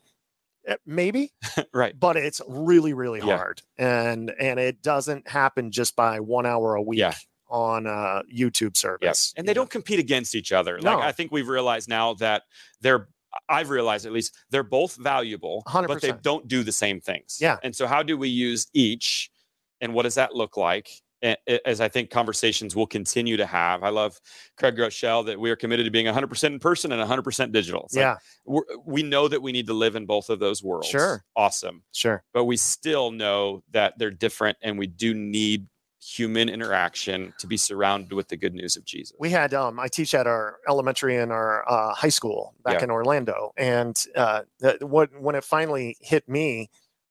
Eh, 0.68 0.76
maybe 0.86 1.32
right. 1.74 1.98
but 2.00 2.18
it's 2.18 2.42
really 2.48 2.94
really 2.94 3.20
Yeah. 3.20 3.38
hard 3.38 3.62
and 3.78 4.32
and 4.40 4.60
it 4.60 4.82
doesn't 4.82 5.28
happen 5.28 5.72
just 5.72 5.96
by 5.96 6.20
one 6.20 6.46
hour 6.46 6.76
a 6.76 6.82
week 6.82 7.00
Yeah. 7.00 7.14
on 7.50 7.86
a 7.88 8.24
youtube 8.34 8.76
service 8.76 9.00
Yes. 9.02 9.34
And 9.38 9.48
they 9.48 9.52
know? 9.54 9.62
don't 9.62 9.70
compete 9.70 10.00
against 10.00 10.36
each 10.36 10.52
other. 10.52 10.78
No. 10.82 10.96
Like 10.96 11.06
I 11.06 11.12
think 11.14 11.32
we've 11.32 11.48
realized 11.48 11.88
now 11.88 12.14
that 12.16 12.44
they're 12.82 13.08
I've 13.48 13.70
realized 13.70 14.06
at 14.06 14.12
least 14.12 14.36
they're 14.50 14.64
both 14.64 14.96
valuable, 14.96 15.64
but 15.72 16.02
they 16.02 16.12
don't 16.14 16.48
do 16.48 16.64
the 16.64 16.72
same 16.72 17.00
things. 17.00 17.38
Yeah. 17.40 17.58
And 17.64 17.76
so 17.76 17.86
how 17.86 18.02
do 18.04 18.18
we 18.18 18.28
use 18.28 18.68
each 18.74 19.30
and 19.82 19.94
what 19.94 20.04
does 20.04 20.16
that 20.16 20.34
look 20.34 20.58
like? 20.58 20.90
As 21.22 21.82
I 21.82 21.88
think 21.90 22.10
conversations 22.10 22.76
will 22.76 22.88
continue 22.88 23.36
to 23.38 23.46
have. 23.46 23.84
I 23.84 23.90
love 23.90 24.20
Craig 24.58 24.76
Groeschel 24.78 25.26
that 25.26 25.40
we 25.40 25.50
are 25.52 25.56
committed 25.56 25.86
to 25.86 25.92
being 25.92 26.06
100% 26.06 26.44
in 26.46 26.60
person 26.60 26.92
and 26.92 27.02
100% 27.10 27.52
digital. 27.52 27.84
It's 27.86 27.96
like, 27.96 28.04
yeah 28.04 28.16
we're, 28.46 28.62
we 28.86 29.04
know 29.04 29.28
that 29.28 29.42
we 29.42 29.52
need 29.52 29.68
to 29.68 29.74
live 29.74 29.96
in 29.96 30.06
both 30.06 30.30
of 30.30 30.40
those 30.40 30.64
worlds. 30.64 30.88
Sure. 30.88 31.24
Awesome. 31.36 31.84
sure 31.94 32.24
But 32.34 32.46
we 32.46 32.58
still 32.58 33.12
know 33.12 33.64
that 33.72 33.94
they're 33.98 34.12
different 34.12 34.58
and 34.62 34.80
we 34.80 34.88
do 34.88 35.14
need 35.14 35.68
human 36.02 36.48
interaction 36.48 37.34
to 37.40 37.46
be 37.48 37.58
surrounded 37.58 38.14
with 38.14 38.30
the 38.30 38.38
good 38.38 38.54
news 38.56 38.78
of 38.78 38.86
Jesus. 38.86 39.14
we 39.20 39.30
had 39.30 39.54
um 39.54 39.78
i 39.82 39.88
teach 39.90 40.16
at 40.16 40.26
our 40.28 40.56
elementary 40.70 41.18
and 41.18 41.30
our 41.30 41.70
uh, 41.70 41.94
high 41.94 42.08
school 42.08 42.56
back 42.64 42.76
Yeah. 42.76 42.86
in 42.86 42.90
orlando 42.90 43.52
and 43.58 44.02
uh 44.16 44.44
the, 44.60 44.78
what 44.80 45.10
when 45.20 45.36
it 45.36 45.44
finally 45.44 45.98
hit 46.00 46.28
me 46.30 46.70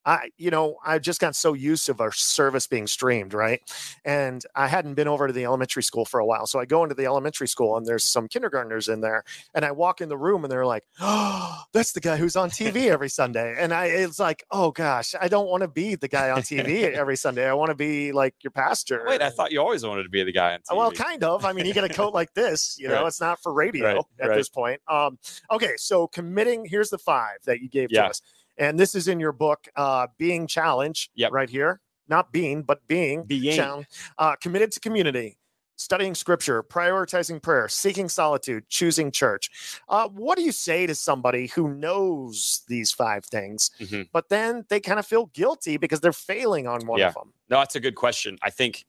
I, 0.08 0.30
you 0.38 0.50
know, 0.50 0.76
I 0.86 0.98
just 0.98 1.20
got 1.20 1.36
so 1.36 1.52
used 1.52 1.84
to 1.86 1.94
our 1.98 2.12
service 2.12 2.66
being 2.66 2.86
streamed, 2.86 3.34
right? 3.34 3.60
And 4.06 4.42
I 4.54 4.66
hadn't 4.66 4.94
been 4.94 5.06
over 5.06 5.26
to 5.26 5.34
the 5.34 5.44
elementary 5.44 5.82
school 5.82 6.06
for 6.06 6.18
a 6.18 6.24
while. 6.24 6.46
So 6.46 6.58
I 6.58 6.64
go 6.64 6.82
into 6.82 6.94
the 6.94 7.04
elementary 7.04 7.46
school 7.46 7.76
and 7.76 7.84
there's 7.84 8.04
some 8.04 8.26
kindergartners 8.26 8.88
in 8.88 9.02
there. 9.02 9.22
And 9.54 9.66
I 9.66 9.72
walk 9.72 10.00
in 10.00 10.08
the 10.08 10.16
room 10.16 10.44
and 10.44 10.50
they're 10.50 10.64
like, 10.64 10.84
oh, 10.98 11.62
that's 11.74 11.92
the 11.92 12.00
guy 12.00 12.16
who's 12.16 12.36
on 12.36 12.48
TV 12.48 12.86
every 12.90 13.10
Sunday. 13.10 13.54
And 13.58 13.74
I, 13.74 13.86
it's 13.86 14.18
like, 14.18 14.44
oh 14.50 14.70
gosh, 14.70 15.14
I 15.20 15.28
don't 15.28 15.46
want 15.50 15.60
to 15.60 15.68
be 15.68 15.94
the 15.94 16.08
guy 16.08 16.30
on 16.30 16.40
TV 16.40 16.90
every 16.94 17.16
Sunday. 17.18 17.46
I 17.46 17.52
want 17.52 17.68
to 17.68 17.74
be 17.74 18.10
like 18.12 18.34
your 18.42 18.50
pastor. 18.52 19.04
Wait, 19.06 19.20
I 19.20 19.28
thought 19.28 19.52
you 19.52 19.60
always 19.60 19.84
wanted 19.84 20.04
to 20.04 20.08
be 20.08 20.24
the 20.24 20.32
guy 20.32 20.54
on 20.54 20.60
TV. 20.60 20.74
Well, 20.74 20.90
kind 20.90 21.22
of. 21.22 21.44
I 21.44 21.52
mean, 21.52 21.66
you 21.66 21.74
get 21.74 21.84
a 21.84 21.88
coat 21.90 22.14
like 22.14 22.32
this, 22.32 22.78
you 22.80 22.88
know, 22.88 22.94
Right. 22.94 23.06
it's 23.08 23.20
not 23.20 23.42
for 23.42 23.52
radio 23.52 23.84
Right, 23.84 24.04
at 24.20 24.28
right. 24.30 24.36
this 24.36 24.48
point. 24.48 24.80
Um, 24.88 25.18
okay, 25.50 25.72
so 25.76 26.06
committing, 26.06 26.64
here's 26.64 26.88
the 26.88 26.96
five 26.98 27.36
that 27.44 27.60
you 27.60 27.68
gave 27.68 27.92
Yeah. 27.92 28.04
to 28.04 28.08
us. 28.08 28.22
And 28.58 28.78
this 28.78 28.94
is 28.94 29.08
in 29.08 29.20
your 29.20 29.32
book, 29.32 29.68
uh, 29.76 30.08
Being 30.18 30.46
Challenged, 30.46 31.10
Yep. 31.14 31.32
right 31.32 31.48
here. 31.50 31.80
Not 32.08 32.32
being, 32.32 32.62
but 32.62 32.86
being. 32.88 33.24
Being. 33.24 33.54
challenged. 33.56 33.88
Uh, 34.16 34.34
committed 34.36 34.72
to 34.72 34.80
community, 34.80 35.36
studying 35.76 36.14
scripture, 36.14 36.62
prioritizing 36.62 37.40
prayer, 37.42 37.68
seeking 37.68 38.08
solitude, 38.08 38.68
choosing 38.68 39.12
church. 39.12 39.50
Uh, 39.88 40.08
what 40.08 40.36
do 40.38 40.42
you 40.42 40.50
say 40.52 40.86
to 40.86 40.94
somebody 40.94 41.46
who 41.48 41.68
knows 41.74 42.62
these 42.66 42.90
five 42.90 43.24
things, 43.26 43.70
Mhm. 43.78 44.08
but 44.12 44.28
then 44.30 44.64
they 44.70 44.80
kind 44.80 44.98
of 44.98 45.06
feel 45.06 45.26
guilty 45.26 45.76
because 45.76 46.00
they're 46.00 46.12
failing 46.12 46.66
on 46.66 46.86
one 46.86 46.98
Yeah. 46.98 47.08
of 47.08 47.14
them? 47.14 47.32
No, 47.50 47.58
that's 47.58 47.76
a 47.76 47.80
good 47.80 47.94
question. 47.94 48.38
I 48.42 48.50
think 48.50 48.86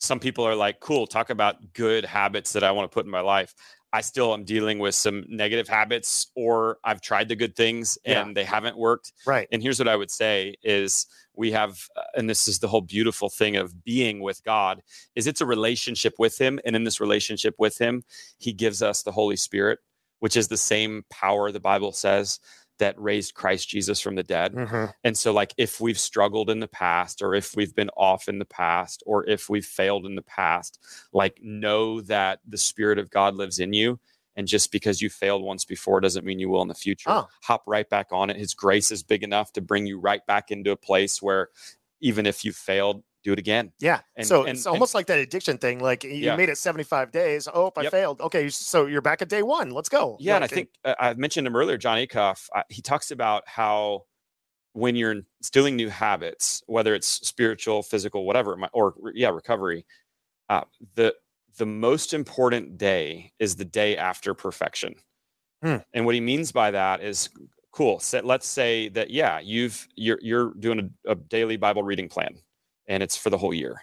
some 0.00 0.18
people 0.20 0.44
are 0.46 0.54
like, 0.56 0.80
cool, 0.80 1.06
talk 1.06 1.30
about 1.30 1.72
good 1.72 2.04
habits 2.04 2.52
that 2.52 2.62
I 2.64 2.70
want 2.72 2.90
to 2.90 2.92
put 2.94 3.06
in 3.06 3.10
my 3.10 3.20
life. 3.20 3.54
I 3.96 4.02
still 4.02 4.34
am 4.34 4.44
dealing 4.44 4.78
with 4.78 4.94
some 4.94 5.24
negative 5.26 5.68
habits, 5.68 6.26
or 6.34 6.78
I've 6.84 7.00
tried 7.00 7.28
the 7.28 7.36
good 7.36 7.56
things 7.56 7.96
Yeah. 8.04 8.20
and 8.22 8.36
they 8.36 8.44
haven't 8.44 8.76
worked. 8.76 9.12
Right. 9.26 9.48
And 9.50 9.62
here's 9.62 9.78
what 9.78 9.88
I 9.88 9.96
would 9.96 10.10
say 10.10 10.56
is 10.62 11.06
we 11.34 11.52
have, 11.52 11.72
uh, 11.96 12.02
and 12.14 12.28
this 12.28 12.46
is 12.46 12.58
the 12.58 12.68
whole 12.68 12.82
beautiful 12.82 13.30
thing 13.30 13.56
of 13.56 13.82
being 13.84 14.20
with 14.20 14.44
God, 14.44 14.82
is 15.14 15.26
it's 15.26 15.40
a 15.40 15.46
relationship 15.46 16.14
with 16.18 16.36
Him. 16.38 16.60
And 16.66 16.76
in 16.76 16.84
this 16.84 17.00
relationship 17.00 17.54
with 17.58 17.78
Him, 17.78 18.04
He 18.36 18.52
gives 18.52 18.82
us 18.82 19.02
the 19.02 19.12
Holy 19.12 19.36
Spirit, 19.36 19.78
which 20.20 20.36
is 20.36 20.48
the 20.48 20.58
same 20.58 21.04
power 21.10 21.50
the 21.50 21.58
Bible 21.60 21.92
says 21.92 22.38
that 22.78 23.00
raised 23.00 23.34
Christ 23.34 23.68
Jesus 23.68 24.00
from 24.00 24.14
the 24.16 24.22
dead. 24.22 24.52
Mhm. 24.54 24.92
And 25.02 25.16
so, 25.16 25.32
like, 25.32 25.54
if 25.56 25.80
we've 25.80 25.98
struggled 25.98 26.50
in 26.50 26.60
the 26.60 26.68
past, 26.68 27.22
or 27.22 27.34
if 27.34 27.54
we've 27.56 27.74
been 27.74 27.90
off 27.96 28.28
in 28.28 28.38
the 28.38 28.44
past, 28.44 29.02
or 29.06 29.26
if 29.26 29.48
we've 29.48 29.64
failed 29.64 30.06
in 30.06 30.14
the 30.14 30.22
past, 30.22 30.78
like, 31.12 31.38
know 31.42 32.00
that 32.02 32.40
the 32.46 32.58
Spirit 32.58 32.98
of 32.98 33.10
God 33.10 33.34
lives 33.34 33.58
in 33.58 33.72
you. 33.72 33.98
And 34.38 34.46
just 34.46 34.70
because 34.70 35.00
you 35.00 35.08
failed 35.08 35.42
once 35.42 35.64
before 35.64 36.00
doesn't 36.00 36.26
mean 36.26 36.38
you 36.38 36.50
will 36.50 36.60
in 36.60 36.68
the 36.68 36.74
future. 36.74 37.08
Oh. 37.10 37.28
Hop 37.44 37.62
right 37.66 37.88
back 37.88 38.08
on 38.10 38.28
it. 38.28 38.36
His 38.36 38.52
grace 38.52 38.90
is 38.92 39.02
big 39.02 39.22
enough 39.22 39.52
to 39.54 39.62
bring 39.62 39.86
you 39.86 39.98
right 39.98 40.24
back 40.26 40.50
into 40.50 40.70
a 40.70 40.76
place 40.76 41.22
where 41.22 41.48
even 42.00 42.26
if 42.26 42.44
you 42.44 42.52
failed, 42.52 43.02
do 43.26 43.32
it 43.32 43.38
again. 43.38 43.72
Yeah. 43.80 44.00
And- 44.16 44.26
so 44.26 44.42
and- 44.44 44.56
it's 44.56 44.64
and- 44.66 44.72
almost 44.72 44.94
like 44.94 45.06
that 45.06 45.18
addiction 45.18 45.58
thing. 45.58 45.80
Like 45.80 46.04
you 46.04 46.12
Yeah. 46.12 46.36
made 46.36 46.48
it 46.48 46.56
75 46.58 47.10
days. 47.10 47.48
Oh, 47.52 47.72
I 47.76 47.82
Yep. 47.82 47.90
failed. 47.90 48.20
Okay. 48.20 48.48
So 48.48 48.86
you're 48.86 49.02
back 49.02 49.20
at 49.20 49.28
day 49.28 49.42
one. 49.42 49.70
Let's 49.70 49.88
go. 49.88 50.16
Yeah, 50.20 50.36
and 50.36 50.44
I 50.44 50.46
think 50.46 50.70
uh, 50.84 50.94
I 50.98 51.14
mentioned 51.14 51.46
him 51.46 51.56
earlier, 51.56 51.76
Jon 51.76 51.98
Acuff. 51.98 52.48
Uh, 52.54 52.62
he 52.70 52.80
talks 52.82 53.10
about 53.10 53.42
how 53.48 54.04
when 54.72 54.94
you're 54.94 55.16
instilling 55.40 55.74
new 55.76 55.88
habits, 55.88 56.62
whether 56.66 56.94
it's 56.94 57.08
spiritual, 57.08 57.82
physical, 57.82 58.24
whatever, 58.26 58.56
or 58.72 58.94
yeah, 59.14 59.30
recovery, 59.30 59.86
uh, 60.48 60.62
the 60.94 61.14
the 61.58 61.66
most 61.66 62.12
important 62.14 62.76
day 62.78 63.32
is 63.38 63.56
the 63.56 63.64
day 63.64 63.96
after 63.96 64.34
perfection. 64.34 64.94
Hmm. 65.62 65.76
And 65.94 66.04
what 66.04 66.14
he 66.14 66.20
means 66.20 66.52
by 66.52 66.70
that 66.70 67.02
is 67.02 67.30
cool. 67.72 67.98
So 67.98 68.20
let's 68.22 68.46
say 68.46 68.90
that 68.90 69.08
yeah, 69.10 69.40
you've 69.40 69.88
you're 69.96 70.18
you're 70.20 70.52
doing 70.60 70.92
a, 71.06 71.12
a 71.12 71.14
daily 71.14 71.56
Bible 71.56 71.82
reading 71.82 72.08
plan, 72.10 72.36
and 72.88 73.02
it's 73.02 73.16
for 73.16 73.30
the 73.30 73.38
whole 73.38 73.54
year. 73.54 73.82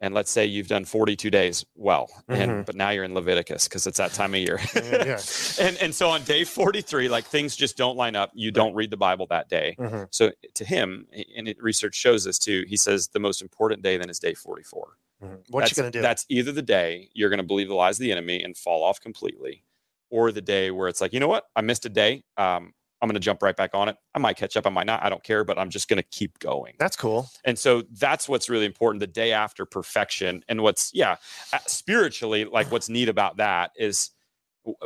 And 0.00 0.14
let's 0.14 0.30
say 0.30 0.46
you've 0.46 0.68
done 0.68 0.84
42 0.84 1.28
days 1.28 1.66
well, 1.74 2.08
and 2.28 2.50
Mhm. 2.52 2.66
but 2.66 2.76
now 2.76 2.90
you're 2.90 3.02
in 3.02 3.14
Leviticus 3.14 3.66
because 3.66 3.84
it's 3.84 3.98
that 3.98 4.12
time 4.12 4.32
of 4.32 4.38
year. 4.40 4.60
Yeah, 4.76 5.20
and 5.60 5.76
and 5.78 5.92
so 5.94 6.08
on 6.10 6.22
day 6.22 6.44
43 6.44 7.08
like 7.08 7.24
things 7.26 7.56
just 7.56 7.76
don't 7.76 7.96
line 7.96 8.14
up 8.14 8.30
you 8.32 8.50
don't 8.52 8.74
read 8.74 8.90
the 8.90 8.96
bible 8.96 9.26
that 9.30 9.48
day 9.48 9.74
Mhm. 9.78 10.06
so 10.12 10.30
to 10.54 10.64
him 10.64 11.06
and 11.36 11.48
it, 11.48 11.60
research 11.60 11.96
shows 11.96 12.22
this 12.24 12.38
too 12.38 12.64
he 12.68 12.76
says 12.76 13.08
the 13.08 13.18
most 13.18 13.42
important 13.42 13.82
day 13.82 13.96
then 13.96 14.08
is 14.08 14.20
day 14.20 14.34
44 14.34 14.96
Mhm. 15.22 15.38
What 15.50 15.60
that's, 15.62 15.76
you 15.76 15.82
gonna 15.82 15.90
do? 15.90 16.00
that's 16.00 16.24
either 16.28 16.52
the 16.52 16.62
day 16.62 17.08
you're 17.12 17.28
going 17.30 17.38
to 17.38 17.42
believe 17.46 17.66
the 17.66 17.74
lies 17.74 17.96
of 17.98 18.02
the 18.02 18.12
enemy 18.12 18.40
and 18.44 18.56
fall 18.56 18.84
off 18.84 19.00
completely 19.00 19.64
or 20.10 20.30
the 20.30 20.40
day 20.40 20.70
where 20.70 20.86
it's 20.88 21.00
like 21.00 21.12
you 21.12 21.18
know 21.18 21.26
what 21.28 21.46
i 21.56 21.60
missed 21.60 21.84
a 21.86 21.88
day 21.88 22.22
um, 22.36 22.72
I'm 23.00 23.08
going 23.08 23.14
to 23.14 23.20
jump 23.20 23.42
right 23.42 23.56
back 23.56 23.70
on 23.74 23.88
it. 23.88 23.96
I 24.14 24.18
might 24.18 24.36
catch 24.36 24.56
up, 24.56 24.66
I 24.66 24.70
might 24.70 24.86
not. 24.86 25.02
I 25.04 25.08
don't 25.08 25.22
care, 25.22 25.44
but 25.44 25.58
I'm 25.58 25.70
just 25.70 25.88
going 25.88 25.98
to 25.98 26.08
keep 26.10 26.38
going. 26.40 26.74
That's 26.78 26.96
cool. 26.96 27.28
And 27.44 27.58
so 27.58 27.82
that's 27.92 28.28
what's 28.28 28.48
really 28.48 28.66
important 28.66 29.00
the 29.00 29.06
day 29.06 29.32
after 29.32 29.64
perfection. 29.64 30.42
And 30.48 30.62
what's, 30.62 30.90
yeah, 30.92 31.16
uh, 31.52 31.58
spiritually, 31.66 32.44
like 32.44 32.72
what's 32.72 32.88
neat 32.88 33.08
about 33.08 33.36
that 33.36 33.70
is 33.76 34.10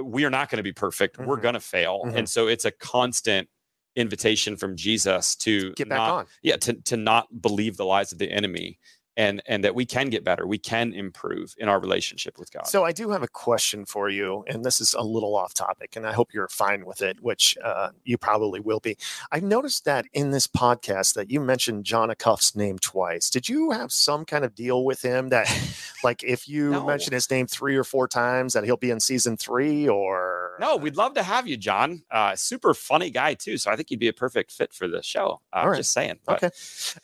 we 0.02 0.24
are 0.24 0.30
not 0.30 0.50
going 0.50 0.58
to 0.58 0.62
be 0.62 0.72
perfect. 0.72 1.18
We're 1.18 1.38
Mhm. 1.38 1.42
going 1.42 1.54
to 1.54 1.60
fail. 1.60 2.02
Mhm. 2.04 2.16
And 2.18 2.28
so 2.28 2.46
it's 2.48 2.64
a 2.66 2.70
constant 2.70 3.48
invitation 3.96 4.56
from 4.56 4.76
Jesus 4.76 5.34
to 5.36 5.72
Get 5.72 5.88
back 5.88 5.96
not, 5.98 6.10
on. 6.10 6.26
yeah, 6.42 6.56
to, 6.56 6.72
to 6.74 6.96
not 6.96 7.42
believe 7.42 7.76
the 7.76 7.84
lies 7.84 8.12
of 8.12 8.18
the 8.18 8.30
enemy 8.30 8.78
and, 9.16 9.42
and 9.46 9.62
that 9.64 9.74
we 9.74 9.84
can 9.84 10.08
get 10.08 10.24
better. 10.24 10.46
We 10.46 10.58
can 10.58 10.92
improve 10.92 11.54
in 11.58 11.68
our 11.68 11.78
relationship 11.80 12.38
with 12.38 12.50
God. 12.50 12.66
So 12.66 12.84
I 12.84 12.92
do 12.92 13.10
have 13.10 13.22
a 13.22 13.28
question 13.28 13.84
for 13.84 14.08
you, 14.08 14.44
and 14.46 14.64
this 14.64 14.80
is 14.80 14.94
a 14.94 15.02
little 15.02 15.36
off 15.36 15.54
topic, 15.54 15.96
and 15.96 16.06
I 16.06 16.12
hope 16.12 16.32
you're 16.32 16.48
fine 16.48 16.84
with 16.86 17.02
it, 17.02 17.20
which 17.20 17.56
uh, 17.62 17.90
you 18.04 18.16
probably 18.18 18.60
will 18.60 18.80
be. 18.80 18.96
i've 19.30 19.42
noticed 19.42 19.84
that 19.84 20.06
in 20.12 20.30
this 20.30 20.46
podcast 20.46 21.14
that 21.14 21.30
you 21.30 21.40
mentioned 21.40 21.84
Jon 21.84 22.08
Acuff's 22.10 22.56
name 22.56 22.78
twice. 22.78 23.28
Did 23.30 23.48
you 23.48 23.70
have 23.72 23.92
some 23.92 24.24
kind 24.24 24.44
of 24.44 24.54
deal 24.54 24.84
with 24.84 25.02
him 25.02 25.28
that, 25.28 25.46
like, 26.04 26.22
if 26.22 26.48
you 26.48 26.70
No. 26.70 26.86
mention 26.86 27.12
his 27.12 27.30
name 27.30 27.46
three 27.46 27.76
or 27.76 27.84
four 27.84 28.08
times, 28.08 28.52
that 28.54 28.64
he'll 28.64 28.76
be 28.76 28.90
in 28.90 29.00
season 29.00 29.36
three, 29.36 29.88
or 29.88 30.51
No, 30.62 30.76
we'd 30.76 30.96
love 30.96 31.14
to 31.14 31.22
have 31.24 31.46
you, 31.48 31.56
Jon. 31.56 32.02
Uh, 32.10 32.36
super 32.36 32.72
funny 32.72 33.10
guy 33.10 33.34
too. 33.34 33.58
So 33.58 33.70
I 33.70 33.76
think 33.76 33.90
you'd 33.90 33.98
be 34.00 34.08
a 34.08 34.12
perfect 34.12 34.52
fit 34.52 34.72
for 34.72 34.86
the 34.86 35.02
show. 35.02 35.40
Uh, 35.52 35.64
right. 35.68 35.76
Just 35.76 35.92
saying. 35.92 36.20
But 36.24 36.42
Okay. 36.42 36.50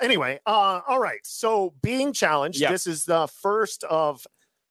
Anyway, 0.00 0.38
uh, 0.46 0.80
all 0.86 1.00
right. 1.00 1.18
So 1.24 1.74
being 1.82 2.12
challenged, 2.12 2.60
Yeah. 2.60 2.70
this 2.70 2.86
is 2.86 3.04
the 3.04 3.26
first 3.26 3.82
of 3.84 4.26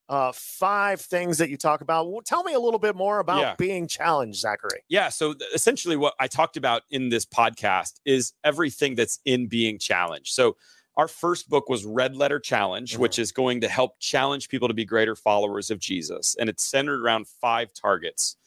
uh, 0.09 0.31
five 0.33 1.01
things 1.01 1.37
that 1.37 1.49
you 1.49 1.57
talk 1.57 1.81
about. 1.81 2.09
Well, 2.09 2.21
tell 2.21 2.41
me 2.43 2.53
a 2.53 2.59
little 2.61 2.79
bit 2.79 2.95
more 2.95 3.19
about 3.19 3.39
Yeah. 3.41 3.55
being 3.57 3.89
challenged, 3.89 4.39
Zachary. 4.39 4.79
Yeah. 4.87 5.09
So 5.09 5.33
th- 5.33 5.51
essentially, 5.53 5.97
what 5.97 6.13
I 6.17 6.27
talked 6.27 6.55
about 6.55 6.83
in 6.89 7.09
this 7.09 7.25
podcast 7.25 7.95
is 8.05 8.31
everything 8.45 8.95
that's 8.95 9.19
in 9.25 9.47
being 9.47 9.77
challenged. 9.79 10.33
So 10.33 10.55
our 10.95 11.09
first 11.09 11.49
book 11.49 11.67
was 11.67 11.83
Red 11.83 12.15
Letter 12.15 12.39
Challenge, 12.39 12.95
Mhm. 12.95 12.99
which 12.99 13.19
is 13.19 13.33
going 13.33 13.59
to 13.59 13.67
help 13.67 13.99
challenge 13.99 14.47
people 14.47 14.69
to 14.69 14.73
be 14.73 14.85
greater 14.85 15.13
followers 15.13 15.69
of 15.69 15.77
Jesus. 15.77 16.37
And 16.39 16.47
it's 16.49 16.63
centered 16.63 17.01
around 17.01 17.27
five 17.27 17.73
targets 17.73 18.37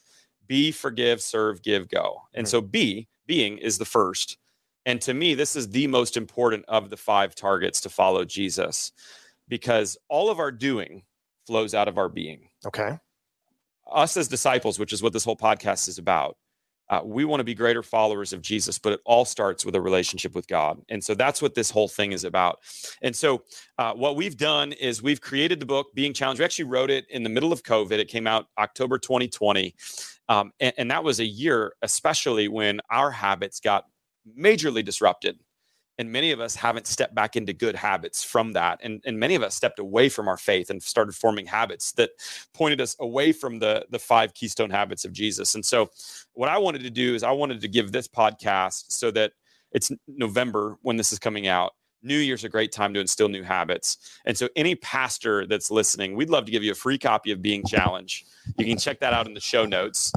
be, 0.51 0.73
forgive, 0.73 1.23
serve, 1.23 1.63
give, 1.63 1.89
go. 1.89 2.23
And 2.35 2.45
Mhm. 2.45 2.51
so 2.51 2.61
B, 2.61 3.07
being 3.25 3.57
is 3.59 3.79
the 3.79 3.85
first. 3.85 4.37
And 4.85 5.01
to 5.03 5.15
me, 5.15 5.35
this 5.37 5.55
is 5.55 5.69
the 5.69 5.87
most 5.87 6.17
important 6.17 6.65
of 6.67 6.91
the 6.91 6.97
five 6.97 7.37
targets 7.37 7.81
to 7.83 7.89
follow 7.89 8.25
Jesus 8.25 8.91
because 9.47 9.97
all 10.09 10.29
of 10.29 10.41
our 10.41 10.51
doing 10.51 11.05
flows 11.47 11.73
out 11.73 11.87
of 11.87 11.99
our 11.99 12.09
being 12.09 12.51
Okay. 12.67 12.99
us 13.93 14.17
as 14.17 14.27
disciples, 14.27 14.77
which 14.81 14.93
is 14.93 15.05
what 15.05 15.13
this 15.13 15.23
whole 15.25 15.37
podcast 15.37 15.87
is 15.87 15.99
about, 15.99 16.37
uh, 16.91 17.01
we 17.05 17.25
want 17.25 17.41
to 17.41 17.45
be 17.45 17.55
greater 17.55 17.83
followers 17.83 18.33
of 18.33 18.43
Jesus, 18.43 18.79
but 18.79 18.93
it 18.93 19.01
all 19.05 19.25
starts 19.25 19.65
with 19.65 19.77
a 19.77 19.81
relationship 19.81 20.35
with 20.35 20.47
God. 20.49 20.83
And 20.89 21.03
so 21.03 21.15
that's 21.15 21.41
what 21.41 21.55
this 21.55 21.71
whole 21.71 21.89
thing 21.89 22.13
is 22.13 22.25
about. 22.25 22.59
And 23.01 23.15
so 23.15 23.45
uh, 23.79 23.95
what 23.95 24.17
we've 24.17 24.37
done 24.37 24.73
is 24.73 25.03
we've 25.03 25.21
created 25.21 25.61
the 25.61 25.67
book, 25.67 25.95
Being 25.95 26.13
Challenged. 26.13 26.41
We 26.41 26.45
actually 26.45 26.65
wrote 26.65 26.91
it 26.91 27.07
in 27.09 27.23
the 27.23 27.31
middle 27.31 27.53
of 27.53 27.63
COVID. 27.63 27.93
It 27.93 28.09
came 28.09 28.27
out 28.27 28.47
October 28.59 28.99
2020. 28.99 29.75
Um, 30.29 30.53
and, 30.61 30.75
and 30.77 30.91
that 30.91 31.05
was 31.05 31.21
a 31.21 31.25
year, 31.25 31.75
especially 31.83 32.49
when 32.49 32.81
our 32.91 33.11
habits 33.13 33.61
got 33.61 33.85
majorly 34.39 34.85
disrupted. 34.85 35.39
And 36.01 36.11
many 36.11 36.31
of 36.31 36.41
us 36.41 36.57
haven't 36.57 36.87
stepped 36.87 37.15
back 37.15 37.37
into 37.37 37.53
good 37.53 37.75
habits 37.75 38.25
from 38.25 38.55
that. 38.55 38.81
And, 38.83 39.03
and 39.05 39.21
many 39.21 39.35
of 39.35 39.43
us 39.43 39.55
stepped 39.55 39.79
away 39.79 40.09
from 40.09 40.29
our 40.29 40.39
faith 40.39 40.71
and 40.71 40.83
started 40.83 41.15
forming 41.15 41.45
habits 41.45 41.93
that 41.93 42.13
pointed 42.55 42.81
us 42.81 42.97
away 43.01 43.33
from 43.33 43.59
the, 43.59 43.85
the 43.91 43.99
five 43.99 44.33
keystone 44.33 44.71
habits 44.71 45.05
of 45.05 45.13
Jesus. 45.13 45.55
And 45.55 45.63
so, 45.63 45.91
what 46.33 46.49
I 46.49 46.57
wanted 46.57 46.85
to 46.85 46.91
do 46.91 47.15
is, 47.15 47.23
I 47.23 47.33
wanted 47.33 47.61
to 47.61 47.69
give 47.69 47.93
this 47.93 48.09
podcast 48.09 48.85
so 48.89 49.11
that 49.11 49.33
it's 49.73 49.93
November 50.09 50.79
when 50.81 50.97
this 50.97 51.13
is 51.13 51.19
coming 51.19 51.49
out. 51.49 51.73
New 52.03 52.17
Year's 52.17 52.45
a 52.45 52.49
great 52.49 52.73
time 52.73 52.95
to 52.95 53.01
instill 53.01 53.29
new 53.29 53.43
habits. 53.43 53.99
And 54.25 54.39
so, 54.39 54.49
any 54.57 54.77
pastor 54.77 55.47
that's 55.47 55.71
listening, 55.71 56.17
we'd 56.17 56.31
love 56.31 56.47
to 56.47 56.51
give 56.51 56.65
you 56.65 56.73
a 56.73 56.75
free 56.75 56.97
copy 56.97 57.31
of 57.31 57.43
Being 57.43 57.63
Challenge. 57.67 58.25
You 58.57 58.65
can 58.65 58.79
check 58.79 59.01
that 59.01 59.13
out 59.13 59.27
in 59.27 59.35
the 59.35 59.41
show 59.41 59.67
notes. 59.67 60.15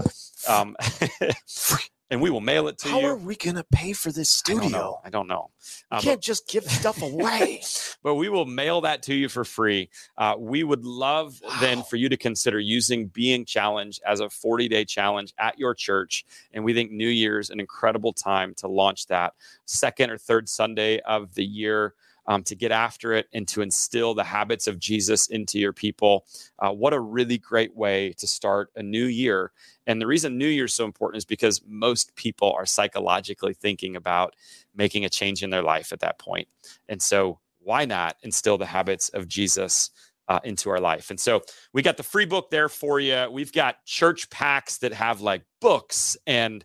Um, 0.47 0.77
and 2.13 2.21
we 2.21 2.29
will 2.29 2.41
mail 2.41 2.67
it 2.67 2.77
to 2.77 2.87
How 2.89 2.99
you. 2.99 3.05
How 3.07 3.11
are 3.13 3.15
we 3.17 3.35
going 3.35 3.55
to 3.55 3.63
pay 3.63 3.91
for 3.91 4.11
this 4.11 4.43
I 4.45 4.51
don't 4.51 4.61
know. 4.61 4.67
studio? 4.67 5.01
I 5.03 5.09
don't 5.09 5.27
know. 5.27 5.49
You 5.91 5.97
Uh, 5.97 6.01
can't 6.01 6.21
just 6.21 6.47
give 6.47 6.63
stuff 6.65 7.01
away. 7.01 7.61
but 8.03 8.15
we 8.15 8.29
will 8.29 8.45
mail 8.45 8.81
that 8.81 9.01
to 9.03 9.15
you 9.15 9.29
for 9.29 9.43
free. 9.43 9.89
Uh, 10.15 10.35
we 10.37 10.63
would 10.63 10.85
love 10.85 11.41
then 11.59 11.81
for 11.81 11.95
you 11.95 12.09
to 12.09 12.17
consider 12.17 12.59
using 12.59 13.07
Being 13.07 13.45
Challenge 13.45 13.99
as 14.05 14.19
a 14.19 14.29
40 14.29 14.67
day 14.67 14.85
challenge 14.85 15.33
at 15.39 15.57
your 15.57 15.73
church. 15.73 16.23
And 16.53 16.63
we 16.63 16.75
think 16.75 16.91
New 16.91 17.09
Year's 17.09 17.49
an 17.49 17.59
incredible 17.59 18.13
time 18.13 18.53
to 18.57 18.67
launch 18.67 19.07
that 19.07 19.33
second 19.65 20.11
or 20.11 20.19
third 20.19 20.47
Sunday 20.47 20.99
of 20.99 21.33
the 21.33 21.43
year. 21.45 21.95
Um, 22.25 22.41
to 22.43 22.55
get 22.55 22.71
after 22.71 23.11
it 23.13 23.27
and 23.33 23.45
to 23.49 23.61
instill 23.61 24.13
the 24.13 24.23
habits 24.23 24.67
of 24.67 24.79
Jesus 24.79 25.27
into 25.27 25.59
your 25.59 25.73
people. 25.73 26.25
Uh, 26.57 26.71
what 26.71 26.93
a 26.93 26.99
really 26.99 27.37
great 27.37 27.75
way 27.75 28.13
to 28.17 28.25
start 28.27 28.69
a 28.77 28.81
new 28.81 29.07
year. 29.07 29.51
And 29.87 30.01
the 30.01 30.07
reason 30.07 30.37
New 30.37 30.47
Year's 30.47 30.73
so 30.73 30.85
important 30.85 31.17
is 31.17 31.25
because 31.25 31.61
most 31.67 32.15
people 32.15 32.53
are 32.53 32.65
psychologically 32.65 33.53
thinking 33.53 33.97
about 33.97 34.35
making 34.73 35.03
a 35.03 35.09
change 35.09 35.43
in 35.43 35.49
their 35.49 35.63
life 35.63 35.91
at 35.91 35.99
that 35.99 36.17
point. 36.17 36.47
And 36.87 37.01
so, 37.01 37.39
why 37.59 37.85
not 37.85 38.17
instill 38.23 38.57
the 38.57 38.65
habits 38.65 39.09
of 39.09 39.27
Jesus 39.27 39.89
uh, 40.27 40.39
into 40.43 40.69
our 40.69 40.79
life? 40.79 41.09
And 41.09 41.19
so, 41.19 41.41
we 41.73 41.81
got 41.81 41.97
the 41.97 42.03
free 42.03 42.25
book 42.25 42.49
there 42.49 42.69
for 42.69 42.99
you. 42.99 43.27
We've 43.31 43.51
got 43.51 43.83
church 43.85 44.29
packs 44.29 44.77
that 44.79 44.93
have 44.93 45.21
like 45.21 45.43
books 45.61 46.17
and 46.27 46.63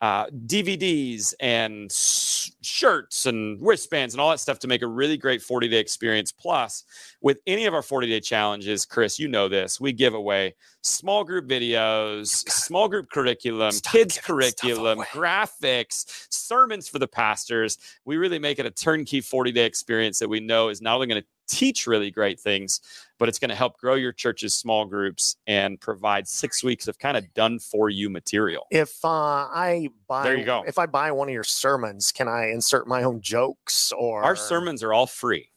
uh, 0.00 0.26
DVDs 0.46 1.32
and 1.38 1.84
s- 1.90 2.50
shirts 2.60 3.26
and 3.26 3.56
wristbands 3.60 4.14
and 4.14 4.20
all 4.20 4.30
that 4.30 4.40
stuff 4.40 4.58
to 4.58 4.66
make 4.66 4.82
a 4.82 4.86
really 4.86 5.16
great 5.16 5.40
40 5.40 5.68
day 5.68 5.78
experience. 5.78 6.32
Plus, 6.32 6.82
with 7.20 7.38
any 7.46 7.66
of 7.66 7.74
our 7.74 7.82
40 7.82 8.08
day 8.08 8.18
challenges, 8.18 8.84
Chris, 8.84 9.20
you 9.20 9.28
know 9.28 9.48
this, 9.48 9.80
we 9.80 9.92
give 9.92 10.14
away 10.14 10.54
small 10.82 11.22
group 11.22 11.46
videos, 11.46 12.28
small 12.50 12.88
group 12.88 13.10
curriculum, 13.10 13.70
Stop 13.70 13.92
kids 13.92 14.18
curriculum, 14.18 14.98
graphics, 15.12 16.26
sermons 16.30 16.88
for 16.88 16.98
the 16.98 17.06
pastors. 17.06 17.78
We 18.04 18.16
really 18.16 18.40
make 18.40 18.58
it 18.58 18.66
a 18.66 18.72
turnkey 18.72 19.20
40 19.20 19.52
day 19.52 19.66
experience 19.66 20.18
that 20.18 20.28
we 20.28 20.40
know 20.40 20.68
is 20.68 20.82
not 20.82 20.96
only 20.96 21.06
going 21.06 21.22
to 21.22 21.28
teach 21.48 21.86
really 21.86 22.10
great 22.10 22.40
things, 22.40 22.80
but 23.18 23.28
it's 23.28 23.38
going 23.38 23.50
to 23.50 23.54
help 23.54 23.78
grow 23.78 23.94
your 23.94 24.12
church's 24.12 24.54
small 24.54 24.84
groups 24.84 25.36
and 25.46 25.80
provide 25.80 26.26
six 26.26 26.62
weeks 26.64 26.88
of 26.88 26.98
kind 26.98 27.16
of 27.16 27.32
done 27.34 27.58
for 27.58 27.90
you 27.90 28.08
material. 28.10 28.66
if 28.70 29.04
uh, 29.04 29.08
I 29.08 29.88
buy, 30.08 30.24
There 30.24 30.36
you 30.36 30.44
go. 30.44 30.64
If 30.66 30.78
I 30.78 30.86
buy 30.86 31.12
one 31.12 31.28
of 31.28 31.34
your 31.34 31.44
sermons, 31.44 32.12
can 32.12 32.28
I 32.28 32.50
insert 32.50 32.86
my 32.86 33.02
own 33.02 33.20
jokes 33.20 33.92
or 33.92 34.22
Our 34.22 34.36
sermons 34.36 34.82
are 34.82 34.92
all 34.92 35.06
free, 35.06 35.50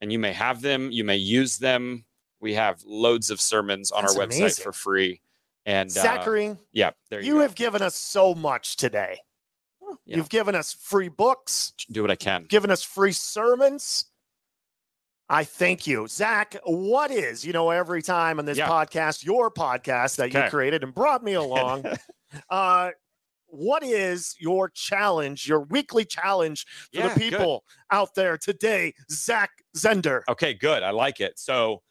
and 0.00 0.12
you 0.12 0.18
may 0.18 0.32
have 0.32 0.60
them, 0.62 0.90
you 0.90 1.04
may 1.04 1.16
use 1.16 1.58
them. 1.58 2.04
We 2.40 2.54
have 2.54 2.82
loads 2.84 3.30
of 3.30 3.40
sermons 3.40 3.92
on 3.92 4.02
That's 4.02 4.16
our 4.16 4.26
website 4.26 4.38
amazing. 4.38 4.64
for 4.64 4.72
free. 4.72 5.20
And 5.64 5.88
uh, 5.88 5.92
Zachary, 5.92 6.56
yeah, 6.72 6.90
there 7.08 7.20
you, 7.20 7.34
you 7.34 7.40
have 7.40 7.54
given 7.54 7.82
us 7.82 7.94
so 7.94 8.34
much 8.34 8.76
today. 8.76 9.20
You've 10.04 10.28
given 10.28 10.54
us 10.54 10.72
free 10.72 11.08
books, 11.08 11.74
do 11.90 12.02
what 12.02 12.10
I 12.10 12.16
can. 12.16 12.44
given 12.44 12.70
us 12.70 12.82
free 12.82 13.12
sermons. 13.12 14.06
I 15.32 15.44
thank 15.44 15.86
you. 15.86 16.06
Zach, 16.08 16.56
what 16.64 17.10
is, 17.10 17.42
you 17.42 17.54
know, 17.54 17.70
every 17.70 18.02
time 18.02 18.38
on 18.38 18.44
this 18.44 18.58
Yeah. 18.58 18.68
podcast, 18.68 19.24
your 19.24 19.50
podcast 19.50 20.16
that 20.16 20.30
you 20.34 20.42
created 20.50 20.84
and 20.84 20.94
brought 20.94 21.24
me 21.24 21.32
along, 21.32 21.86
uh, 22.50 22.90
what 23.46 23.82
is 23.82 24.36
your 24.38 24.68
challenge, 24.68 25.48
your 25.48 25.60
weekly 25.60 26.04
challenge 26.04 26.66
for 26.92 26.98
Yeah, 26.98 27.08
the 27.08 27.14
good. 27.14 27.30
people 27.30 27.64
out 27.90 28.14
there 28.14 28.36
today? 28.36 28.92
Zach 29.10 29.50
Zehnder. 29.74 30.20
Okay, 30.28 30.52
good. 30.52 30.82
I 30.82 30.90
like 30.90 31.20
it. 31.20 31.38
So 31.38 31.82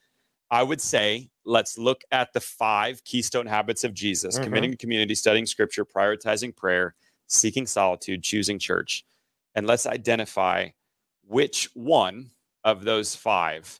I 0.51 0.61
would 0.61 0.79
say 0.79 1.31
let's 1.43 1.79
look 1.79 2.03
at 2.11 2.33
the 2.33 2.41
five 2.41 3.03
keystone 3.05 3.47
habits 3.47 3.83
of 3.83 3.95
Jesus 3.95 4.37
Mhm. 4.37 4.43
committing 4.43 4.71
to 4.71 4.77
community, 4.77 5.15
studying 5.15 5.47
scripture, 5.47 5.83
prioritizing 5.83 6.55
prayer, 6.55 6.93
seeking 7.25 7.65
solitude, 7.65 8.21
choosing 8.21 8.59
church. 8.59 9.03
And 9.55 9.65
let's 9.65 9.87
identify 9.87 10.69
which 11.23 11.69
one 11.73 12.29
of 12.63 12.83
those 12.83 13.15
five 13.15 13.79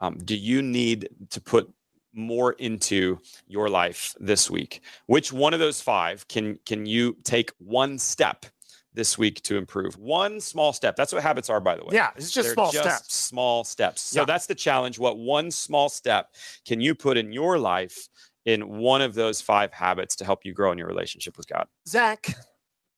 um, 0.00 0.18
do 0.18 0.36
you 0.36 0.60
need 0.62 1.08
to 1.30 1.40
put 1.40 1.72
more 2.12 2.52
into 2.52 3.18
your 3.46 3.68
life 3.68 4.14
this 4.18 4.50
week 4.50 4.80
which 5.06 5.32
one 5.32 5.52
of 5.54 5.60
those 5.60 5.80
five 5.80 6.26
can 6.28 6.58
can 6.66 6.86
you 6.86 7.16
take 7.24 7.50
one 7.58 7.98
step 7.98 8.46
this 8.94 9.18
week 9.18 9.42
to 9.42 9.58
improve 9.58 9.96
one 9.98 10.40
small 10.40 10.72
step 10.72 10.96
that's 10.96 11.12
what 11.12 11.22
habits 11.22 11.50
are 11.50 11.60
by 11.60 11.76
the 11.76 11.82
way 11.84 11.90
Yeah, 11.92 12.10
it's 12.16 12.30
just 12.30 12.46
they're 12.48 12.54
small 12.54 12.72
just 12.72 13.04
steps. 13.04 13.14
Small 13.14 13.64
steps. 13.64 14.00
So 14.00 14.20
Yeah. 14.20 14.24
that's 14.24 14.46
the 14.46 14.54
challenge. 14.54 14.98
What 14.98 15.18
one 15.18 15.50
small 15.50 15.90
step 15.90 16.34
can 16.66 16.80
you 16.80 16.94
put 16.94 17.18
in 17.18 17.30
your 17.30 17.58
life 17.58 18.08
in 18.46 18.78
one 18.78 19.02
of 19.02 19.12
those 19.12 19.42
five 19.42 19.70
habits 19.74 20.16
to 20.16 20.24
help 20.24 20.46
you 20.46 20.54
grow 20.54 20.72
in 20.72 20.78
your 20.78 20.86
relationship 20.86 21.36
with 21.36 21.46
God? 21.46 21.66
Zach, 21.86 22.34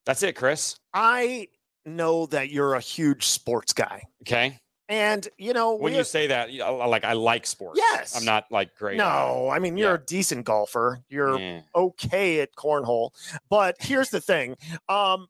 That's 0.07 0.22
it, 0.22 0.37
Chris. 0.37 0.79
I 0.95 1.49
know 1.85 2.26
that 2.26 2.51
you're 2.51 2.74
a 2.74 2.81
huge 2.81 3.26
sports 3.26 3.72
guy. 3.72 4.05
Okay. 4.22 4.61
And 4.89 5.28
you 5.36 5.53
know, 5.53 5.74
When 5.74 5.95
you 5.95 6.03
say 6.05 6.28
that, 6.28 6.51
like 6.53 7.05
I 7.05 7.12
like 7.12 7.47
sports. 7.47 7.78
Yes. 7.78 8.16
I'm 8.16 8.24
not 8.24 8.47
like 8.51 8.74
great. 8.74 8.97
no, 8.97 9.51
I 9.53 9.59
mean 9.59 9.76
you're 9.76 9.91
Yeah. 9.91 9.95
a 9.97 9.99
decent 9.99 10.45
golfer. 10.47 11.01
You're 11.09 11.39
Eh. 11.39 11.61
okay 11.74 12.41
at 12.41 12.55
cornhole. 12.55 13.11
But 13.51 13.76
here's 13.80 14.09
the 14.11 14.20
thing. 14.20 14.57
Um, 14.89 15.26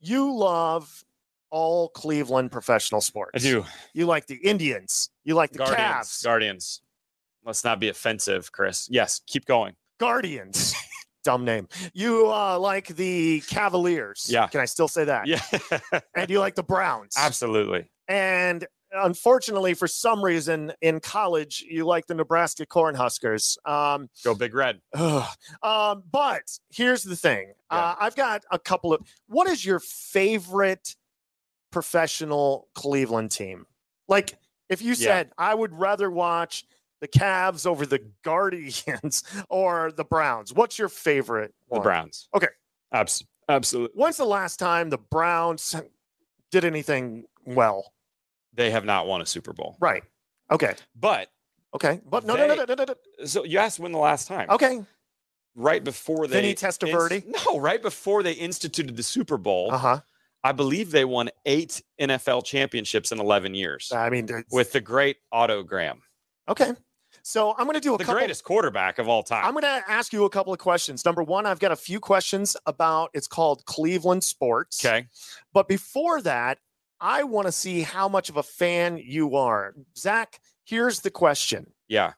you 0.00 0.34
love 0.34 1.04
all 1.50 1.88
Cleveland 1.88 2.52
professional 2.52 3.00
sports. 3.00 3.32
I 3.34 3.38
do. 3.38 3.64
You 3.94 4.04
like 4.06 4.26
the 4.26 4.34
Indians. 4.36 5.10
You 5.24 5.34
like 5.36 5.52
the 5.52 5.58
Guardians. 5.58 5.78
Cavs. 5.80 6.22
Guardians. 6.24 6.82
Let's 7.44 7.64
not 7.64 7.80
be 7.80 7.88
offensive, 7.88 8.52
Chris. 8.52 8.88
Yes, 8.90 9.22
keep 9.26 9.46
going. 9.46 9.74
Guardians. 9.98 10.74
Dumb 11.24 11.44
name. 11.44 11.66
You 11.94 12.30
uh, 12.30 12.58
like 12.58 12.88
the 12.88 13.40
Cavaliers. 13.48 14.26
Yeah. 14.28 14.48
Can 14.48 14.60
I 14.60 14.64
still 14.66 14.86
say 14.88 15.04
that? 15.04 15.26
Yeah, 15.26 15.40
And 16.14 16.28
you 16.30 16.40
like 16.40 16.54
the 16.56 16.62
Browns. 16.62 17.14
absolutely. 17.16 17.88
And 18.08 18.66
unfortunately, 18.92 19.74
for 19.74 19.88
some 19.88 20.24
reason 20.24 20.72
in 20.80 21.00
college, 21.00 21.64
you 21.68 21.84
like 21.84 22.06
the 22.06 22.14
Nebraska 22.14 22.64
Cornhuskers. 22.66 23.56
Um, 23.68 24.08
Go 24.24 24.34
Big 24.34 24.54
Red. 24.54 24.80
ugh. 24.94 25.28
um, 25.62 26.02
but 26.10 26.42
here's 26.70 27.02
the 27.02 27.16
thing 27.16 27.52
Yeah. 27.72 27.78
uh, 27.78 27.94
I've 28.00 28.16
got 28.16 28.44
a 28.50 28.58
couple 28.58 28.92
of. 28.94 29.00
What 29.28 29.48
is 29.48 29.64
your 29.64 29.80
favorite 29.80 30.94
professional 31.70 32.68
Cleveland 32.74 33.30
team? 33.30 33.66
Like, 34.08 34.38
if 34.68 34.82
you 34.82 34.90
Yeah. 34.90 34.94
said, 34.94 35.32
I 35.38 35.54
would 35.54 35.74
rather 35.74 36.10
watch 36.10 36.64
the 37.00 37.08
Cavs 37.08 37.66
over 37.66 37.84
the 37.84 38.00
Guardians 38.22 39.22
or 39.50 39.92
the 39.92 40.04
Browns, 40.04 40.54
what's 40.54 40.78
your 40.78 40.88
favorite? 40.88 41.54
The? 41.70 41.80
Browns. 41.80 42.28
Okay. 42.34 42.48
Abs- 42.92 43.24
absolutely. 43.48 44.00
When's 44.00 44.16
the 44.16 44.24
last 44.24 44.58
time 44.58 44.90
the 44.90 44.98
Browns 44.98 45.74
did 46.50 46.64
anything 46.64 47.24
well? 47.44 47.92
They 48.56 48.70
have 48.70 48.84
not 48.84 49.06
won 49.06 49.20
a 49.20 49.26
Super 49.26 49.52
Bowl. 49.52 49.76
Right. 49.80 50.02
Okay. 50.50 50.74
But 50.98 51.28
Okay. 51.74 52.00
But 52.08 52.24
no, 52.24 52.34
no, 52.36 52.46
no, 52.46 52.54
no, 52.54 52.64
no, 52.64 52.74
no, 52.74 52.84
no. 52.84 53.24
so 53.26 53.44
you 53.44 53.58
asked 53.58 53.78
when 53.78 53.92
the 53.92 53.98
last 53.98 54.26
time. 54.28 54.48
Okay. 54.50 54.82
Right 55.54 55.82
before 55.82 56.26
they 56.26 56.40
Vinny 56.40 56.54
Testaverde? 56.54 57.24
inst- 57.24 57.46
no, 57.46 57.58
right 57.58 57.80
before 57.82 58.22
they 58.22 58.32
instituted 58.32 58.96
the 58.96 59.02
Super 59.02 59.36
Bowl, 59.38 59.70
Uh 59.72 59.78
huh. 59.78 60.00
I 60.44 60.52
believe 60.52 60.90
they 60.90 61.04
won 61.04 61.30
eight 61.44 61.82
NFL 62.00 62.44
championships 62.44 63.10
in 63.10 63.18
11 63.18 63.54
years 63.54 63.90
I 63.92 64.10
mean, 64.10 64.28
with 64.52 64.72
the 64.72 64.80
great 64.80 65.16
Otto 65.32 65.62
Graham, 65.64 66.02
okay. 66.48 66.72
So 67.22 67.52
I'm 67.58 67.64
going 67.64 67.74
to 67.74 67.80
do 67.80 67.94
a 67.94 67.98
the 67.98 68.04
couple. 68.04 68.20
greatest 68.20 68.44
quarterback 68.44 68.98
of 69.00 69.08
all 69.08 69.24
time. 69.24 69.44
I'm 69.44 69.52
going 69.52 69.62
to 69.64 69.82
ask 69.90 70.12
you 70.12 70.24
a 70.24 70.30
couple 70.30 70.52
of 70.52 70.60
questions. 70.60 71.04
Number 71.04 71.24
one, 71.24 71.46
I've 71.46 71.58
got 71.58 71.72
a 71.72 71.76
few 71.76 71.98
questions 71.98 72.56
about 72.66 73.10
it's 73.14 73.26
called 73.26 73.64
Cleveland 73.64 74.22
sports. 74.22 74.84
okay. 74.84 75.08
But 75.52 75.66
before 75.66 76.20
that, 76.22 76.58
I 77.00 77.22
want 77.24 77.46
to 77.46 77.52
see 77.52 77.82
how 77.82 78.08
much 78.08 78.28
of 78.30 78.36
a 78.36 78.42
fan 78.42 78.98
you 78.98 79.36
are. 79.36 79.74
Zach, 79.96 80.40
here's 80.64 81.00
the 81.00 81.10
question. 81.10 81.72
Yeah. 81.88 82.12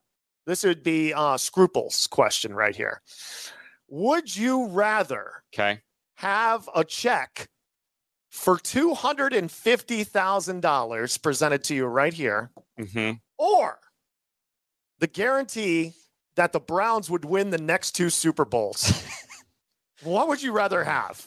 This 0.46 0.64
would 0.64 0.82
be 0.82 1.12
uh, 1.12 1.36
Scruples 1.36 2.06
question 2.06 2.54
right 2.54 2.74
here. 2.76 3.02
Would 3.88 4.34
you 4.36 4.66
rather 4.68 5.42
Okay. 5.54 5.80
have 6.16 6.68
a 6.74 6.84
check 6.84 7.48
for 8.30 8.58
$250,000 8.58 11.22
presented 11.22 11.64
to 11.64 11.74
you 11.74 11.86
right 11.86 12.12
here, 12.12 12.50
hmm 12.92 13.12
or 13.38 13.78
the 14.98 15.06
guarantee 15.06 15.94
that 16.34 16.52
the 16.52 16.60
Browns 16.60 17.08
would 17.08 17.24
win 17.24 17.48
the 17.50 17.56
next 17.58 17.92
two 17.92 18.10
Super 18.10 18.44
Bowls? 18.44 18.92
what 20.02 20.28
would 20.28 20.42
you 20.42 20.52
rather 20.52 20.84
have? 20.84 21.26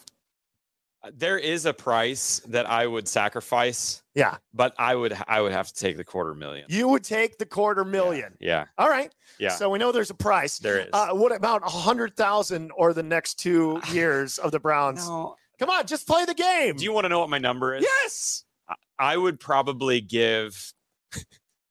There 1.13 1.37
is 1.39 1.65
a 1.65 1.73
price 1.73 2.41
that 2.47 2.69
I 2.69 2.85
would 2.85 3.07
sacrifice, 3.07 4.03
Yeah, 4.13 4.37
but 4.53 4.75
I 4.77 4.93
would 4.95 5.17
I 5.27 5.41
would 5.41 5.51
have 5.51 5.67
to 5.67 5.73
take 5.73 5.97
the 5.97 6.03
quarter 6.03 6.35
million. 6.35 6.65
you 6.69 6.87
would 6.89 7.03
take 7.03 7.39
the 7.39 7.45
quarter 7.45 7.83
million. 7.83 8.35
Yeah. 8.39 8.65
All 8.77 8.87
right. 8.89 9.11
Yeah. 9.39 9.49
So 9.49 9.69
we 9.71 9.79
know 9.79 9.91
there's 9.91 10.11
a 10.11 10.15
price. 10.15 10.59
there 10.59 10.79
is. 10.81 10.89
Uh, 10.93 11.09
what 11.13 11.31
about 11.35 11.63
a 11.65 11.69
hundred 11.69 12.15
thousand 12.15 12.71
or 12.77 12.93
the 12.93 13.01
next 13.03 13.39
two 13.39 13.81
years 13.91 14.37
of 14.37 14.51
the 14.51 14.59
Browns? 14.59 15.07
no. 15.07 15.35
Come 15.57 15.69
on, 15.69 15.85
just 15.87 16.07
play 16.07 16.25
the 16.25 16.33
game. 16.33 16.75
Do 16.75 16.83
you 16.83 16.91
want 16.91 17.05
to 17.05 17.09
know 17.09 17.19
what 17.19 17.29
my 17.29 17.37
number 17.37 17.75
is? 17.75 17.83
yes. 17.83 18.43
I 18.99 19.17
would 19.17 19.39
probably 19.39 20.01
give 20.01 20.73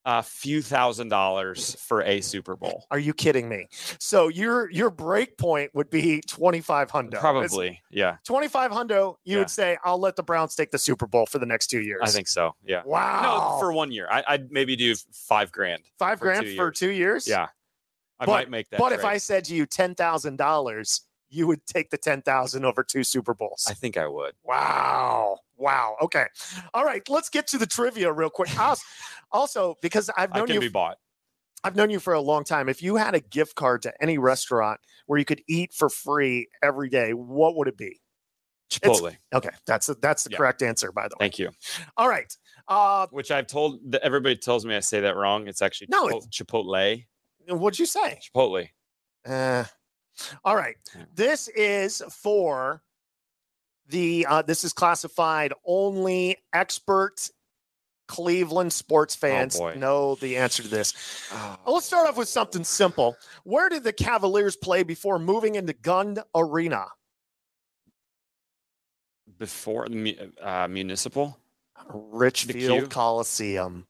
a 0.06 0.22
few 0.22 0.62
thousand 0.62 1.08
dollars 1.08 1.74
for 1.74 2.02
a 2.02 2.20
Super 2.22 2.56
Bowl. 2.56 2.86
Are 2.90 2.98
you 2.98 3.12
kidding 3.12 3.48
me? 3.48 3.66
So 3.98 4.28
your 4.28 4.70
your 4.70 4.88
break 4.90 5.36
point 5.36 5.70
would 5.74 5.90
be 5.90 6.22
twenty 6.26 6.60
five 6.60 6.90
hundred. 6.90 7.20
Probably. 7.20 7.80
Yeah. 7.90 8.16
twenty 8.24 8.48
five 8.48 8.70
hundred. 8.70 8.98
You 8.98 9.16
Yeah. 9.24 9.38
would 9.40 9.50
say, 9.50 9.76
"I'll 9.84 9.98
let 10.00 10.16
the 10.16 10.22
Browns 10.22 10.54
take 10.54 10.70
the 10.70 10.78
Super 10.78 11.06
Bowl 11.06 11.26
for 11.26 11.38
the 11.38 11.46
next 11.46 11.66
two 11.66 11.80
years." 11.82 12.00
I 12.02 12.08
think 12.08 12.28
so. 12.28 12.54
Yeah. 12.64 12.82
Wow. 12.84 13.22
No, 13.52 13.60
for 13.60 13.72
one 13.72 13.92
year. 13.92 14.08
I, 14.10 14.24
I'd 14.26 14.50
maybe 14.50 14.74
do 14.76 14.94
five 15.12 15.52
grand. 15.52 15.82
five 15.98 16.18
for 16.18 16.24
grand 16.26 16.46
two 16.46 16.56
for 16.56 16.70
two 16.70 16.90
years. 16.90 17.28
Yeah. 17.28 17.48
I 18.18 18.26
But- 18.26 18.32
might 18.32 18.50
make 18.50 18.68
that. 18.70 18.78
But 18.80 18.92
if. 18.92 19.04
I 19.04 19.18
said 19.18 19.44
to 19.46 19.54
you 19.54 19.66
ten 19.66 19.94
thousand 19.94 20.36
dollars, 20.36 21.02
you 21.30 21.46
would 21.46 21.64
take 21.66 21.90
the 21.90 21.98
ten 21.98 22.22
thousand 22.22 22.64
over 22.64 22.82
two 22.82 23.04
Super 23.04 23.34
Bowls. 23.34 23.66
I 23.70 23.74
think 23.74 23.96
I 23.96 24.06
would. 24.06 24.32
Wow. 24.44 25.38
Wow. 25.56 25.96
Okay. 26.02 26.26
All 26.74 26.84
right. 26.84 27.06
Let's 27.08 27.28
get 27.28 27.46
to 27.48 27.58
the 27.58 27.66
trivia 27.66 28.12
real 28.12 28.30
quick. 28.30 28.50
Also, 29.32 29.76
because 29.82 30.10
I've 30.16 30.30
I 30.32 30.38
known 30.38 30.46
can 30.48 30.54
you 30.54 30.60
be 30.60 30.68
bought. 30.68 30.98
I've 31.62 31.76
known 31.76 31.90
you 31.90 32.00
for 32.00 32.14
a 32.14 32.20
long 32.20 32.44
time. 32.44 32.68
If 32.68 32.82
you 32.82 32.96
had 32.96 33.14
a 33.14 33.20
gift 33.20 33.54
card 33.54 33.82
to 33.82 33.92
any 34.02 34.16
restaurant 34.18 34.80
where 35.06 35.18
you 35.18 35.24
could 35.26 35.42
eat 35.48 35.72
for 35.74 35.90
free 35.90 36.48
every 36.62 36.88
day, 36.88 37.12
what 37.12 37.54
would 37.56 37.68
it 37.68 37.76
be? 37.76 38.00
Chipotle. 38.70 39.14
Okay, 39.34 39.50
that's 39.66 39.88
the, 39.88 39.96
that's 40.00 40.24
the 40.24 40.30
Yeah. 40.30 40.36
correct 40.38 40.62
answer, 40.62 40.90
by 40.92 41.08
the 41.08 41.16
way. 41.18 41.24
Thank 41.24 41.38
you. 41.38 41.50
All 41.96 42.08
right. 42.08 42.34
Uh, 42.68 43.08
Which 43.10 43.30
I've 43.30 43.46
told 43.48 43.94
everybody 43.96 44.36
tells 44.36 44.64
me 44.64 44.74
I 44.76 44.80
say 44.80 45.00
that 45.00 45.16
wrong. 45.16 45.48
It's 45.48 45.60
actually 45.60 45.88
No, 45.90 46.06
Chipotle. 46.06 46.30
Chipotle. 46.30 47.58
what'd 47.58 47.78
you 47.78 47.86
say? 47.86 48.20
Chipotle. 48.34 48.68
Uh, 49.26 49.64
all 50.44 50.56
right. 50.56 50.76
This 51.14 51.48
is 51.48 52.02
for 52.10 52.82
the. 53.88 54.26
Uh, 54.28 54.42
this 54.42 54.64
is 54.64 54.72
classified 54.72 55.52
only 55.64 56.36
expert 56.52 57.30
Cleveland 58.10 58.72
sports 58.72 59.14
fans 59.14 59.56
boy. 59.56 59.74
know 59.74 60.16
the 60.16 60.36
answer 60.36 60.64
to 60.64 60.68
this. 60.68 60.94
Oh, 61.32 61.74
let's 61.74 61.86
start 61.86 62.08
off 62.08 62.16
with 62.16 62.28
something 62.28 62.64
simple. 62.64 63.16
Where 63.44 63.68
did 63.68 63.84
the 63.84 63.92
Cavaliers 63.92 64.56
play 64.56 64.82
before 64.82 65.20
moving 65.20 65.54
into 65.54 65.72
Gund 65.74 66.20
Arena? 66.34 66.86
Before 69.38 69.88
the 69.88 70.32
uh, 70.42 70.66
municipal. 70.68 71.38
Richfield 71.88 72.90
Coliseum. 72.90 73.86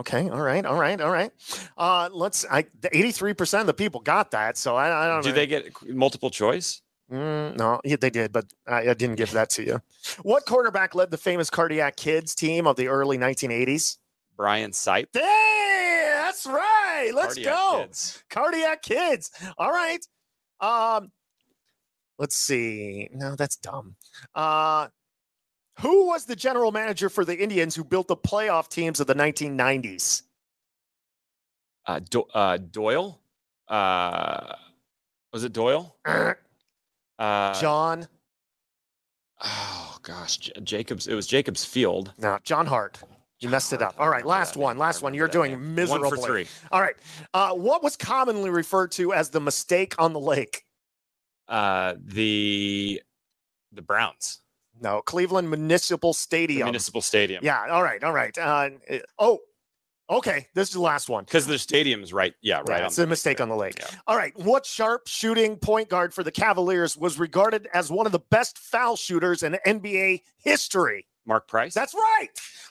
Okay, 0.00 0.28
all 0.30 0.40
right, 0.40 0.64
all 0.64 0.76
right, 0.78 1.00
all 1.00 1.10
right. 1.10 1.30
Uh, 1.76 2.08
let's. 2.12 2.44
I 2.50 2.64
eighty-three 2.92 3.34
percent 3.34 3.62
of 3.62 3.66
the 3.66 3.74
people 3.74 4.00
got 4.00 4.30
that, 4.32 4.56
so 4.56 4.76
I, 4.76 5.04
I 5.04 5.08
don't 5.08 5.22
Do 5.22 5.28
know. 5.30 5.34
they 5.34 5.46
get 5.46 5.70
multiple 5.88 6.30
choice? 6.30 6.82
Mm, 7.12 7.56
no, 7.56 7.80
yeah, 7.84 7.96
they 8.00 8.10
did, 8.10 8.32
but 8.32 8.46
I, 8.66 8.90
I 8.90 8.94
didn't 8.94 9.16
give 9.16 9.32
that 9.32 9.50
to 9.50 9.64
you. 9.64 9.80
What 10.22 10.46
quarterback 10.46 10.94
led 10.94 11.10
the 11.10 11.18
famous 11.18 11.50
Cardiac 11.50 11.96
Kids 11.96 12.34
team 12.34 12.66
of 12.66 12.76
the 12.76 12.88
early 12.88 13.18
1980s? 13.18 13.98
Brian 14.36 14.70
Sipe. 14.70 15.08
Hey, 15.12 16.12
that's 16.14 16.46
right. 16.46 17.10
Let's 17.14 17.34
Cardiac 17.34 17.52
go. 17.54 17.82
Kids. 17.82 18.24
Cardiac 18.30 18.82
Kids. 18.82 19.30
All 19.58 19.70
right. 19.70 19.98
Um, 20.60 21.10
let's 22.18 22.36
see. 22.36 23.08
No, 23.12 23.34
that's 23.34 23.56
dumb. 23.56 23.96
Uh, 24.34 24.86
who 25.78 26.06
was 26.06 26.24
the 26.26 26.36
general 26.36 26.72
manager 26.72 27.08
for 27.08 27.24
the 27.24 27.38
Indians 27.38 27.74
who 27.74 27.84
built 27.84 28.08
the 28.08 28.16
playoff 28.16 28.68
teams 28.68 29.00
of 29.00 29.06
the 29.06 29.14
1990s? 29.14 30.22
Uh, 31.86 32.00
Do- 32.10 32.26
uh, 32.34 32.58
Doyle. 32.58 33.18
Uh, 33.68 34.54
was 35.32 35.44
it 35.44 35.52
Doyle? 35.52 35.96
Uh, 37.18 37.52
John. 37.60 38.08
oh 39.44 39.98
gosh, 40.02 40.38
J- 40.38 40.52
Jacobs. 40.62 41.06
It 41.06 41.14
was 41.14 41.26
Jacobs 41.26 41.66
Field. 41.66 42.14
No, 42.16 42.38
John 42.44 42.64
Hart. 42.64 42.98
You 43.40 43.50
messed 43.50 43.74
it 43.74 43.82
up. 43.82 43.94
All 43.98 44.08
right, 44.08 44.24
last 44.24 44.56
one. 44.56 44.78
Last 44.78 45.02
one. 45.02 45.12
You're 45.12 45.28
doing 45.28 45.74
miserably. 45.74 46.08
One 46.08 46.16
for 46.18 46.26
three. 46.26 46.46
All 46.72 46.80
right. 46.80 46.94
Uh, 47.34 47.50
what 47.52 47.82
was 47.82 47.94
commonly 47.94 48.48
referred 48.48 48.90
to 48.92 49.12
as 49.12 49.28
the 49.28 49.38
mistake 49.40 49.94
on 49.98 50.14
the 50.14 50.18
lake? 50.18 50.64
Uh, 51.46 51.94
the 52.02 53.02
the 53.72 53.82
Browns 53.82 54.40
No, 54.80 55.02
Cleveland 55.02 55.50
Municipal 55.50 56.10
the 56.12 56.18
Stadium. 56.18 56.64
municipal 56.66 57.00
stadium. 57.02 57.44
yeah. 57.44 57.66
All 57.70 57.82
right. 57.82 58.02
All 58.02 58.12
right. 58.12 58.36
Uh, 58.38 58.70
oh, 59.18 59.40
okay. 60.08 60.46
This 60.54 60.68
is 60.68 60.74
the 60.74 60.80
last 60.80 61.08
one. 61.08 61.24
because 61.24 61.46
the 61.46 61.58
stadium's 61.58 62.12
right. 62.12 62.34
Yeah, 62.42 62.58
right. 62.66 62.80
Yeah, 62.80 62.86
it's 62.86 62.98
a 62.98 63.06
mistake 63.06 63.38
there. 63.38 63.44
on 63.44 63.48
the 63.48 63.56
lake. 63.56 63.78
Yeah. 63.78 63.86
All 64.06 64.16
right. 64.16 64.32
What 64.38 64.64
sharp 64.66 65.06
shooting 65.06 65.56
point 65.56 65.88
guard 65.88 66.14
for 66.14 66.22
the 66.22 66.32
Cavaliers 66.32 66.96
was 66.96 67.18
regarded 67.18 67.68
as 67.74 67.90
one 67.90 68.06
of 68.06 68.12
the 68.12 68.20
best 68.30 68.58
foul 68.58 68.96
shooters 68.96 69.42
in 69.42 69.58
NBA 69.66 70.22
history? 70.38 71.06
Mark 71.26 71.46
Price. 71.46 71.74
That's 71.74 71.94
right. 71.94 72.28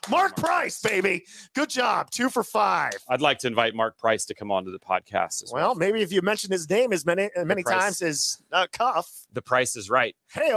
Mark 0.10 0.32
Mark 0.32 0.36
Price, 0.38 0.82
baby. 0.82 1.26
Good 1.54 1.70
job. 1.70 2.10
Two 2.10 2.30
for 2.30 2.44
five. 2.44 2.94
I'd 3.08 3.22
like 3.22 3.38
to 3.40 3.48
invite 3.48 3.76
Mark 3.76 3.98
Price 3.98 4.26
to 4.26 4.34
come 4.34 4.52
onto 4.52 4.72
the 4.72 4.80
podcast 4.80 5.44
as 5.44 5.52
well. 5.54 5.70
Well, 5.70 5.76
maybe 5.76 6.02
if 6.02 6.12
you 6.12 6.22
mention 6.22 6.52
his 6.52 6.70
name 6.70 6.92
as 6.92 7.06
many 7.06 7.30
many 7.44 7.64
Price. 7.64 7.80
times 7.82 8.02
as 8.02 8.38
uh, 8.52 8.66
Cuff. 8.72 9.28
The 9.34 9.42
price 9.42 9.76
is 9.76 9.90
right. 9.90 10.16
Hey, 10.34 10.52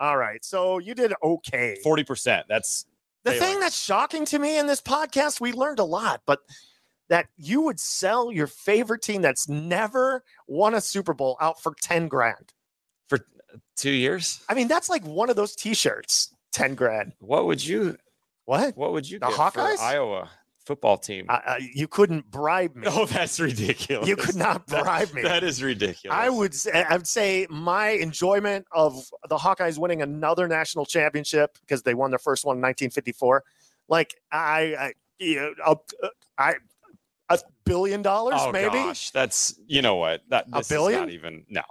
all 0.00 0.16
right. 0.16 0.44
So 0.44 0.78
you 0.78 0.94
did 0.94 1.12
okay. 1.22 1.78
Forty 1.84 2.02
percent. 2.02 2.46
That's 2.48 2.86
The 3.24 3.34
thing 3.34 3.60
that's 3.60 3.78
shocking 3.78 4.24
to 4.26 4.38
me 4.38 4.58
in 4.58 4.66
this 4.66 4.80
podcast, 4.80 5.40
we 5.40 5.52
learned 5.52 5.78
a 5.78 5.84
lot, 5.84 6.22
but 6.26 6.40
that 7.10 7.26
you 7.36 7.60
would 7.62 7.78
sell 7.78 8.32
your 8.32 8.46
favorite 8.46 9.02
team 9.02 9.20
that's 9.20 9.48
never 9.48 10.24
won 10.46 10.74
a 10.74 10.80
Super 10.80 11.12
Bowl 11.12 11.36
out 11.40 11.60
for 11.60 11.74
10 11.82 12.06
grand. 12.08 12.52
for 13.08 13.18
two 13.76 13.90
years. 13.90 14.40
I 14.48 14.54
mean, 14.54 14.68
that's 14.68 14.88
like 14.88 15.04
one 15.04 15.28
of 15.28 15.34
those 15.34 15.56
t-shirts, 15.56 16.32
10 16.52 16.76
grand. 16.76 17.12
What 17.18 17.46
would 17.46 17.64
you? 17.66 17.98
What? 18.44 18.76
What 18.76 18.92
would 18.92 19.10
you 19.10 19.18
The 19.18 19.26
Hawkeyes? 19.26 19.78
Iowa 19.80 20.30
football 20.64 20.98
team? 20.98 21.26
You 21.74 21.88
couldn't 21.88 22.30
bribe 22.30 22.74
me. 22.76 22.86
oh, 22.90 23.06
that's 23.06 23.40
ridiculous. 23.40 24.08
you 24.08 24.16
could 24.16 24.36
not 24.36 24.66
That- 24.68 24.84
bribe 24.84 25.12
me. 25.14 25.22
That 25.22 25.42
is 25.44 25.62
ridiculous. 25.62 26.16
I 26.16 26.28
would 26.28 26.54
say, 26.54 26.84
I 26.88 26.96
would 26.96 27.06
say 27.08 27.46
my 27.50 27.88
enjoyment 27.90 28.66
of 28.72 29.02
the 29.28 29.36
Hawkeyes 29.36 29.78
winning 29.78 30.02
another 30.02 30.46
national 30.48 30.86
championship 30.86 31.58
because 31.60 31.82
they 31.82 31.94
won 31.94 32.10
their 32.10 32.18
first 32.18 32.44
one 32.44 32.56
in 32.56 32.62
1954. 32.62 33.42
Like 33.88 34.14
I, 34.30 34.74
I, 34.78 34.92
you 35.18 35.36
know, 35.36 35.54
a, 35.66 35.70
uh, 36.06 36.08
I, 36.38 36.54
a 37.28 37.38
billion 37.64 38.02
dollars, 38.02 38.34
Oh 38.38 38.52
maybe, 38.52 38.70
gosh, 38.74 39.10
that's 39.10 39.58
you 39.66 39.82
know 39.82 39.96
what 39.96 40.22
that 40.30 40.46
A 40.52 40.64
billion? 40.68 41.00
not 41.00 41.10
even 41.10 41.44
no. 41.48 41.62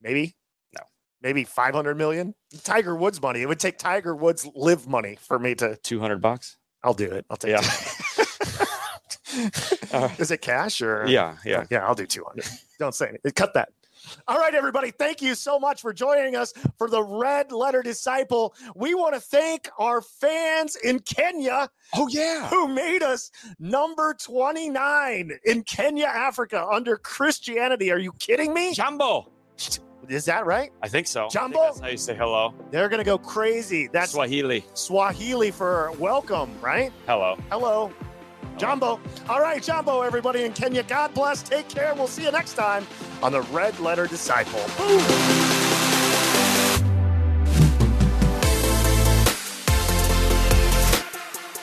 maybe, 0.00 0.34
No. 0.74 0.80
maybe 1.22 1.44
500 1.44 1.96
million. 1.96 2.34
Tiger 2.62 2.94
Woods 2.96 3.20
money. 3.20 3.42
It 3.42 3.48
would 3.48 3.60
take 3.60 3.76
Tiger 3.78 4.14
Woods 4.16 4.48
LIV 4.54 4.86
money 4.88 5.16
for 5.20 5.38
me 5.38 5.54
to. 5.56 5.76
Two 5.76 6.00
hundred 6.00 6.22
bucks. 6.22 6.56
I'll 6.82 6.94
do 6.94 7.10
it. 7.10 7.24
I'll 7.30 7.36
take. 7.36 7.50
Yeah. 7.50 7.60
Uh, 9.92 10.08
Is 10.18 10.32
it 10.32 10.40
cash 10.40 10.82
or? 10.82 11.06
Yeah, 11.06 11.36
yeah. 11.44 11.64
Yeah, 11.70 11.86
I'll 11.86 11.94
do 11.94 12.04
200. 12.06 12.44
Don't 12.80 12.94
say 12.94 13.08
anything. 13.10 13.30
Cut 13.32 13.54
that. 13.54 13.68
All 14.26 14.38
right, 14.38 14.54
everybody. 14.54 14.90
Thank 14.90 15.22
you 15.22 15.34
so 15.36 15.58
much 15.58 15.80
for 15.80 15.92
joining 15.92 16.34
us 16.36 16.52
for 16.78 16.90
the 16.90 17.02
Red 17.02 17.52
Letter 17.52 17.80
Disciple. 17.80 18.54
We 18.74 18.94
want 18.94 19.14
to 19.14 19.20
thank 19.20 19.68
our 19.78 20.00
fans 20.02 20.76
in 20.76 20.98
Kenya 20.98 21.70
Oh 21.94 22.08
yeah. 22.08 22.48
who 22.48 22.66
made 22.68 23.02
us 23.04 23.30
number 23.60 24.14
29 24.20 25.30
in 25.44 25.62
Kenya, 25.62 26.06
Africa 26.06 26.66
under 26.66 26.96
Christianity. 26.96 27.92
Are 27.92 27.98
you 27.98 28.12
kidding 28.18 28.52
me? 28.52 28.74
Jumbo. 28.74 29.30
Is 30.08 30.24
that 30.26 30.44
right? 30.44 30.70
I 30.82 30.88
think 30.88 31.06
so. 31.06 31.20
I 31.20 31.22
think 31.24 31.32
Jumbo? 31.32 31.62
that's 31.62 31.80
how 31.80 31.86
you 31.86 31.96
say 31.96 32.14
hello. 32.14 32.52
They're 32.70 32.88
going 32.90 32.98
to 32.98 33.04
go 33.04 33.16
crazy. 33.16 33.86
That's 33.86 34.12
Swahili. 34.12 34.64
Swahili 34.74 35.50
for 35.50 35.92
welcome, 35.92 36.50
right? 36.60 36.92
Hello. 37.06 37.38
Hello. 37.50 37.90
Jumbo. 38.58 39.00
All 39.28 39.40
right, 39.40 39.62
Jumbo, 39.62 40.02
everybody 40.02 40.44
in 40.44 40.52
Kenya. 40.52 40.82
God 40.82 41.14
bless. 41.14 41.42
Take 41.42 41.68
care. 41.68 41.94
We'll 41.94 42.06
see 42.06 42.24
you 42.24 42.30
next 42.30 42.54
time 42.54 42.86
on 43.22 43.32
the 43.32 43.42
Red 43.42 43.78
Letter 43.80 44.06
Disciple. 44.06 44.60
Boom. 44.78 45.00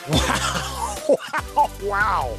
Wow. 0.10 1.06
Wow. 1.08 1.70
Wow. 1.84 2.38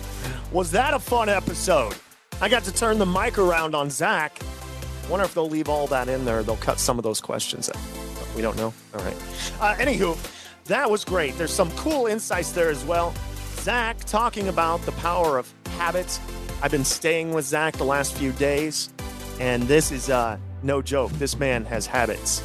Was 0.52 0.70
that 0.70 0.94
a 0.94 0.98
fun 0.98 1.28
episode? 1.28 1.94
I 2.40 2.48
got 2.48 2.62
to 2.64 2.72
turn 2.72 2.98
the 2.98 3.06
mic 3.06 3.38
around 3.38 3.74
on 3.74 3.90
Zach. 3.90 4.38
Wonder 5.08 5.24
if 5.24 5.34
they'll 5.34 5.48
leave 5.48 5.68
all 5.68 5.86
that 5.88 6.08
in 6.08 6.24
there. 6.24 6.42
They'll 6.42 6.56
cut 6.56 6.78
some 6.78 6.98
of 6.98 7.02
those 7.02 7.20
questions 7.20 7.68
out. 7.68 7.76
We 8.36 8.42
don't 8.42 8.56
know. 8.56 8.72
All 8.94 9.02
right. 9.02 9.16
Uh, 9.60 9.74
anywho, 9.74 10.16
that 10.66 10.90
was 10.90 11.04
great. 11.04 11.36
There's 11.38 11.52
some 11.52 11.70
cool 11.72 12.06
insights 12.06 12.52
there 12.52 12.70
as 12.70 12.84
well. 12.84 13.14
Zach 13.62 13.96
talking 14.06 14.48
about 14.48 14.82
the 14.86 14.92
power 14.92 15.38
of 15.38 15.52
habits. 15.78 16.18
I've 16.62 16.72
been 16.72 16.84
staying 16.84 17.32
with 17.32 17.44
Zach 17.44 17.76
the 17.76 17.84
last 17.84 18.12
few 18.12 18.32
days, 18.32 18.90
and 19.38 19.62
this 19.62 19.92
is 19.92 20.10
uh, 20.10 20.36
no 20.64 20.82
joke. 20.82 21.12
This 21.12 21.38
man 21.38 21.64
has 21.66 21.86
habits. 21.86 22.42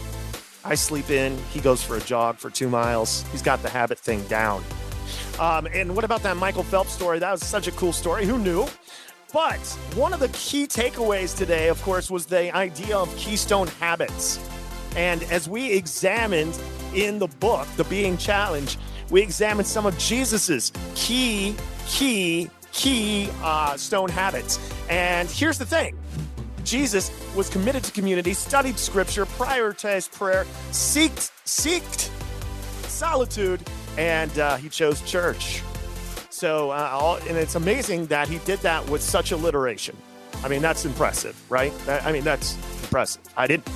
I 0.64 0.76
sleep 0.76 1.10
in, 1.10 1.36
he 1.52 1.60
goes 1.60 1.84
for 1.84 1.98
a 1.98 2.02
jog 2.02 2.38
for 2.38 2.52
two 2.52 2.70
miles. 2.70 3.26
He's 3.32 3.42
got 3.42 3.64
the 3.64 3.70
habit 3.70 3.98
thing 3.98 4.22
down. 4.28 4.64
Um, 5.40 5.68
and 5.74 5.96
what 5.96 6.06
about 6.06 6.22
that 6.22 6.38
Michael 6.38 6.62
Phelps 6.62 6.92
story? 6.92 7.18
That 7.18 7.32
was 7.32 7.44
such 7.44 7.66
a 7.66 7.72
cool 7.72 7.94
story. 7.94 8.28
Who 8.28 8.38
knew? 8.38 8.68
But 9.34 9.58
one 9.96 10.14
of 10.14 10.20
the 10.20 10.30
key 10.30 10.68
takeaways 10.68 11.36
today, 11.36 11.70
of 11.70 11.82
course, 11.82 12.12
was 12.12 12.28
the 12.28 12.56
idea 12.56 12.96
of 12.96 13.16
keystone 13.18 13.70
habits. 13.80 14.40
And 14.96 15.24
as 15.24 15.50
we 15.50 15.72
examined 15.72 16.60
in 16.94 17.18
the 17.18 17.28
book, 17.28 17.68
The 17.76 17.86
Being 17.86 18.18
Challenge, 18.18 18.78
we 19.10 19.22
examined 19.22 19.68
some 19.68 19.86
of 19.86 19.98
Jesus's 19.98 20.72
key, 20.96 21.56
key, 21.88 22.50
key 22.72 23.30
uh, 23.42 23.78
stone 23.78 24.10
habits. 24.10 24.60
And 24.90 25.30
here's 25.30 25.58
the 25.58 25.66
thing 25.66 25.98
Jesus 26.64 27.12
was 27.36 27.50
committed 27.50 27.84
to 27.84 27.92
community, 27.92 28.34
studied 28.34 28.78
scripture, 28.78 29.26
prioritized 29.26 30.12
prayer, 30.12 30.46
seeked, 30.72 31.32
seeked 31.46 32.10
solitude, 32.90 33.62
and 33.98 34.38
uh, 34.40 34.58
he 34.58 34.70
chose 34.70 35.02
church. 35.02 35.62
So, 36.30 36.72
uh, 36.72 36.90
all, 36.92 37.16
and 37.16 37.38
it's 37.38 37.56
amazing 37.56 38.08
that 38.08 38.28
he 38.28 38.38
did 38.40 38.60
that 38.60 38.88
with 38.90 39.02
such 39.02 39.32
alliteration. 39.32 39.98
I 40.44 40.50
mean, 40.50 40.62
that's 40.62 40.86
impressive, 40.86 41.42
right? 41.50 41.74
I 41.88 42.12
mean, 42.12 42.24
that's 42.24 42.56
impressive. 42.84 43.24
I 43.36 43.48
didn't. 43.48 43.68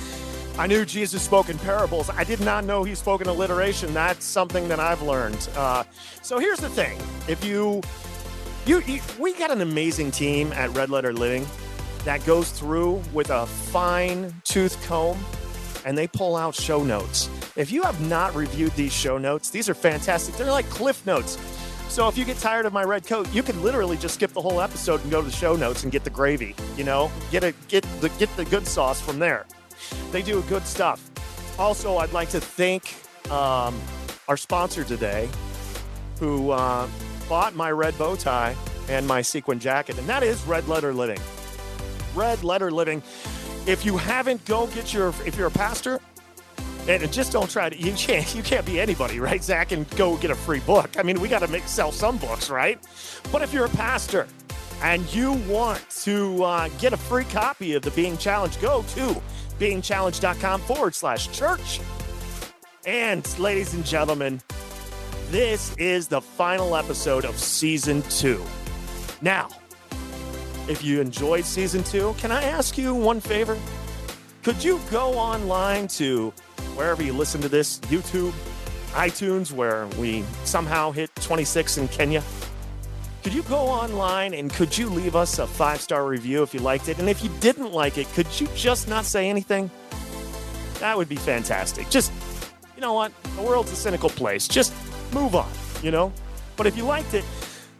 I 0.58 0.66
knew 0.66 0.84
Jesus 0.84 1.22
spoke 1.22 1.48
in 1.48 1.58
parables. 1.58 2.10
I 2.10 2.24
did 2.24 2.40
not 2.40 2.64
know 2.64 2.84
he 2.84 2.94
spoke 2.94 3.20
in 3.20 3.26
alliteration. 3.28 3.94
That's 3.94 4.24
something 4.24 4.68
that 4.68 4.78
I've 4.78 5.02
learned. 5.02 5.48
Uh, 5.56 5.84
so 6.22 6.38
here's 6.38 6.60
the 6.60 6.68
thing: 6.68 6.98
if 7.26 7.44
you, 7.44 7.80
you, 8.66 8.80
you, 8.82 9.00
we 9.18 9.32
got 9.34 9.50
an 9.50 9.62
amazing 9.62 10.10
team 10.10 10.52
at 10.52 10.70
Red 10.76 10.90
Letter 10.90 11.12
Living 11.12 11.46
that 12.04 12.24
goes 12.26 12.50
through 12.50 13.02
with 13.12 13.30
a 13.30 13.46
fine 13.46 14.34
tooth 14.44 14.82
comb 14.86 15.18
and 15.84 15.96
they 15.96 16.06
pull 16.06 16.36
out 16.36 16.54
show 16.54 16.82
notes. 16.82 17.28
If 17.56 17.72
you 17.72 17.82
have 17.82 18.00
not 18.08 18.34
reviewed 18.34 18.72
these 18.72 18.92
show 18.92 19.18
notes, 19.18 19.50
these 19.50 19.68
are 19.68 19.74
fantastic. 19.74 20.36
They're 20.36 20.50
like 20.50 20.68
cliff 20.68 21.04
notes. 21.06 21.38
So 21.88 22.08
if 22.08 22.16
you 22.16 22.24
get 22.24 22.38
tired 22.38 22.64
of 22.64 22.72
my 22.72 22.84
red 22.84 23.06
coat, 23.06 23.32
you 23.34 23.42
can 23.42 23.62
literally 23.62 23.96
just 23.96 24.14
skip 24.14 24.32
the 24.32 24.40
whole 24.40 24.60
episode 24.60 25.02
and 25.02 25.10
go 25.10 25.20
to 25.20 25.26
the 25.26 25.36
show 25.36 25.56
notes 25.56 25.82
and 25.82 25.92
get 25.92 26.04
the 26.04 26.10
gravy. 26.10 26.54
You 26.76 26.84
know, 26.84 27.10
get 27.30 27.44
a 27.44 27.52
get 27.68 27.84
the 28.00 28.08
get 28.10 28.34
the 28.36 28.44
good 28.46 28.66
sauce 28.66 29.00
from 29.00 29.18
there. 29.18 29.46
They 30.10 30.22
do 30.22 30.42
good 30.42 30.66
stuff. 30.66 31.10
Also, 31.58 31.98
I'd 31.98 32.12
like 32.12 32.30
to 32.30 32.40
thank 32.40 32.94
um, 33.30 33.78
our 34.28 34.36
sponsor 34.36 34.84
today, 34.84 35.28
who 36.18 36.50
uh, 36.50 36.88
bought 37.28 37.54
my 37.54 37.70
red 37.70 37.96
bow 37.98 38.16
tie 38.16 38.56
and 38.88 39.06
my 39.06 39.22
sequin 39.22 39.58
jacket, 39.58 39.98
and 39.98 40.08
that 40.08 40.22
is 40.22 40.42
Red 40.44 40.68
Letter 40.68 40.92
Living. 40.92 41.18
Red 42.14 42.44
Letter 42.44 42.70
Living. 42.70 43.02
If 43.66 43.84
you 43.84 43.96
haven't, 43.96 44.44
go 44.44 44.66
get 44.68 44.92
your. 44.92 45.08
If 45.24 45.36
you're 45.36 45.46
a 45.46 45.52
pastor, 45.52 46.00
and 46.88 47.12
just 47.12 47.32
don't 47.32 47.50
try 47.50 47.68
to. 47.70 47.76
You 47.76 47.92
can't. 47.92 48.34
You 48.34 48.42
can't 48.42 48.66
be 48.66 48.80
anybody, 48.80 49.20
right, 49.20 49.42
Zach? 49.42 49.72
And 49.72 49.88
go 49.96 50.16
get 50.16 50.30
a 50.30 50.34
free 50.34 50.60
book. 50.60 50.90
I 50.98 51.02
mean, 51.02 51.20
we 51.20 51.28
got 51.28 51.40
to 51.40 51.48
make 51.48 51.64
sell 51.64 51.92
some 51.92 52.18
books, 52.18 52.50
right? 52.50 52.78
But 53.30 53.42
if 53.42 53.52
you're 53.52 53.66
a 53.66 53.70
pastor 53.70 54.26
and 54.82 55.12
you 55.14 55.34
want 55.48 55.80
to 56.02 56.42
uh, 56.42 56.68
get 56.80 56.92
a 56.92 56.96
free 56.96 57.24
copy 57.24 57.74
of 57.74 57.82
the 57.82 57.90
Being 57.92 58.18
challenged 58.18 58.60
go 58.60 58.82
to 58.94 59.22
beingchallenge.com 59.62 60.60
forward 60.62 60.92
slash 60.92 61.30
church. 61.30 61.80
And 62.84 63.38
ladies 63.38 63.74
and 63.74 63.84
gentlemen, 63.86 64.40
this 65.30 65.74
is 65.76 66.08
the 66.08 66.20
final 66.20 66.74
episode 66.74 67.24
of 67.24 67.38
season 67.38 68.02
two. 68.02 68.44
Now, 69.20 69.48
if 70.68 70.82
you 70.82 71.00
enjoyed 71.00 71.44
season 71.44 71.84
two, 71.84 72.14
can 72.18 72.32
I 72.32 72.42
ask 72.42 72.76
you 72.76 72.92
one 72.92 73.20
favor? 73.20 73.56
Could 74.42 74.64
you 74.64 74.80
go 74.90 75.12
online 75.12 75.86
to 75.88 76.30
wherever 76.74 77.00
you 77.00 77.12
listen 77.12 77.40
to 77.42 77.48
this 77.48 77.78
YouTube, 77.80 78.32
iTunes, 78.94 79.52
where 79.52 79.86
we 79.98 80.24
somehow 80.44 80.90
hit 80.90 81.14
26 81.16 81.78
in 81.78 81.86
Kenya? 81.86 82.22
Could 83.22 83.34
you 83.34 83.42
go 83.44 83.58
online 83.58 84.34
and 84.34 84.52
could 84.52 84.76
you 84.76 84.88
leave 84.88 85.14
us 85.14 85.38
a 85.38 85.46
five 85.46 85.80
star 85.80 86.06
review 86.06 86.42
if 86.42 86.52
you 86.52 86.58
liked 86.58 86.88
it? 86.88 86.98
And 86.98 87.08
if 87.08 87.22
you 87.22 87.30
didn't 87.38 87.72
like 87.72 87.96
it, 87.96 88.08
could 88.14 88.26
you 88.40 88.48
just 88.56 88.88
not 88.88 89.04
say 89.04 89.30
anything? 89.30 89.70
That 90.80 90.96
would 90.96 91.08
be 91.08 91.16
fantastic. 91.16 91.88
Just, 91.88 92.12
you 92.74 92.80
know 92.80 92.94
what? 92.94 93.12
The 93.36 93.42
world's 93.42 93.70
a 93.70 93.76
cynical 93.76 94.10
place. 94.10 94.48
Just 94.48 94.74
move 95.14 95.36
on, 95.36 95.48
you 95.84 95.92
know? 95.92 96.12
But 96.56 96.66
if 96.66 96.76
you 96.76 96.82
liked 96.82 97.14
it, 97.14 97.24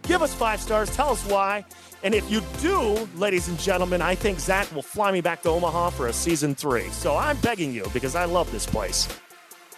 give 0.03 0.21
us 0.21 0.33
five 0.33 0.61
stars. 0.61 0.89
Tell 0.95 1.09
us 1.09 1.21
why. 1.25 1.65
And 2.03 2.15
if 2.15 2.29
you 2.31 2.41
do, 2.61 3.07
ladies 3.15 3.49
and 3.49 3.59
gentlemen, 3.59 4.01
I 4.01 4.15
think 4.15 4.39
Zach 4.39 4.73
will 4.73 4.81
fly 4.81 5.11
me 5.11 5.19
back 5.19 5.41
to 5.41 5.49
Omaha 5.49 5.89
for 5.89 6.07
a 6.07 6.13
season 6.13 6.55
three. 6.55 6.87
So 6.89 7.17
I'm 7.17 7.35
begging 7.37 7.73
you 7.73 7.85
because 7.93 8.15
I 8.15 8.23
love 8.23 8.49
this 8.53 8.65
place. 8.65 9.09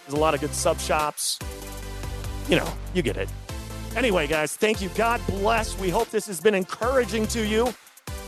There's 0.04 0.14
a 0.14 0.20
lot 0.20 0.34
of 0.34 0.40
good 0.40 0.54
sub 0.54 0.78
shops. 0.78 1.40
You 2.48 2.54
know, 2.54 2.72
you 2.94 3.02
get 3.02 3.16
it. 3.16 3.28
Anyway, 3.96 4.26
guys, 4.26 4.54
thank 4.56 4.80
you. 4.82 4.88
God 4.90 5.20
bless. 5.26 5.78
We 5.78 5.88
hope 5.88 6.10
this 6.10 6.26
has 6.26 6.40
been 6.40 6.54
encouraging 6.54 7.26
to 7.28 7.44
you. 7.44 7.72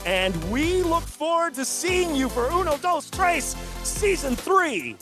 And 0.06 0.34
we 0.50 0.82
look 0.82 1.02
forward 1.02 1.54
to 1.54 1.64
seeing 1.64 2.16
you 2.16 2.28
for 2.28 2.50
Uno 2.50 2.78
Dos 2.78 3.10
Tres, 3.10 3.54
season 3.82 4.34
three 4.34 4.96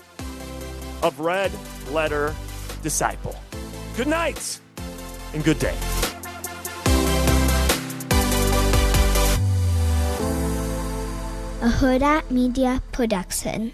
of 1.02 1.20
Red 1.20 1.52
Letter 1.92 2.34
Disciple. 2.82 3.36
Good 3.96 4.08
night 4.08 4.60
and 5.32 5.44
good 5.44 5.58
day. 5.58 5.76
a 11.66 11.68
Huda 11.68 12.30
Media 12.30 12.80
Production. 12.92 13.72